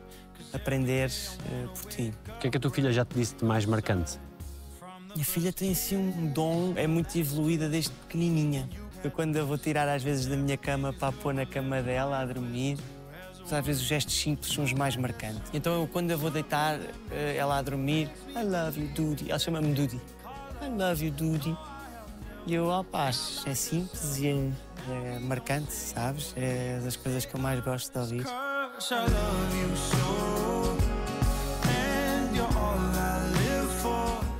aprender 0.52 1.10
eh, 1.50 1.66
por 1.74 1.90
ti. 1.90 2.14
O 2.28 2.38
que 2.38 2.46
é 2.46 2.50
que 2.52 2.56
a 2.58 2.60
tua 2.60 2.70
filha 2.70 2.92
já 2.92 3.04
te 3.04 3.16
disse 3.16 3.34
de 3.34 3.44
mais 3.44 3.66
marcante? 3.66 4.20
Minha 5.14 5.24
filha 5.24 5.52
tem 5.52 5.70
assim 5.70 5.96
um 5.96 6.26
dom, 6.26 6.72
é 6.76 6.86
muito 6.86 7.16
evoluída 7.16 7.68
desde 7.68 7.90
pequenininha. 7.90 8.68
Eu 9.02 9.10
quando 9.10 9.36
eu 9.36 9.46
vou 9.46 9.56
tirar 9.56 9.88
às 9.88 10.02
vezes 10.02 10.26
da 10.26 10.36
minha 10.36 10.56
cama 10.56 10.92
para 10.92 11.08
a 11.08 11.12
pôr 11.12 11.32
na 11.32 11.46
cama 11.46 11.80
dela 11.80 12.18
a 12.18 12.26
dormir, 12.26 12.78
às 13.48 13.64
vezes 13.64 13.82
os 13.82 13.86
gestos 13.86 14.14
simples 14.14 14.52
são 14.52 14.64
os 14.64 14.72
mais 14.72 14.96
marcantes. 14.96 15.42
Então 15.52 15.80
eu 15.82 15.86
quando 15.86 16.10
eu 16.10 16.18
vou 16.18 16.30
deitar 16.30 16.80
eh, 17.12 17.36
ela 17.36 17.58
a 17.58 17.62
dormir, 17.62 18.10
I 18.34 18.42
love 18.42 18.80
you, 18.80 18.88
Dudy. 18.88 19.30
Ela 19.30 19.38
chama-me 19.38 19.72
Dudy. 19.72 20.00
I 20.62 20.68
love 20.76 21.04
you, 21.04 21.12
Dudy. 21.12 21.56
E 22.46 22.54
eu, 22.54 22.66
ó 22.66 22.82
paz, 22.82 23.42
é 23.46 23.54
simples 23.54 24.18
e 24.18 24.26
é, 24.26 25.14
é 25.16 25.18
marcante, 25.20 25.72
sabes? 25.72 26.34
É 26.36 26.80
das 26.82 26.96
coisas 26.96 27.24
que 27.24 27.34
eu 27.34 27.40
mais 27.40 27.60
gosto 27.60 27.92
de 27.92 27.98
ouvir. 27.98 28.26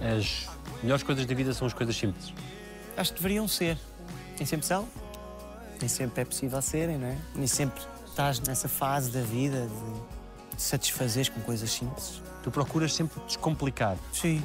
As 0.00 0.53
melhores 0.84 1.02
coisas 1.02 1.24
da 1.24 1.34
vida 1.34 1.52
são 1.54 1.66
as 1.66 1.72
coisas 1.72 1.96
simples. 1.96 2.32
Acho 2.96 3.12
que 3.12 3.16
deveriam 3.16 3.48
ser. 3.48 3.78
Nem 4.36 4.46
sempre 4.46 4.66
são. 4.66 4.86
Nem 5.80 5.88
sempre 5.88 6.20
é 6.20 6.24
possível 6.24 6.60
serem, 6.60 6.98
não 6.98 7.08
é? 7.08 7.16
Nem 7.34 7.46
sempre 7.46 7.82
estás 8.06 8.38
nessa 8.40 8.68
fase 8.68 9.10
da 9.10 9.22
vida 9.22 9.66
de 10.54 10.62
satisfazeres 10.62 11.28
com 11.28 11.40
coisas 11.40 11.70
simples. 11.70 12.22
Tu 12.42 12.50
procuras 12.50 12.92
sempre 12.92 13.20
descomplicar. 13.26 13.96
Sim. 14.12 14.42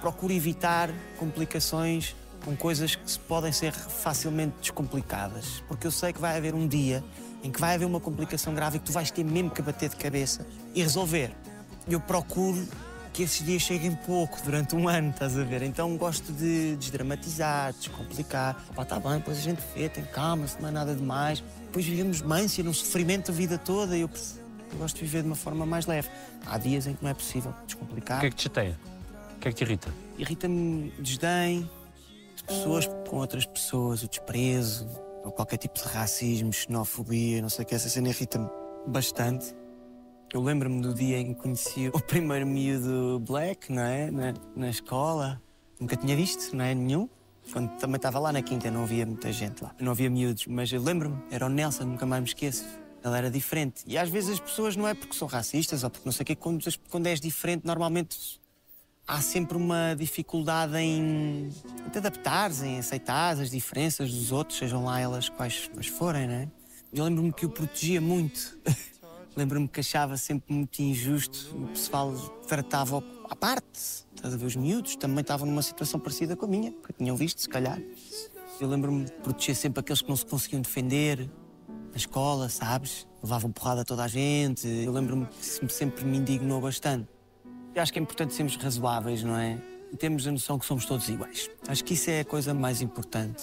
Procuro 0.00 0.32
evitar 0.32 0.90
complicações 1.16 2.14
com 2.44 2.56
coisas 2.56 2.96
que 2.96 3.18
podem 3.20 3.52
ser 3.52 3.72
facilmente 3.72 4.54
descomplicadas. 4.60 5.62
Porque 5.68 5.86
eu 5.86 5.90
sei 5.90 6.12
que 6.12 6.20
vai 6.20 6.36
haver 6.36 6.54
um 6.54 6.66
dia 6.66 7.02
em 7.42 7.50
que 7.50 7.60
vai 7.60 7.74
haver 7.74 7.84
uma 7.84 8.00
complicação 8.00 8.52
grave 8.52 8.76
e 8.76 8.80
que 8.80 8.86
tu 8.86 8.92
vais 8.92 9.10
ter 9.10 9.24
mesmo 9.24 9.50
que 9.50 9.62
bater 9.62 9.88
de 9.88 9.96
cabeça 9.96 10.44
e 10.74 10.82
resolver. 10.82 11.32
Eu 11.88 12.00
procuro 12.00 12.66
que 13.16 13.22
esses 13.22 13.42
dias 13.42 13.62
cheguem 13.62 13.94
pouco 13.94 14.38
durante 14.42 14.76
um 14.76 14.86
ano, 14.86 15.08
estás 15.08 15.38
a 15.38 15.42
ver? 15.42 15.62
Então 15.62 15.96
gosto 15.96 16.30
de 16.34 16.76
desdramatizar, 16.76 17.72
descomplicar. 17.72 18.62
Pá, 18.74 18.84
tá 18.84 19.00
bem, 19.00 19.14
depois 19.14 19.38
a 19.38 19.40
gente 19.40 19.62
vê, 19.74 19.88
tem 19.88 20.04
calma, 20.04 20.46
se 20.46 20.60
não 20.60 20.68
é 20.68 20.72
nada 20.72 20.94
demais. 20.94 21.42
Depois 21.62 21.86
vivemos 21.86 22.20
mância, 22.20 22.62
num 22.62 22.74
sofrimento 22.74 23.30
a 23.30 23.34
vida 23.34 23.56
toda 23.56 23.96
e 23.96 24.02
eu, 24.02 24.10
eu 24.70 24.78
gosto 24.78 24.96
de 24.96 25.00
viver 25.00 25.22
de 25.22 25.28
uma 25.28 25.34
forma 25.34 25.64
mais 25.64 25.86
leve. 25.86 26.10
Há 26.44 26.58
dias 26.58 26.86
em 26.86 26.92
que 26.92 27.02
não 27.02 27.10
é 27.10 27.14
possível 27.14 27.54
descomplicar. 27.64 28.18
O 28.18 28.20
que 28.20 28.26
é 28.26 28.30
que 28.30 28.36
te 28.36 28.42
chateia? 28.42 28.78
O 29.36 29.38
que 29.40 29.48
é 29.48 29.50
que 29.50 29.56
te 29.56 29.64
irrita? 29.64 29.88
Irrita-me 30.18 30.92
desdém 30.98 31.70
de 32.36 32.44
pessoas 32.44 32.86
com 33.08 33.16
outras 33.16 33.46
pessoas, 33.46 34.02
o 34.02 34.08
desprezo, 34.08 34.86
ou 35.24 35.32
qualquer 35.32 35.56
tipo 35.56 35.82
de 35.82 35.88
racismo, 35.88 36.52
xenofobia, 36.52 37.40
não 37.40 37.48
sei 37.48 37.64
o 37.64 37.66
que, 37.66 37.74
essa 37.74 37.88
cena 37.88 38.10
irrita-me 38.10 38.46
bastante. 38.86 39.54
Eu 40.36 40.42
lembro-me 40.42 40.82
do 40.82 40.92
dia 40.92 41.18
em 41.18 41.32
que 41.32 41.40
conheci 41.40 41.88
o 41.88 41.98
primeiro 42.04 42.46
miúdo 42.46 43.18
black, 43.20 43.72
não 43.72 43.80
é? 43.80 44.10
Na, 44.10 44.34
na 44.54 44.68
escola. 44.68 45.40
Nunca 45.80 45.96
tinha 45.96 46.14
visto, 46.14 46.54
não 46.54 46.62
é? 46.62 46.74
Nenhum. 46.74 47.08
Quando 47.50 47.70
também 47.78 47.96
estava 47.96 48.18
lá 48.18 48.30
na 48.30 48.42
quinta, 48.42 48.70
não 48.70 48.82
havia 48.82 49.06
muita 49.06 49.32
gente 49.32 49.64
lá. 49.64 49.74
Não 49.80 49.92
havia 49.92 50.10
miúdos, 50.10 50.46
mas 50.46 50.70
eu 50.70 50.82
lembro-me, 50.82 51.22
era 51.30 51.46
o 51.46 51.48
Nelson, 51.48 51.84
nunca 51.84 52.04
mais 52.04 52.20
me 52.20 52.28
esqueço. 52.28 52.66
Ele 53.02 53.16
era 53.16 53.30
diferente. 53.30 53.82
E 53.86 53.96
às 53.96 54.10
vezes 54.10 54.32
as 54.32 54.40
pessoas 54.40 54.76
não 54.76 54.86
é 54.86 54.92
porque 54.92 55.16
são 55.16 55.26
racistas 55.26 55.82
ou 55.82 55.88
porque 55.88 56.06
não 56.06 56.12
sei 56.12 56.22
o 56.22 56.26
quê, 56.26 56.36
quando, 56.36 56.62
quando 56.90 57.06
és 57.06 57.18
diferente, 57.18 57.64
normalmente 57.64 58.38
há 59.08 59.22
sempre 59.22 59.56
uma 59.56 59.94
dificuldade 59.94 60.76
em 60.76 61.48
te 61.90 61.96
adaptares, 61.96 62.62
em 62.62 62.78
aceitar 62.78 63.40
as 63.40 63.50
diferenças 63.50 64.12
dos 64.12 64.32
outros, 64.32 64.58
sejam 64.58 64.84
lá 64.84 65.00
elas 65.00 65.30
quais, 65.30 65.68
quais 65.68 65.86
forem, 65.86 66.26
não 66.26 66.34
é? 66.34 66.48
Eu 66.92 67.04
lembro-me 67.04 67.32
que 67.32 67.46
o 67.46 67.48
protegia 67.48 68.02
muito. 68.02 68.58
lembro-me 69.36 69.68
que 69.68 69.80
achava 69.80 70.16
sempre 70.16 70.52
muito 70.54 70.80
injusto. 70.80 71.54
O 71.56 71.68
pessoal 71.68 72.12
tratava 72.48 73.04
à 73.28 73.36
parte. 73.36 74.06
Estás 74.14 74.32
a 74.32 74.36
ver? 74.36 74.46
Os 74.46 74.56
miúdos 74.56 74.96
também 74.96 75.20
estavam 75.20 75.46
numa 75.46 75.62
situação 75.62 76.00
parecida 76.00 76.34
com 76.34 76.46
a 76.46 76.48
minha, 76.48 76.72
que 76.72 76.92
tinham 76.94 77.16
visto, 77.16 77.42
se 77.42 77.48
calhar. 77.48 77.80
Eu 78.58 78.68
lembro-me 78.68 79.04
de 79.04 79.12
proteger 79.12 79.54
sempre 79.54 79.80
aqueles 79.80 80.00
que 80.00 80.08
não 80.08 80.16
se 80.16 80.24
conseguiam 80.24 80.62
defender 80.62 81.30
na 81.90 81.96
escola, 81.96 82.48
sabes? 82.48 83.06
Levavam 83.22 83.52
porrada 83.52 83.82
a 83.82 83.84
toda 83.84 84.04
a 84.04 84.08
gente. 84.08 84.66
Eu 84.66 84.92
lembro-me 84.92 85.26
que 85.26 85.72
sempre 85.72 86.04
me 86.04 86.16
indignou 86.16 86.60
bastante. 86.60 87.08
Eu 87.74 87.82
acho 87.82 87.92
que 87.92 87.98
é 87.98 88.02
importante 88.02 88.32
sermos 88.32 88.56
razoáveis, 88.56 89.22
não 89.22 89.36
é? 89.36 89.60
E 89.92 89.96
temos 89.96 90.26
a 90.26 90.32
noção 90.32 90.58
que 90.58 90.64
somos 90.64 90.86
todos 90.86 91.06
iguais. 91.08 91.50
Acho 91.68 91.84
que 91.84 91.92
isso 91.92 92.08
é 92.10 92.20
a 92.20 92.24
coisa 92.24 92.54
mais 92.54 92.80
importante. 92.80 93.42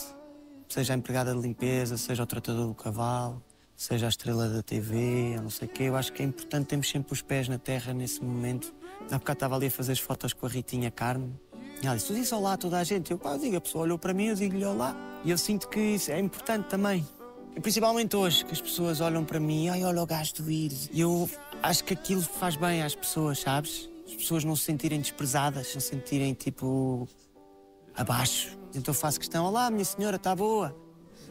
Seja 0.68 0.94
a 0.94 0.98
empregada 0.98 1.36
de 1.36 1.40
limpeza, 1.40 1.98
seja 1.98 2.24
o 2.24 2.26
tratador 2.26 2.68
do 2.68 2.74
cavalo, 2.74 3.44
seja 3.76 4.06
a 4.06 4.10
estrela 4.10 4.48
da 4.48 4.62
TV, 4.62 5.40
não 5.42 5.50
sei 5.50 5.68
o 5.68 5.72
quê. 5.72 5.84
Eu 5.84 5.96
acho 5.96 6.14
que 6.14 6.22
é 6.22 6.26
importante 6.26 6.68
termos 6.68 6.90
sempre 6.90 7.14
os 7.14 7.22
pés 7.22 7.48
na 7.48 7.58
terra 7.58 7.94
nesse 7.94 8.24
momento. 8.24 8.74
Há 9.12 9.18
bocado 9.18 9.38
estava 9.38 9.56
ali 9.56 9.68
a 9.68 9.72
fazer 9.72 9.94
as 9.94 10.00
fotos 10.00 10.34
com 10.34 10.46
a 10.46 10.50
Ritinha 10.50 10.92
Carmo. 10.92 11.38
E 11.82 11.86
ela 11.86 11.96
disse, 11.96 12.08
tu 12.08 12.14
disse 12.14 12.34
olá 12.34 12.54
a 12.54 12.58
toda 12.58 12.80
a 12.80 12.84
gente. 12.84 13.12
Eu, 13.12 13.20
eu 13.24 13.38
digo, 13.38 13.58
a 13.58 13.62
pessoa 13.62 13.84
olhou 13.84 13.98
para 13.98 14.14
mim, 14.14 14.28
eu 14.28 14.36
digo-lhe 14.36 14.66
olá. 14.66 14.96
E 15.24 15.32
eu 15.32 15.38
sinto 15.38 15.68
que 15.68 15.80
isso 15.80 16.12
é 16.12 16.20
importante 16.20 16.68
também. 16.70 17.06
E 17.56 17.60
principalmente 17.60 18.16
hoje, 18.16 18.46
que 18.46 18.54
as 18.54 18.62
pessoas 18.62 19.02
olham 19.02 19.24
para 19.24 19.40
mim, 19.40 19.70
ai, 19.70 19.84
olha 19.84 20.02
o 20.02 20.06
gajo 20.06 20.34
do 20.36 20.50
Íris. 20.50 20.90
E 20.92 21.02
eu 21.02 21.30
acho 21.62 21.84
que 21.84 21.94
aquilo 21.94 22.22
faz 22.22 22.56
bem 22.56 22.82
às 22.82 22.96
pessoas, 22.96 23.40
sabes? 23.40 23.90
As 24.08 24.16
pessoas 24.16 24.44
não 24.44 24.56
se 24.56 24.64
sentirem 24.64 25.00
desprezadas, 25.00 25.74
não 25.74 25.82
se 25.82 25.90
sentirem, 25.90 26.34
tipo, 26.34 27.08
abaixo. 27.96 28.58
Então 28.74 28.94
faço 28.94 29.20
questão, 29.20 29.46
olá, 29.46 29.70
minha 29.70 29.86
senhora, 29.86 30.16
está 30.16 30.36
boa? 30.36 30.76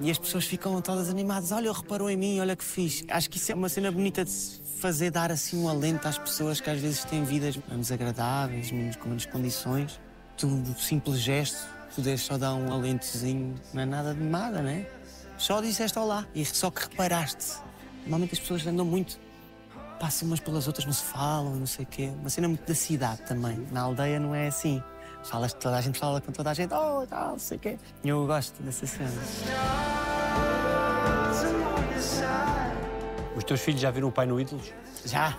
E 0.01 0.11
as 0.11 0.19
pessoas 0.19 0.45
ficam 0.45 0.81
todas 0.81 1.11
animadas, 1.11 1.53
olha, 1.53 1.73
reparou 1.73 2.11
em 2.11 2.17
mim, 2.17 2.41
olha 2.41 2.57
que 2.57 2.65
fiz. 2.65 3.05
Acho 3.09 3.31
que 3.31 3.37
isso 3.37 3.53
é 3.53 3.55
uma 3.55 3.69
cena 3.69 3.91
bonita 3.91 4.25
de 4.25 4.31
se 4.31 4.61
fazer, 4.81 5.11
dar 5.11 5.31
assim 5.31 5.63
um 5.63 5.69
alento 5.69 6.09
às 6.09 6.19
pessoas 6.19 6.61
que 6.61 6.69
às 6.69 6.81
vezes 6.81 7.05
têm 7.05 7.25
vidas 7.25 7.59
menos 7.69 7.93
agradáveis, 7.93 8.71
menos, 8.73 8.97
com 8.97 9.09
menos 9.09 9.27
condições. 9.27 10.01
Tu, 10.37 10.47
o 10.47 10.75
simples 10.81 11.21
gesto, 11.21 11.69
poderes 11.95 12.23
só 12.23 12.37
dar 12.37 12.55
um 12.55 12.73
alentozinho, 12.73 13.55
não 13.73 13.83
é 13.83 13.87
nada 13.87 14.15
de 14.15 14.23
nada, 14.23 14.63
não 14.63 14.71
é? 14.71 14.89
Só 15.39 15.61
disseste 15.61 15.99
olá 15.99 16.27
e 16.35 16.45
só 16.45 16.71
que 16.71 16.83
reparaste. 16.83 17.57
Normalmente 18.03 18.33
as 18.33 18.41
pessoas 18.41 18.67
andam 18.67 18.85
muito, 18.85 19.19
passam 20.01 20.27
umas 20.27 20.41
pelas 20.41 20.67
outras, 20.67 20.85
não 20.85 20.93
se 20.93 21.05
falam, 21.05 21.55
não 21.55 21.67
sei 21.67 21.85
o 21.85 21.89
quê. 21.89 22.13
Uma 22.19 22.31
cena 22.31 22.49
muito 22.49 22.67
da 22.67 22.75
cidade 22.75 23.23
também. 23.23 23.67
Na 23.71 23.83
aldeia 23.83 24.19
não 24.19 24.35
é 24.35 24.49
assim. 24.49 24.83
Falas, 25.25 25.53
toda 25.55 25.77
a 25.77 25.81
gente 25.81 25.99
fala 25.99 26.21
com 26.21 26.33
toda 26.33 26.51
a 26.51 26.55
gente, 26.55 26.73
oh, 26.75 27.07
tal, 27.07 27.31
não 27.33 27.39
sei 27.39 27.57
o 27.57 27.61
quê. 27.61 27.79
Eu 28.05 28.27
gosto 28.27 28.63
dessa 28.63 28.87
cena. 28.87 29.11
Os 33.37 33.45
teus 33.45 33.61
filhos 33.61 33.81
já 33.81 33.91
viram 33.91 34.09
o 34.09 34.13
pai 34.13 34.27
no 34.27 34.41
Ídolos? 34.41 34.73
Já, 35.05 35.37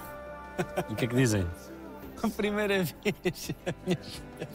E 0.90 0.94
o 0.94 0.96
que 0.96 1.06
é 1.06 1.08
que 1.08 1.16
dizem? 1.16 1.46
a 2.22 2.30
primeira 2.30 2.84
vez, 2.84 3.52
a 3.68 3.74
minha 3.86 3.98
filha 4.02 4.50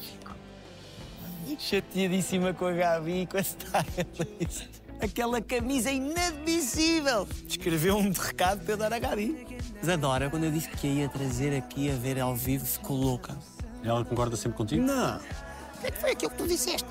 chateadíssima 1.59 2.55
com 2.55 2.66
a 2.66 2.72
Gabi 2.72 3.22
e 3.22 3.26
com 3.26 3.37
a 3.37 3.41
Stylist. 3.41 4.66
Aquela 5.01 5.41
camisa 5.41 5.91
inadmissível! 5.91 7.26
Escreveu 7.47 7.97
um 7.97 8.11
recado 8.11 8.62
para 8.64 8.72
eu 8.72 8.76
dar 8.76 8.93
a 8.93 8.99
Gabi. 8.99 9.47
Mas 9.81 9.89
adora, 9.89 10.29
quando 10.31 10.45
eu 10.45 10.51
disse 10.51 10.68
que 10.70 10.87
ia 10.87 11.09
trazer 11.09 11.57
aqui 11.57 11.91
a 11.91 11.95
ver 11.95 12.18
ao 12.20 12.35
vivo, 12.35 12.64
ficou 12.66 12.97
louca. 12.97 13.37
Ela 13.85 14.05
concorda 14.05 14.37
sempre 14.37 14.57
contigo? 14.57 14.83
Não! 14.83 15.16
O 15.16 15.81
que 15.81 15.87
é 15.87 15.91
que 15.91 15.99
foi 15.99 16.11
aquilo 16.11 16.31
que 16.33 16.39
tu 16.39 16.49
disseste? 16.49 16.87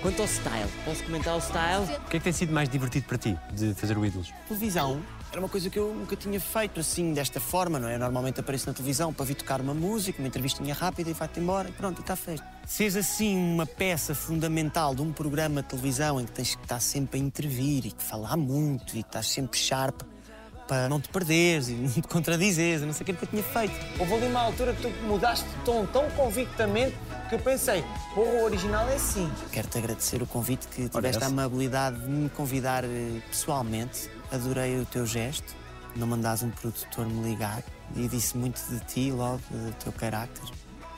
Quanto 0.00 0.22
ao 0.22 0.28
style, 0.28 0.70
posso 0.84 1.04
comentar 1.04 1.36
o 1.36 1.40
style? 1.40 1.84
O 1.84 2.08
que 2.08 2.16
é 2.16 2.20
que 2.20 2.24
tem 2.24 2.32
sido 2.32 2.52
mais 2.52 2.68
divertido 2.68 3.06
para 3.06 3.18
ti 3.18 3.38
de 3.52 3.74
fazer 3.74 3.98
o 3.98 4.06
Ídolos? 4.06 4.32
Televisão 4.46 5.02
era 5.30 5.40
uma 5.40 5.48
coisa 5.48 5.68
que 5.68 5.78
eu 5.78 5.94
nunca 5.94 6.16
tinha 6.16 6.40
feito 6.40 6.80
assim, 6.80 7.12
desta 7.12 7.38
forma, 7.38 7.78
não 7.78 7.88
é? 7.88 7.98
Normalmente 7.98 8.40
apareço 8.40 8.66
na 8.66 8.72
televisão 8.72 9.12
para 9.12 9.26
vir 9.26 9.34
tocar 9.34 9.60
uma 9.60 9.74
música, 9.74 10.18
uma 10.20 10.28
entrevistinha 10.28 10.72
rápida 10.72 11.10
e 11.10 11.12
vai-te 11.12 11.40
embora 11.40 11.68
e 11.68 11.72
pronto, 11.72 11.98
e 11.98 12.00
está 12.00 12.16
feito. 12.16 12.42
Seres 12.66 12.96
assim 12.96 13.36
uma 13.36 13.66
peça 13.66 14.14
fundamental 14.14 14.94
de 14.94 15.02
um 15.02 15.12
programa 15.12 15.60
de 15.60 15.68
televisão 15.68 16.18
em 16.20 16.24
que 16.24 16.32
tens 16.32 16.54
que 16.54 16.62
estar 16.62 16.80
sempre 16.80 17.20
a 17.20 17.22
intervir 17.22 17.86
e 17.86 17.90
que 17.90 18.02
falar 18.02 18.36
muito 18.36 18.96
e 18.96 19.02
que 19.02 19.08
estás 19.08 19.28
sempre 19.28 19.58
sharp 19.58 20.00
para 20.68 20.88
não 20.88 21.00
te 21.00 21.08
perderes 21.08 21.68
e 21.68 21.72
não 21.74 21.90
te 21.90 22.02
contradizeres, 22.02 22.82
não 22.82 22.92
sei 22.92 23.02
o 23.02 23.06
que, 23.06 23.12
nunca 23.12 23.26
tinha 23.26 23.42
feito. 23.42 23.74
Houve 23.98 24.14
ali 24.14 24.26
uma 24.26 24.40
altura 24.40 24.74
que 24.74 24.82
tu 24.82 24.90
mudaste 25.04 25.48
de 25.48 25.56
tom 25.64 25.86
tão 25.86 26.08
convictamente 26.10 26.94
que 27.28 27.34
eu 27.34 27.38
pensei, 27.40 27.84
porra, 28.14 28.30
o 28.30 28.44
original 28.44 28.88
é 28.88 28.94
assim. 28.94 29.30
Quero-te 29.50 29.78
agradecer 29.78 30.22
o 30.22 30.26
convite 30.26 30.68
que 30.68 30.88
tiveste 30.88 31.24
a 31.24 31.26
amabilidade 31.26 32.00
de 32.00 32.08
me 32.08 32.28
convidar 32.30 32.84
eh, 32.84 33.20
pessoalmente. 33.28 34.08
Adorei 34.30 34.78
o 34.80 34.86
teu 34.86 35.04
gesto, 35.04 35.56
não 35.96 36.06
mandares 36.06 36.42
um 36.42 36.50
produtor 36.50 37.06
me 37.06 37.28
ligar 37.28 37.62
e 37.96 38.06
disse 38.08 38.36
muito 38.36 38.60
de 38.70 38.80
ti 38.80 39.10
logo, 39.10 39.42
do 39.50 39.74
teu 39.74 39.92
carácter. 39.92 40.44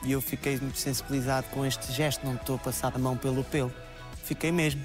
E 0.03 0.11
eu 0.11 0.21
fiquei 0.21 0.57
muito 0.59 0.77
sensibilizado 0.77 1.47
com 1.51 1.65
este 1.65 1.91
gesto, 1.91 2.25
não 2.25 2.35
estou 2.35 2.55
a 2.55 2.59
passar 2.59 2.93
a 2.95 2.97
mão 2.97 3.15
pelo 3.15 3.43
pelo. 3.43 3.71
Fiquei 4.23 4.51
mesmo. 4.51 4.83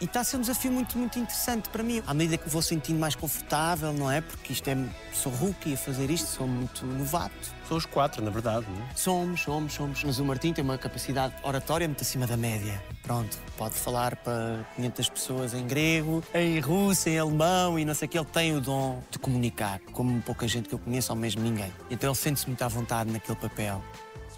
E 0.00 0.06
está 0.06 0.20
a 0.20 0.24
ser 0.24 0.38
um 0.38 0.40
desafio 0.40 0.72
muito, 0.72 0.96
muito 0.96 1.18
interessante 1.18 1.68
para 1.68 1.82
mim. 1.82 2.02
À 2.06 2.14
medida 2.14 2.38
que 2.38 2.48
vou 2.48 2.62
sentindo 2.62 2.98
mais 2.98 3.14
confortável, 3.14 3.92
não 3.92 4.10
é? 4.10 4.22
Porque 4.22 4.52
isto 4.52 4.66
é. 4.68 4.76
Sou 5.12 5.30
rookie 5.30 5.74
a 5.74 5.76
fazer 5.76 6.10
isto, 6.10 6.26
sou 6.26 6.48
muito 6.48 6.86
novato. 6.86 7.34
São 7.68 7.76
os 7.76 7.84
quatro, 7.84 8.24
na 8.24 8.30
verdade, 8.30 8.66
não 8.70 8.82
é? 8.82 8.88
Somos, 8.94 9.42
somos, 9.42 9.74
somos. 9.74 10.02
Mas 10.02 10.18
o 10.18 10.24
Martim 10.24 10.54
tem 10.54 10.64
uma 10.64 10.78
capacidade 10.78 11.34
oratória 11.42 11.86
muito 11.86 12.00
acima 12.00 12.26
da 12.26 12.36
média. 12.36 12.82
Pronto, 13.02 13.38
pode 13.58 13.74
falar 13.74 14.16
para 14.16 14.64
500 14.76 15.08
pessoas 15.10 15.54
em 15.54 15.66
grego, 15.66 16.24
em 16.34 16.58
russo, 16.60 17.08
em 17.10 17.18
alemão 17.18 17.78
e 17.78 17.84
não 17.84 17.94
sei 17.94 18.06
o 18.06 18.08
que. 18.08 18.18
Ele 18.18 18.26
tem 18.26 18.56
o 18.56 18.60
dom 18.60 19.02
de 19.10 19.18
comunicar, 19.18 19.80
como 19.92 20.22
pouca 20.22 20.48
gente 20.48 20.66
que 20.66 20.74
eu 20.74 20.78
conheço, 20.78 21.12
ou 21.12 21.18
mesmo 21.18 21.42
ninguém. 21.42 21.70
Então 21.90 22.08
ele 22.08 22.16
sente-se 22.16 22.46
muito 22.46 22.62
à 22.62 22.68
vontade 22.68 23.12
naquele 23.12 23.36
papel. 23.36 23.84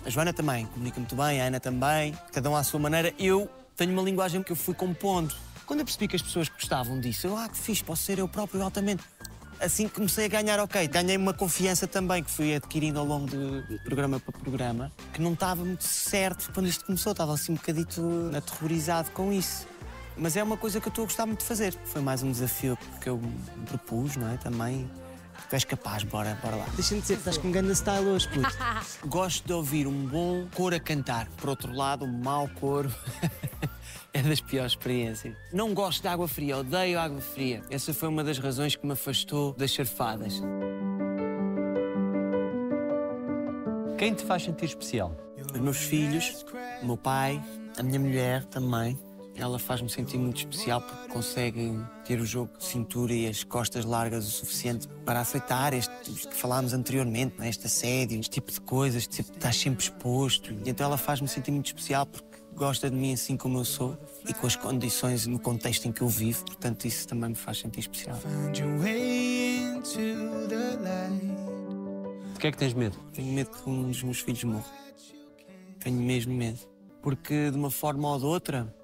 A 0.04 0.10
Joana 0.10 0.32
também, 0.32 0.66
comunica 0.66 0.98
muito 0.98 1.14
bem, 1.14 1.40
a 1.40 1.44
Ana 1.44 1.60
também, 1.60 2.12
cada 2.32 2.50
um 2.50 2.56
à 2.56 2.64
sua 2.64 2.80
maneira. 2.80 3.14
Eu 3.16 3.48
tenho 3.76 3.92
uma 3.92 4.02
linguagem 4.02 4.42
que 4.42 4.50
eu 4.50 4.56
fui 4.56 4.74
compondo. 4.74 5.32
Quando 5.72 5.80
eu 5.80 5.86
percebi 5.86 6.06
que 6.06 6.16
as 6.16 6.20
pessoas 6.20 6.50
gostavam 6.50 7.00
disso, 7.00 7.26
eu, 7.26 7.34
ah, 7.34 7.48
que 7.48 7.56
fixe, 7.56 7.82
posso 7.82 8.02
ser 8.02 8.18
eu 8.18 8.28
próprio 8.28 8.62
altamente. 8.62 9.02
Assim 9.58 9.88
comecei 9.88 10.26
a 10.26 10.28
ganhar, 10.28 10.60
ok, 10.60 10.86
ganhei 10.86 11.16
uma 11.16 11.32
confiança 11.32 11.86
também 11.86 12.22
que 12.22 12.30
fui 12.30 12.54
adquirindo 12.54 12.98
ao 12.98 13.06
longo 13.06 13.26
de 13.30 13.78
programa 13.82 14.20
para 14.20 14.38
programa, 14.38 14.92
que 15.14 15.22
não 15.22 15.32
estava 15.32 15.64
muito 15.64 15.82
certo 15.82 16.52
quando 16.52 16.66
isto 16.66 16.84
começou, 16.84 17.12
estava 17.12 17.32
assim 17.32 17.52
um 17.52 17.54
bocadito 17.54 18.02
aterrorizado 18.36 19.10
com 19.12 19.32
isso. 19.32 19.66
Mas 20.14 20.36
é 20.36 20.42
uma 20.42 20.58
coisa 20.58 20.78
que 20.78 20.88
eu 20.88 20.90
estou 20.90 21.04
a 21.04 21.06
gostar 21.06 21.24
muito 21.24 21.38
de 21.38 21.46
fazer. 21.46 21.74
Foi 21.86 22.02
mais 22.02 22.22
um 22.22 22.30
desafio 22.30 22.76
que 23.00 23.08
eu 23.08 23.16
me 23.16 23.64
propus, 23.64 24.14
não 24.16 24.30
é? 24.30 24.36
Também. 24.36 24.90
Tu 25.48 25.54
és 25.54 25.64
capaz, 25.64 26.02
bora, 26.04 26.38
bora 26.42 26.56
lá. 26.56 26.66
Deixa-me 26.74 27.00
dizer 27.00 27.14
que 27.14 27.20
estás 27.20 27.38
com 27.38 27.48
um 27.48 27.50
grande 27.50 27.74
style 27.74 28.08
hoje, 28.08 28.28
puto. 28.28 28.46
Gosto 29.08 29.46
de 29.46 29.54
ouvir 29.54 29.86
um 29.86 30.06
bom 30.06 30.46
coro 30.54 30.76
a 30.76 30.80
cantar. 30.80 31.28
Por 31.38 31.48
outro 31.48 31.72
lado, 31.72 32.04
um 32.04 32.12
mau 32.12 32.46
coro 32.60 32.92
é 34.14 34.22
das 34.22 34.40
piores 34.40 34.72
experiências. 34.72 35.34
Não 35.52 35.72
gosto 35.72 36.02
de 36.02 36.08
água 36.08 36.28
fria, 36.28 36.58
odeio 36.58 36.98
água 36.98 37.20
fria. 37.20 37.62
Essa 37.70 37.94
foi 37.94 38.08
uma 38.08 38.22
das 38.22 38.38
razões 38.38 38.76
que 38.76 38.84
me 38.86 38.92
afastou 38.92 39.54
das 39.54 39.70
charfadas. 39.70 40.40
Quem 43.98 44.14
te 44.14 44.24
faz 44.24 44.42
sentir 44.42 44.66
especial? 44.66 45.16
Os 45.54 45.60
meus 45.60 45.76
filhos, 45.78 46.44
o 46.82 46.86
meu 46.86 46.96
pai, 46.96 47.42
a 47.78 47.82
minha 47.82 48.00
mulher 48.00 48.44
também. 48.46 48.98
Ela 49.34 49.58
faz-me 49.58 49.88
sentir 49.88 50.18
muito 50.18 50.36
especial 50.38 50.82
porque 50.82 51.08
consegue 51.08 51.72
ter 52.04 52.20
o 52.20 52.26
jogo 52.26 52.50
de 52.58 52.64
cintura 52.64 53.14
e 53.14 53.26
as 53.26 53.42
costas 53.42 53.82
largas 53.86 54.26
o 54.26 54.30
suficiente 54.30 54.86
para 55.06 55.20
aceitar 55.20 55.72
este 55.72 55.90
que 56.28 56.34
falámos 56.34 56.74
anteriormente, 56.74 57.36
não 57.38 57.44
é? 57.46 57.48
este 57.48 57.66
assédio, 57.66 58.20
este 58.20 58.28
tipo 58.30 58.52
de 58.52 58.60
coisas, 58.60 59.08
de 59.08 59.14
sempre- 59.14 59.34
estar 59.36 59.54
sempre 59.54 59.84
exposto. 59.84 60.52
E 60.52 60.68
então 60.68 60.84
ela 60.86 60.98
faz-me 60.98 61.26
sentir 61.28 61.50
muito 61.50 61.66
especial 61.66 62.04
porque 62.04 62.31
gosta 62.54 62.90
de 62.90 62.96
mim 62.96 63.12
assim 63.12 63.36
como 63.36 63.58
eu 63.58 63.64
sou 63.64 63.98
e 64.28 64.34
com 64.34 64.46
as 64.46 64.56
condições 64.56 65.26
no 65.26 65.38
contexto 65.38 65.86
em 65.86 65.92
que 65.92 66.02
eu 66.02 66.08
vivo. 66.08 66.44
Portanto, 66.44 66.84
isso 66.84 67.06
também 67.08 67.30
me 67.30 67.36
faz 67.36 67.58
sentir 67.58 67.80
especial. 67.80 68.18
De 68.52 68.62
que 72.42 72.48
é 72.48 72.50
que 72.50 72.58
tens 72.58 72.74
medo? 72.74 72.98
Tenho 73.12 73.32
medo 73.32 73.50
que 73.50 73.70
um 73.70 73.84
dos 73.84 74.02
meus 74.02 74.18
filhos 74.18 74.42
morra. 74.42 74.66
Tenho 75.78 76.00
mesmo 76.00 76.34
medo. 76.34 76.58
Porque 77.00 77.52
de 77.52 77.56
uma 77.56 77.70
forma 77.70 78.08
ou 78.08 78.18
de 78.18 78.24
outra, 78.24 78.74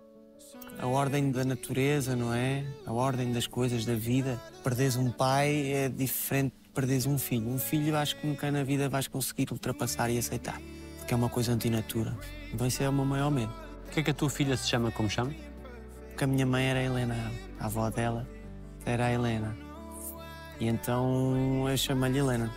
a 0.78 0.86
ordem 0.86 1.32
da 1.32 1.44
natureza, 1.44 2.14
não 2.14 2.32
é? 2.32 2.64
A 2.86 2.92
ordem 2.92 3.32
das 3.32 3.48
coisas, 3.48 3.84
da 3.84 3.96
vida. 3.96 4.40
Perderes 4.62 4.94
um 4.94 5.10
pai 5.10 5.72
é 5.72 5.88
diferente 5.88 6.54
de 6.62 6.68
perderes 6.68 7.04
um 7.04 7.18
filho. 7.18 7.48
Um 7.48 7.58
filho 7.58 7.96
acho 7.96 8.14
que 8.16 8.28
nunca 8.28 8.48
na 8.52 8.62
vida 8.62 8.88
vais 8.88 9.08
conseguir 9.08 9.48
ultrapassar 9.50 10.08
e 10.08 10.18
aceitar. 10.18 10.60
Porque 11.08 11.14
é 11.14 11.16
uma 11.16 11.30
coisa 11.30 11.52
antinatura. 11.52 12.14
Isso 12.66 12.82
é 12.82 12.88
o 12.90 12.92
meu 12.92 13.06
maior 13.06 13.30
medo. 13.30 13.50
O 13.86 13.90
que 13.90 14.00
é 14.00 14.02
que 14.02 14.10
a 14.10 14.14
tua 14.14 14.28
filha 14.28 14.54
se 14.58 14.68
chama 14.68 14.90
como 14.90 15.08
chama? 15.08 15.34
Porque 16.10 16.24
a 16.24 16.26
minha 16.26 16.44
mãe 16.44 16.66
era 16.66 16.80
a 16.80 16.82
Helena, 16.82 17.32
a 17.58 17.64
avó 17.64 17.88
dela 17.88 18.28
era 18.84 19.06
a 19.06 19.10
Helena. 19.10 19.56
E 20.60 20.68
então 20.68 21.66
eu 21.66 21.76
chamei-lhe 21.78 22.18
Helena. 22.18 22.52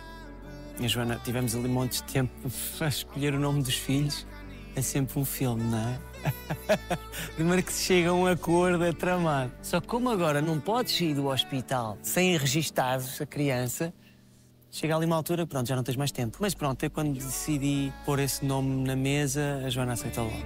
E 0.78 0.84
a 0.84 0.88
Joana, 0.88 1.18
tivemos 1.24 1.54
ali 1.54 1.66
montes 1.66 2.02
de 2.02 2.12
tempo 2.12 2.30
a 2.78 2.88
escolher 2.88 3.32
o 3.32 3.40
nome 3.40 3.62
dos 3.62 3.74
filhos. 3.74 4.26
É 4.76 4.82
sempre 4.82 5.18
um 5.18 5.24
filme, 5.24 5.62
não 5.62 5.78
é? 5.78 5.98
Primeiro 7.34 7.62
que 7.62 7.72
se 7.72 7.84
chega 7.84 8.10
a 8.10 8.12
um 8.12 8.26
acordo 8.26 8.84
é 8.84 8.92
tramado. 8.92 9.50
Só 9.62 9.80
que 9.80 9.86
como 9.86 10.10
agora 10.10 10.42
não 10.42 10.60
podes 10.60 10.94
sair 10.94 11.14
do 11.14 11.28
hospital 11.28 11.96
sem 12.02 12.36
registares 12.36 13.18
a 13.18 13.24
criança, 13.24 13.94
chega 14.72 14.96
ali 14.96 15.06
uma 15.06 15.16
altura, 15.16 15.46
pronto, 15.46 15.68
já 15.68 15.76
não 15.76 15.84
tens 15.84 15.96
mais 15.96 16.10
tempo. 16.10 16.38
Mas 16.40 16.54
pronto, 16.54 16.82
é 16.82 16.88
quando 16.88 17.12
decidi 17.12 17.92
pôr 18.04 18.18
esse 18.18 18.44
nome 18.44 18.84
na 18.84 18.96
mesa, 18.96 19.62
a 19.64 19.70
Joana 19.70 19.92
aceitou 19.92 20.24
logo. 20.24 20.42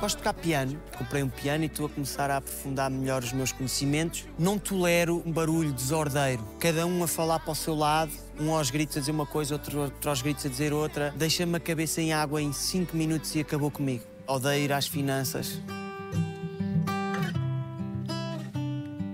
Gosto 0.00 0.18
de 0.18 0.22
tocar 0.22 0.34
piano. 0.34 0.80
Comprei 0.96 1.22
um 1.24 1.28
piano 1.28 1.64
e 1.64 1.66
estou 1.66 1.86
a 1.86 1.88
começar 1.88 2.30
a 2.30 2.36
aprofundar 2.36 2.88
melhor 2.88 3.24
os 3.24 3.32
meus 3.32 3.50
conhecimentos. 3.50 4.26
Não 4.38 4.56
tolero 4.56 5.20
um 5.26 5.32
barulho 5.32 5.72
desordeiro. 5.72 6.44
Cada 6.60 6.86
um 6.86 7.02
a 7.02 7.08
falar 7.08 7.40
para 7.40 7.50
o 7.50 7.54
seu 7.54 7.74
lado, 7.74 8.12
um 8.38 8.54
aos 8.54 8.70
gritos 8.70 8.96
a 8.96 9.00
dizer 9.00 9.10
uma 9.10 9.26
coisa, 9.26 9.54
outro, 9.54 9.80
outro 9.80 10.08
aos 10.08 10.22
gritos 10.22 10.46
a 10.46 10.48
dizer 10.48 10.72
outra. 10.72 11.12
Deixa-me 11.16 11.56
a 11.56 11.60
cabeça 11.60 12.00
em 12.00 12.12
água 12.12 12.40
em 12.40 12.52
cinco 12.52 12.96
minutos 12.96 13.34
e 13.34 13.40
acabou 13.40 13.72
comigo. 13.72 14.04
Odeio 14.24 14.66
ir 14.66 14.72
às 14.72 14.86
finanças. 14.86 15.60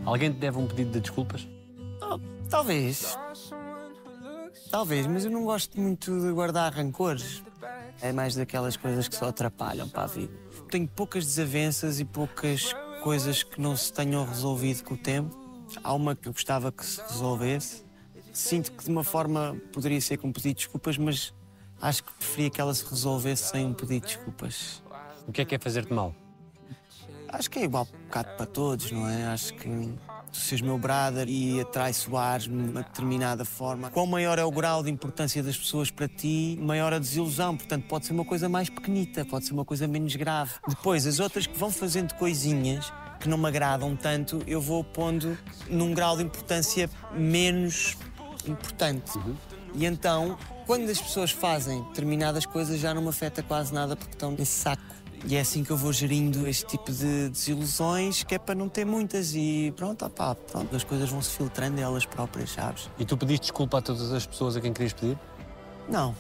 Alguém 0.05 0.31
te 0.31 0.39
deve 0.39 0.59
um 0.59 0.67
pedido 0.67 0.91
de 0.91 1.01
desculpas? 1.01 1.49
Talvez. 2.55 3.19
Talvez, 4.71 5.09
mas 5.09 5.25
eu 5.25 5.31
não 5.33 5.43
gosto 5.43 5.81
muito 5.81 6.21
de 6.21 6.31
guardar 6.31 6.73
rancores. 6.73 7.43
É 8.01 8.13
mais 8.13 8.37
daquelas 8.37 8.77
coisas 8.77 9.09
que 9.09 9.17
só 9.17 9.31
atrapalham 9.31 9.89
para 9.89 10.05
a 10.05 10.07
vida. 10.07 10.33
Tenho 10.71 10.87
poucas 10.87 11.27
desavenças 11.27 11.99
e 11.99 12.05
poucas 12.05 12.73
coisas 13.03 13.43
que 13.43 13.61
não 13.61 13.77
se 13.77 13.93
tenham 13.93 14.25
resolvido 14.25 14.85
com 14.85 14.95
o 14.95 14.97
tempo. 14.97 15.37
Há 15.83 15.93
uma 15.95 16.15
que 16.15 16.29
eu 16.29 16.33
gostava 16.33 16.71
que 16.71 16.87
se 16.87 17.03
resolvesse. 17.03 17.85
Sinto 18.33 18.71
que 18.71 18.85
de 18.85 18.91
uma 18.91 19.03
forma 19.03 19.61
poderia 19.73 20.01
ser 20.01 20.19
com 20.19 20.29
um 20.29 20.33
pedido 20.33 20.55
de 20.55 20.65
desculpas, 20.65 20.97
mas 20.97 21.35
acho 21.83 22.05
que 22.05 22.13
preferia 22.13 22.51
que 22.51 22.61
ela 22.61 22.73
se 22.73 22.89
resolvesse 22.89 23.51
sem 23.51 23.67
um 23.67 23.75
pedido 23.75 24.07
de 24.07 24.15
desculpas. 24.15 24.81
O 25.27 25.33
que 25.33 25.41
é 25.41 25.45
que 25.45 25.57
é 25.57 25.59
fazer-te 25.59 25.93
mal? 25.93 26.15
Acho 27.31 27.51
que 27.51 27.59
é 27.59 27.65
igual 27.65 27.89
um 27.93 28.05
bocado 28.05 28.29
para 28.37 28.47
todos, 28.47 28.93
não 28.93 29.09
é? 29.09 29.27
Acho 29.27 29.55
que 29.55 29.69
tu 30.35 30.41
seres 30.41 30.61
meu 30.61 30.77
brother 30.77 31.29
e 31.29 31.61
atraiçoares-me 31.61 32.65
de 32.65 32.71
uma 32.71 32.83
determinada 32.83 33.45
forma. 33.45 33.89
Quão 33.91 34.05
maior 34.05 34.37
é 34.39 34.45
o 34.45 34.51
grau 34.51 34.83
de 34.83 34.91
importância 34.91 35.43
das 35.43 35.57
pessoas 35.57 35.91
para 35.91 36.09
ti, 36.09 36.59
maior 36.61 36.93
a 36.93 36.99
desilusão. 36.99 37.57
Portanto, 37.57 37.87
pode 37.87 38.07
ser 38.07 38.13
uma 38.13 38.25
coisa 38.25 38.49
mais 38.49 38.69
pequenita, 38.69 39.25
pode 39.25 39.47
ser 39.47 39.53
uma 39.53 39.65
coisa 39.65 39.87
menos 39.87 40.17
grave. 40.17 40.53
Depois, 40.69 41.07
as 41.07 41.21
outras 41.21 41.47
que 41.47 41.57
vão 41.57 41.71
fazendo 41.71 42.13
coisinhas 42.15 42.93
que 43.21 43.29
não 43.29 43.39
me 43.39 43.47
agradam 43.47 43.95
tanto, 43.97 44.43
eu 44.47 44.61
vou 44.61 44.83
pondo 44.83 45.39
num 45.71 45.95
grau 45.95 46.17
de 46.17 46.25
importância 46.25 46.91
menos 47.13 47.97
importante. 48.47 49.13
E 49.75 49.87
então, 49.87 50.37
quando 50.67 50.91
as 50.91 51.01
pessoas 51.01 51.31
fazem 51.31 51.83
determinadas 51.85 52.45
coisas, 52.45 52.81
já 52.81 52.93
não 52.93 53.03
me 53.03 53.09
afeta 53.09 53.43
quase 53.43 53.73
nada 53.73 53.97
porque 53.97 54.15
estão 54.15 54.33
nesse 54.33 54.53
saco. 54.53 54.83
E 55.27 55.37
é 55.37 55.41
assim 55.41 55.65
que 55.65 55.71
eu 55.71 55.77
vou 55.77 55.91
gerindo 55.91 56.47
este 56.47 56.67
tipo 56.67 56.93
de 56.93 57.31
desilusões, 57.31 58.23
que 58.23 58.35
é 58.35 58.39
para 58.39 58.55
não 58.55 58.69
ter 58.69 58.85
muitas 58.85 59.35
e 59.35 59.73
pronto, 59.75 60.05
opá, 60.05 60.35
pronto, 60.35 60.77
as 60.77 60.85
coisas 60.85 61.09
vão 61.09 61.23
se 61.23 61.31
filtrando 61.31 61.81
elas 61.81 62.05
próprias, 62.05 62.51
sabes? 62.51 62.91
E 62.99 63.07
tu 63.07 63.17
pediste 63.17 63.47
desculpa 63.47 63.79
a 63.79 63.83
todas 63.83 64.13
as 64.13 64.27
pessoas 64.27 64.55
a 64.55 64.61
quem 64.61 64.73
querias 64.73 64.93
pedir? 64.93 65.19
Não. 65.89 66.15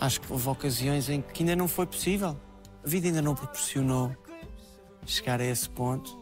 Acho 0.00 0.20
que 0.20 0.32
houve 0.32 0.48
ocasiões 0.48 1.08
em 1.08 1.22
que 1.22 1.42
ainda 1.42 1.54
não 1.54 1.68
foi 1.68 1.86
possível. 1.86 2.36
A 2.84 2.88
vida 2.88 3.06
ainda 3.06 3.22
não 3.22 3.34
proporcionou 3.34 4.14
chegar 5.06 5.40
a 5.40 5.44
esse 5.44 5.68
ponto, 5.70 6.18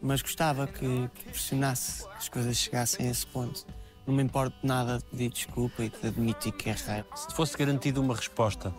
mas 0.00 0.22
gostava 0.22 0.66
que, 0.66 1.10
pressionasse 1.24 2.04
que 2.04 2.16
as 2.16 2.28
coisas 2.30 2.56
chegassem 2.56 3.06
a 3.06 3.10
esse 3.10 3.26
ponto. 3.26 3.66
Não 4.06 4.14
me 4.14 4.22
importa 4.22 4.56
nada 4.62 4.98
de 4.98 5.04
pedir 5.04 5.28
desculpa 5.28 5.84
e 5.84 5.90
de 5.90 6.06
admitir 6.06 6.52
que 6.52 6.70
errei. 6.70 7.04
Se 7.14 7.28
te 7.28 7.34
fosse 7.34 7.56
garantida 7.56 8.00
uma 8.00 8.16
resposta 8.16 8.74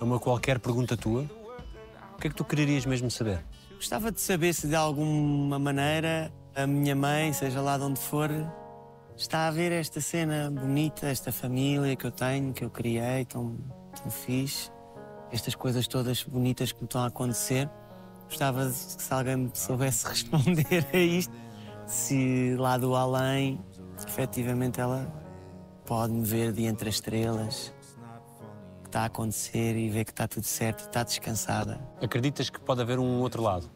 a 0.00 0.04
uma 0.04 0.18
qualquer 0.18 0.60
pergunta 0.60 0.96
tua, 0.96 1.28
o 2.12 2.20
que 2.20 2.26
é 2.28 2.30
que 2.30 2.36
tu 2.36 2.44
quererias 2.44 2.86
mesmo 2.86 3.10
saber? 3.10 3.44
Gostava 3.74 4.12
de 4.12 4.20
saber 4.20 4.54
se 4.54 4.68
de 4.68 4.76
alguma 4.76 5.58
maneira 5.58 6.32
a 6.54 6.66
minha 6.66 6.94
mãe, 6.94 7.32
seja 7.32 7.60
lá 7.60 7.76
de 7.76 7.84
onde 7.84 8.00
for, 8.00 8.30
está 9.16 9.48
a 9.48 9.50
ver 9.50 9.72
esta 9.72 10.00
cena 10.00 10.50
bonita, 10.50 11.06
esta 11.06 11.32
família 11.32 11.96
que 11.96 12.06
eu 12.06 12.10
tenho, 12.10 12.52
que 12.52 12.64
eu 12.64 12.70
criei, 12.70 13.24
tão, 13.24 13.56
tão 14.00 14.10
fixe, 14.10 14.70
estas 15.30 15.54
coisas 15.54 15.88
todas 15.88 16.22
bonitas 16.22 16.72
que 16.72 16.80
me 16.80 16.86
estão 16.86 17.02
a 17.02 17.06
acontecer. 17.06 17.68
Gostava 18.26 18.66
de 18.66 18.74
se 18.74 19.12
alguém 19.12 19.36
me 19.36 19.50
soubesse 19.54 20.06
responder 20.08 20.86
a 20.92 20.98
isto, 20.98 21.34
se 21.86 22.54
lá 22.56 22.78
do 22.78 22.94
além, 22.94 23.60
efetivamente 24.06 24.80
ela 24.80 25.12
pode 25.84 26.12
me 26.12 26.24
ver 26.24 26.52
de 26.52 26.64
entre 26.64 26.88
as 26.88 26.96
estrelas, 26.96 27.72
está 28.92 29.00
a 29.00 29.04
acontecer 29.06 29.74
e 29.74 29.88
ver 29.88 30.04
que 30.04 30.10
está 30.10 30.28
tudo 30.28 30.44
certo 30.44 30.82
e 30.82 30.86
está 30.86 31.02
descansada. 31.02 31.80
Acreditas 32.02 32.50
que 32.50 32.60
pode 32.60 32.82
haver 32.82 32.98
um 32.98 33.20
outro 33.20 33.42
lado? 33.42 33.70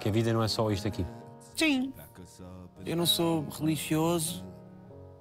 Que 0.00 0.08
a 0.08 0.12
vida 0.12 0.32
não 0.32 0.42
é 0.42 0.48
só 0.48 0.68
isto 0.72 0.88
aqui? 0.88 1.06
Sim. 1.54 1.92
Eu 2.84 2.96
não 2.96 3.06
sou 3.06 3.46
religioso, 3.48 4.44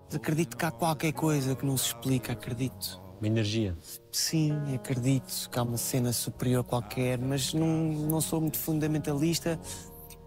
mas 0.06 0.16
acredito 0.16 0.58
que 0.58 0.66
há 0.66 0.72
qualquer 0.72 1.12
coisa 1.12 1.56
que 1.56 1.64
não 1.64 1.78
se 1.78 1.88
explica, 1.88 2.34
acredito. 2.34 3.00
Uma 3.20 3.28
energia. 3.28 3.78
Sim, 4.12 4.54
acredito 4.74 5.48
que 5.52 5.60
há 5.60 5.62
uma 5.62 5.78
cena 5.78 6.12
superior 6.12 6.64
qualquer, 6.64 7.20
mas 7.20 7.54
não, 7.54 7.68
não 7.68 8.22
sou 8.22 8.42
muito 8.42 8.58
fundamentalista. 8.58 9.60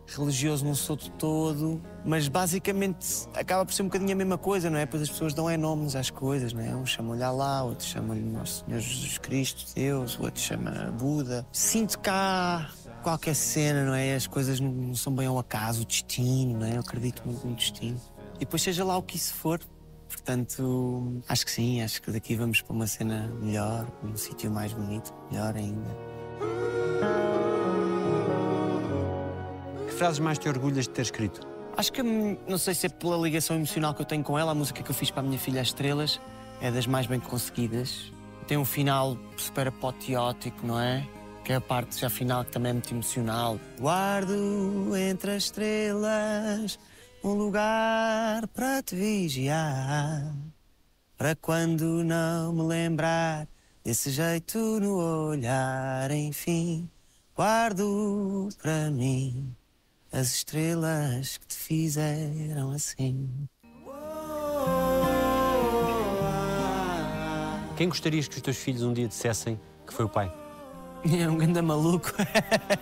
Religioso 0.07 0.65
não 0.65 0.75
sou 0.75 0.97
de 0.97 1.11
todo, 1.13 1.81
mas 2.05 2.29
basicamente 2.29 3.27
acaba 3.35 3.65
por 3.65 3.73
ser 3.73 3.83
um 3.83 3.87
bocadinho 3.87 4.13
a 4.13 4.15
mesma 4.15 4.37
coisa, 4.37 4.69
não 4.69 4.79
é? 4.79 4.85
Pois 4.85 5.03
as 5.03 5.09
pessoas 5.09 5.33
dão 5.33 5.49
é 5.49 5.57
nomes 5.57 5.97
às 5.97 6.11
coisas, 6.11 6.53
não 6.53 6.61
é? 6.61 6.75
Um 6.75 6.85
chamam-lhe 6.85 7.23
Alá, 7.23 7.63
outro 7.63 7.87
chamam-lhe 7.87 8.21
Nosso 8.21 8.65
Senhor 8.65 8.81
Jesus 8.81 9.19
Cristo, 9.19 9.75
Deus, 9.75 10.19
outro 10.21 10.41
chama 10.41 10.71
Buda. 10.99 11.47
Sinto 11.53 11.99
há 12.07 12.69
qualquer 13.03 13.35
cena, 13.35 13.85
não 13.85 13.95
é? 13.95 14.15
As 14.15 14.27
coisas 14.27 14.61
não, 14.61 14.71
não 14.71 14.95
são 14.95 15.15
bem 15.15 15.27
ao 15.27 15.39
acaso, 15.39 15.83
o 15.83 15.85
destino, 15.85 16.59
não 16.59 16.67
é? 16.67 16.77
Eu 16.77 16.81
acredito 16.81 17.23
muito 17.25 17.47
no 17.47 17.55
destino. 17.55 18.01
E 18.37 18.41
depois 18.41 18.63
seja 18.63 18.85
lá 18.85 18.97
o 18.97 19.03
que 19.03 19.17
isso 19.17 19.35
for, 19.35 19.61
Portanto, 20.13 21.23
acho 21.27 21.45
que 21.47 21.51
sim, 21.51 21.83
acho 21.83 22.03
que 22.03 22.11
daqui 22.11 22.37
vamos 22.37 22.61
para 22.61 22.75
uma 22.75 22.87
cena 22.87 23.33
melhor, 23.41 23.91
um 24.05 24.15
sítio 24.15 24.51
mais 24.51 24.73
bonito, 24.73 25.13
melhor 25.31 25.57
ainda. 25.57 25.97
Frases 30.03 30.19
mais 30.19 30.37
te 30.37 30.49
orgulhas 30.49 30.89
de 30.89 30.91
ter 30.91 31.03
escrito? 31.03 31.47
Acho 31.77 31.93
que, 31.93 32.03
hum, 32.03 32.37
não 32.49 32.59
sei 32.59 32.75
se 32.75 32.87
é 32.87 32.89
pela 32.89 33.17
ligação 33.17 33.55
emocional 33.55 33.95
que 33.95 34.03
eu 34.03 34.05
tenho 34.05 34.25
com 34.25 34.37
ela, 34.37 34.51
a 34.51 34.55
música 34.55 34.83
que 34.83 34.91
eu 34.91 34.95
fiz 34.97 35.13
para 35.13 35.21
a 35.21 35.23
minha 35.23 35.39
filha 35.39 35.61
As 35.61 35.69
Estrelas 35.69 36.21
é 36.61 36.73
das 36.73 36.89
mais 36.89 37.07
bem 37.07 37.21
conseguidas. 37.21 38.13
Tem 38.49 38.57
um 38.57 38.65
final 38.65 39.17
super 39.37 39.69
apoteótico, 39.69 40.67
não 40.67 40.81
é? 40.81 41.07
Que 41.45 41.53
é 41.53 41.55
a 41.55 41.61
parte 41.61 42.01
já 42.01 42.11
final 42.11 42.45
que 42.45 42.51
também 42.51 42.71
é 42.71 42.73
muito 42.73 42.93
emocional. 42.93 43.61
Guardo 43.79 44.97
entre 44.97 45.37
as 45.37 45.45
estrelas 45.45 46.81
um 47.23 47.35
lugar 47.35 48.49
para 48.49 48.83
te 48.83 48.97
vigiar. 48.97 50.35
Para 51.17 51.37
quando 51.37 52.03
não 52.03 52.53
me 52.53 52.63
lembrar 52.63 53.47
desse 53.85 54.11
jeito 54.11 54.59
no 54.81 54.97
olhar, 55.29 56.11
enfim, 56.11 56.91
guardo 57.37 58.49
para 58.61 58.91
mim 58.91 59.55
as 60.13 60.35
estrelas 60.35 61.39
que 61.39 61.47
te 61.47 61.57
fizeram 61.57 62.71
assim. 62.71 63.49
Quem 67.77 67.89
gostarias 67.89 68.29
que 68.29 68.37
os 68.37 68.43
teus 68.43 68.59
filhos 68.59 68.83
um 68.83 68.93
dia 68.93 69.09
dissessem 69.09 69.59
que 69.87 69.93
foi 69.93 70.05
o 70.05 70.09
pai? 70.09 70.33
É 71.19 71.29
um 71.29 71.37
ganda 71.37 71.61
maluco. 71.61 72.13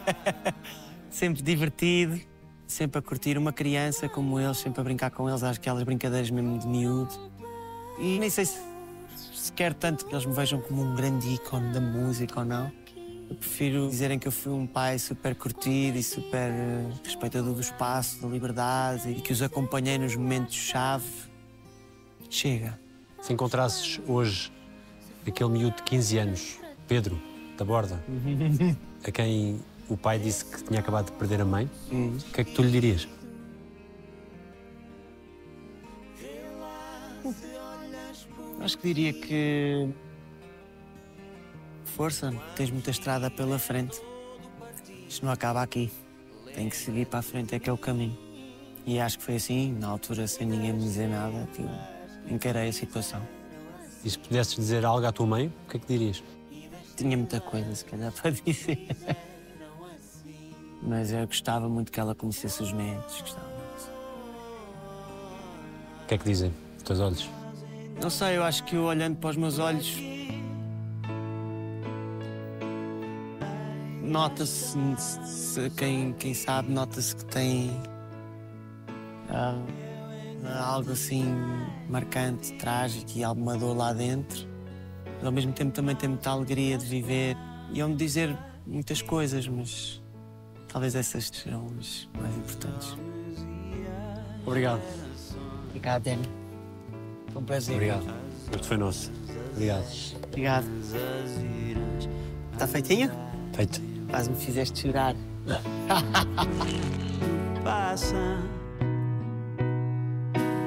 sempre 1.08 1.40
divertido, 1.40 2.20
sempre 2.66 2.98
a 2.98 3.02
curtir 3.02 3.38
uma 3.38 3.50
criança 3.50 4.10
como 4.10 4.38
eles, 4.38 4.58
sempre 4.58 4.82
a 4.82 4.84
brincar 4.84 5.10
com 5.10 5.26
eles, 5.26 5.42
aquelas 5.42 5.82
brincadeiras 5.84 6.30
mesmo 6.30 6.58
de 6.58 6.66
miúdo. 6.66 7.14
E 7.98 8.18
nem 8.18 8.28
sei 8.28 8.44
se, 8.44 8.60
se 9.32 9.50
quer 9.52 9.72
tanto 9.72 10.04
que 10.04 10.12
eles 10.12 10.26
me 10.26 10.34
vejam 10.34 10.60
como 10.60 10.82
um 10.82 10.94
grande 10.94 11.28
ícone 11.28 11.72
da 11.72 11.80
música 11.80 12.40
ou 12.40 12.44
não. 12.44 12.70
Eu 13.30 13.36
prefiro 13.36 13.88
dizerem 13.88 14.18
que 14.18 14.26
eu 14.26 14.32
fui 14.32 14.52
um 14.52 14.66
pai 14.66 14.98
super 14.98 15.36
curtido 15.36 15.96
e 15.96 16.02
super 16.02 16.50
eh, 16.50 16.90
respeitador 17.04 17.54
do 17.54 17.60
espaço, 17.60 18.20
da 18.20 18.26
liberdade 18.26 19.08
e 19.08 19.20
que 19.20 19.32
os 19.32 19.40
acompanhei 19.40 19.96
nos 19.98 20.16
momentos-chave. 20.16 21.06
Chega. 22.28 22.76
Se 23.22 23.32
encontrasses 23.32 24.00
hoje 24.08 24.50
aquele 25.24 25.50
miúdo 25.50 25.76
de 25.76 25.82
15 25.84 26.18
anos, 26.18 26.58
Pedro, 26.88 27.22
da 27.56 27.64
Borda, 27.64 28.02
a 29.06 29.10
quem 29.12 29.60
o 29.88 29.96
pai 29.96 30.18
disse 30.18 30.44
que 30.44 30.64
tinha 30.64 30.80
acabado 30.80 31.06
de 31.06 31.12
perder 31.12 31.40
a 31.40 31.44
mãe, 31.44 31.70
o 31.92 32.32
que 32.32 32.40
é 32.40 32.44
que 32.44 32.52
tu 32.52 32.62
lhe 32.62 32.70
dirias? 32.72 33.06
Acho 38.60 38.76
que 38.76 38.92
diria 38.92 39.12
que. 39.12 39.88
Força, 42.00 42.32
tens 42.56 42.70
muita 42.70 42.90
estrada 42.90 43.30
pela 43.30 43.58
frente. 43.58 44.00
Isto 45.06 45.26
não 45.26 45.32
acaba 45.32 45.60
aqui. 45.60 45.92
Tem 46.54 46.66
que 46.66 46.74
seguir 46.74 47.04
para 47.04 47.18
a 47.18 47.22
frente, 47.22 47.54
é 47.54 47.58
que 47.58 47.68
é 47.68 47.72
o 47.74 47.76
caminho. 47.76 48.16
E 48.86 48.98
acho 48.98 49.18
que 49.18 49.24
foi 49.24 49.36
assim, 49.36 49.74
na 49.74 49.88
altura, 49.88 50.26
sem 50.26 50.46
ninguém 50.46 50.72
me 50.72 50.78
dizer 50.78 51.08
nada, 51.08 51.46
que 51.52 51.60
eu 51.60 51.68
encarei 52.34 52.70
a 52.70 52.72
situação. 52.72 53.20
E 54.02 54.08
se 54.08 54.18
pudesses 54.18 54.56
dizer 54.56 54.82
algo 54.82 55.06
à 55.06 55.12
tua 55.12 55.26
mãe, 55.26 55.52
o 55.66 55.70
que 55.70 55.76
é 55.76 55.80
que 55.80 55.86
dirias? 55.88 56.24
Tinha 56.96 57.18
muita 57.18 57.38
coisa, 57.38 57.74
se 57.74 57.84
calhar, 57.84 58.10
para 58.16 58.30
dizer. 58.30 58.78
Mas 60.82 61.12
eu 61.12 61.26
gostava 61.26 61.68
muito 61.68 61.92
que 61.92 62.00
ela 62.00 62.14
conhecesse 62.14 62.62
os 62.62 62.72
netos, 62.72 63.20
gostava 63.20 63.46
muito. 63.46 63.90
O 66.02 66.06
que 66.06 66.14
é 66.14 66.16
que 66.16 66.24
dizem 66.24 66.50
os 66.78 66.82
teus 66.82 66.98
olhos? 66.98 67.28
Não 68.00 68.08
sei, 68.08 68.38
eu 68.38 68.42
acho 68.42 68.64
que 68.64 68.74
eu 68.74 68.84
olhando 68.84 69.18
para 69.18 69.28
os 69.28 69.36
meus 69.36 69.58
olhos. 69.58 70.09
Nota-se, 74.10 74.76
se- 75.24 75.70
quem, 75.70 76.12
quem 76.14 76.34
sabe, 76.34 76.72
nota-se 76.72 77.14
que 77.14 77.24
tem. 77.26 77.70
ah, 79.28 79.56
algo 80.64 80.90
assim 80.90 81.24
marcante, 81.88 82.52
trágico 82.54 83.12
e 83.14 83.22
alguma 83.22 83.56
dor 83.56 83.76
lá 83.76 83.92
dentro. 83.92 84.48
Mas 85.18 85.24
ao 85.26 85.30
mesmo 85.30 85.52
tempo 85.52 85.70
também 85.70 85.94
tem 85.94 86.08
muita 86.08 86.28
alegria 86.30 86.76
de 86.76 86.86
viver. 86.86 87.36
E 87.72 87.80
onde 87.84 87.94
dizer 88.04 88.36
muitas 88.66 89.00
coisas, 89.00 89.46
mas 89.46 90.02
talvez 90.72 90.96
essas 90.96 91.28
sejam 91.28 91.68
as 91.78 92.08
mais 92.20 92.36
importantes. 92.36 92.96
Obrigado. 94.44 94.82
Obrigado, 95.68 96.02
Dani. 96.02 96.28
Foi 97.32 97.42
um 97.42 97.44
prazer. 97.44 97.74
Obrigado. 97.76 98.06
Este 98.52 98.66
foi 98.66 98.76
nosso. 98.76 99.12
Obrigado. 99.52 99.86
Obrigado. 100.26 100.66
Está 102.54 102.66
feitinho? 102.66 103.08
Feito. 103.54 103.89
Quase 104.10 104.30
me 104.30 104.36
fizeste 104.36 104.82
chorar. 104.82 105.14
passa, 107.64 108.38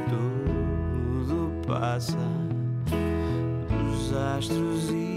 tudo 0.10 1.52
passa, 1.68 2.18
os 3.92 4.14
astros 4.14 4.90
e 4.90 5.13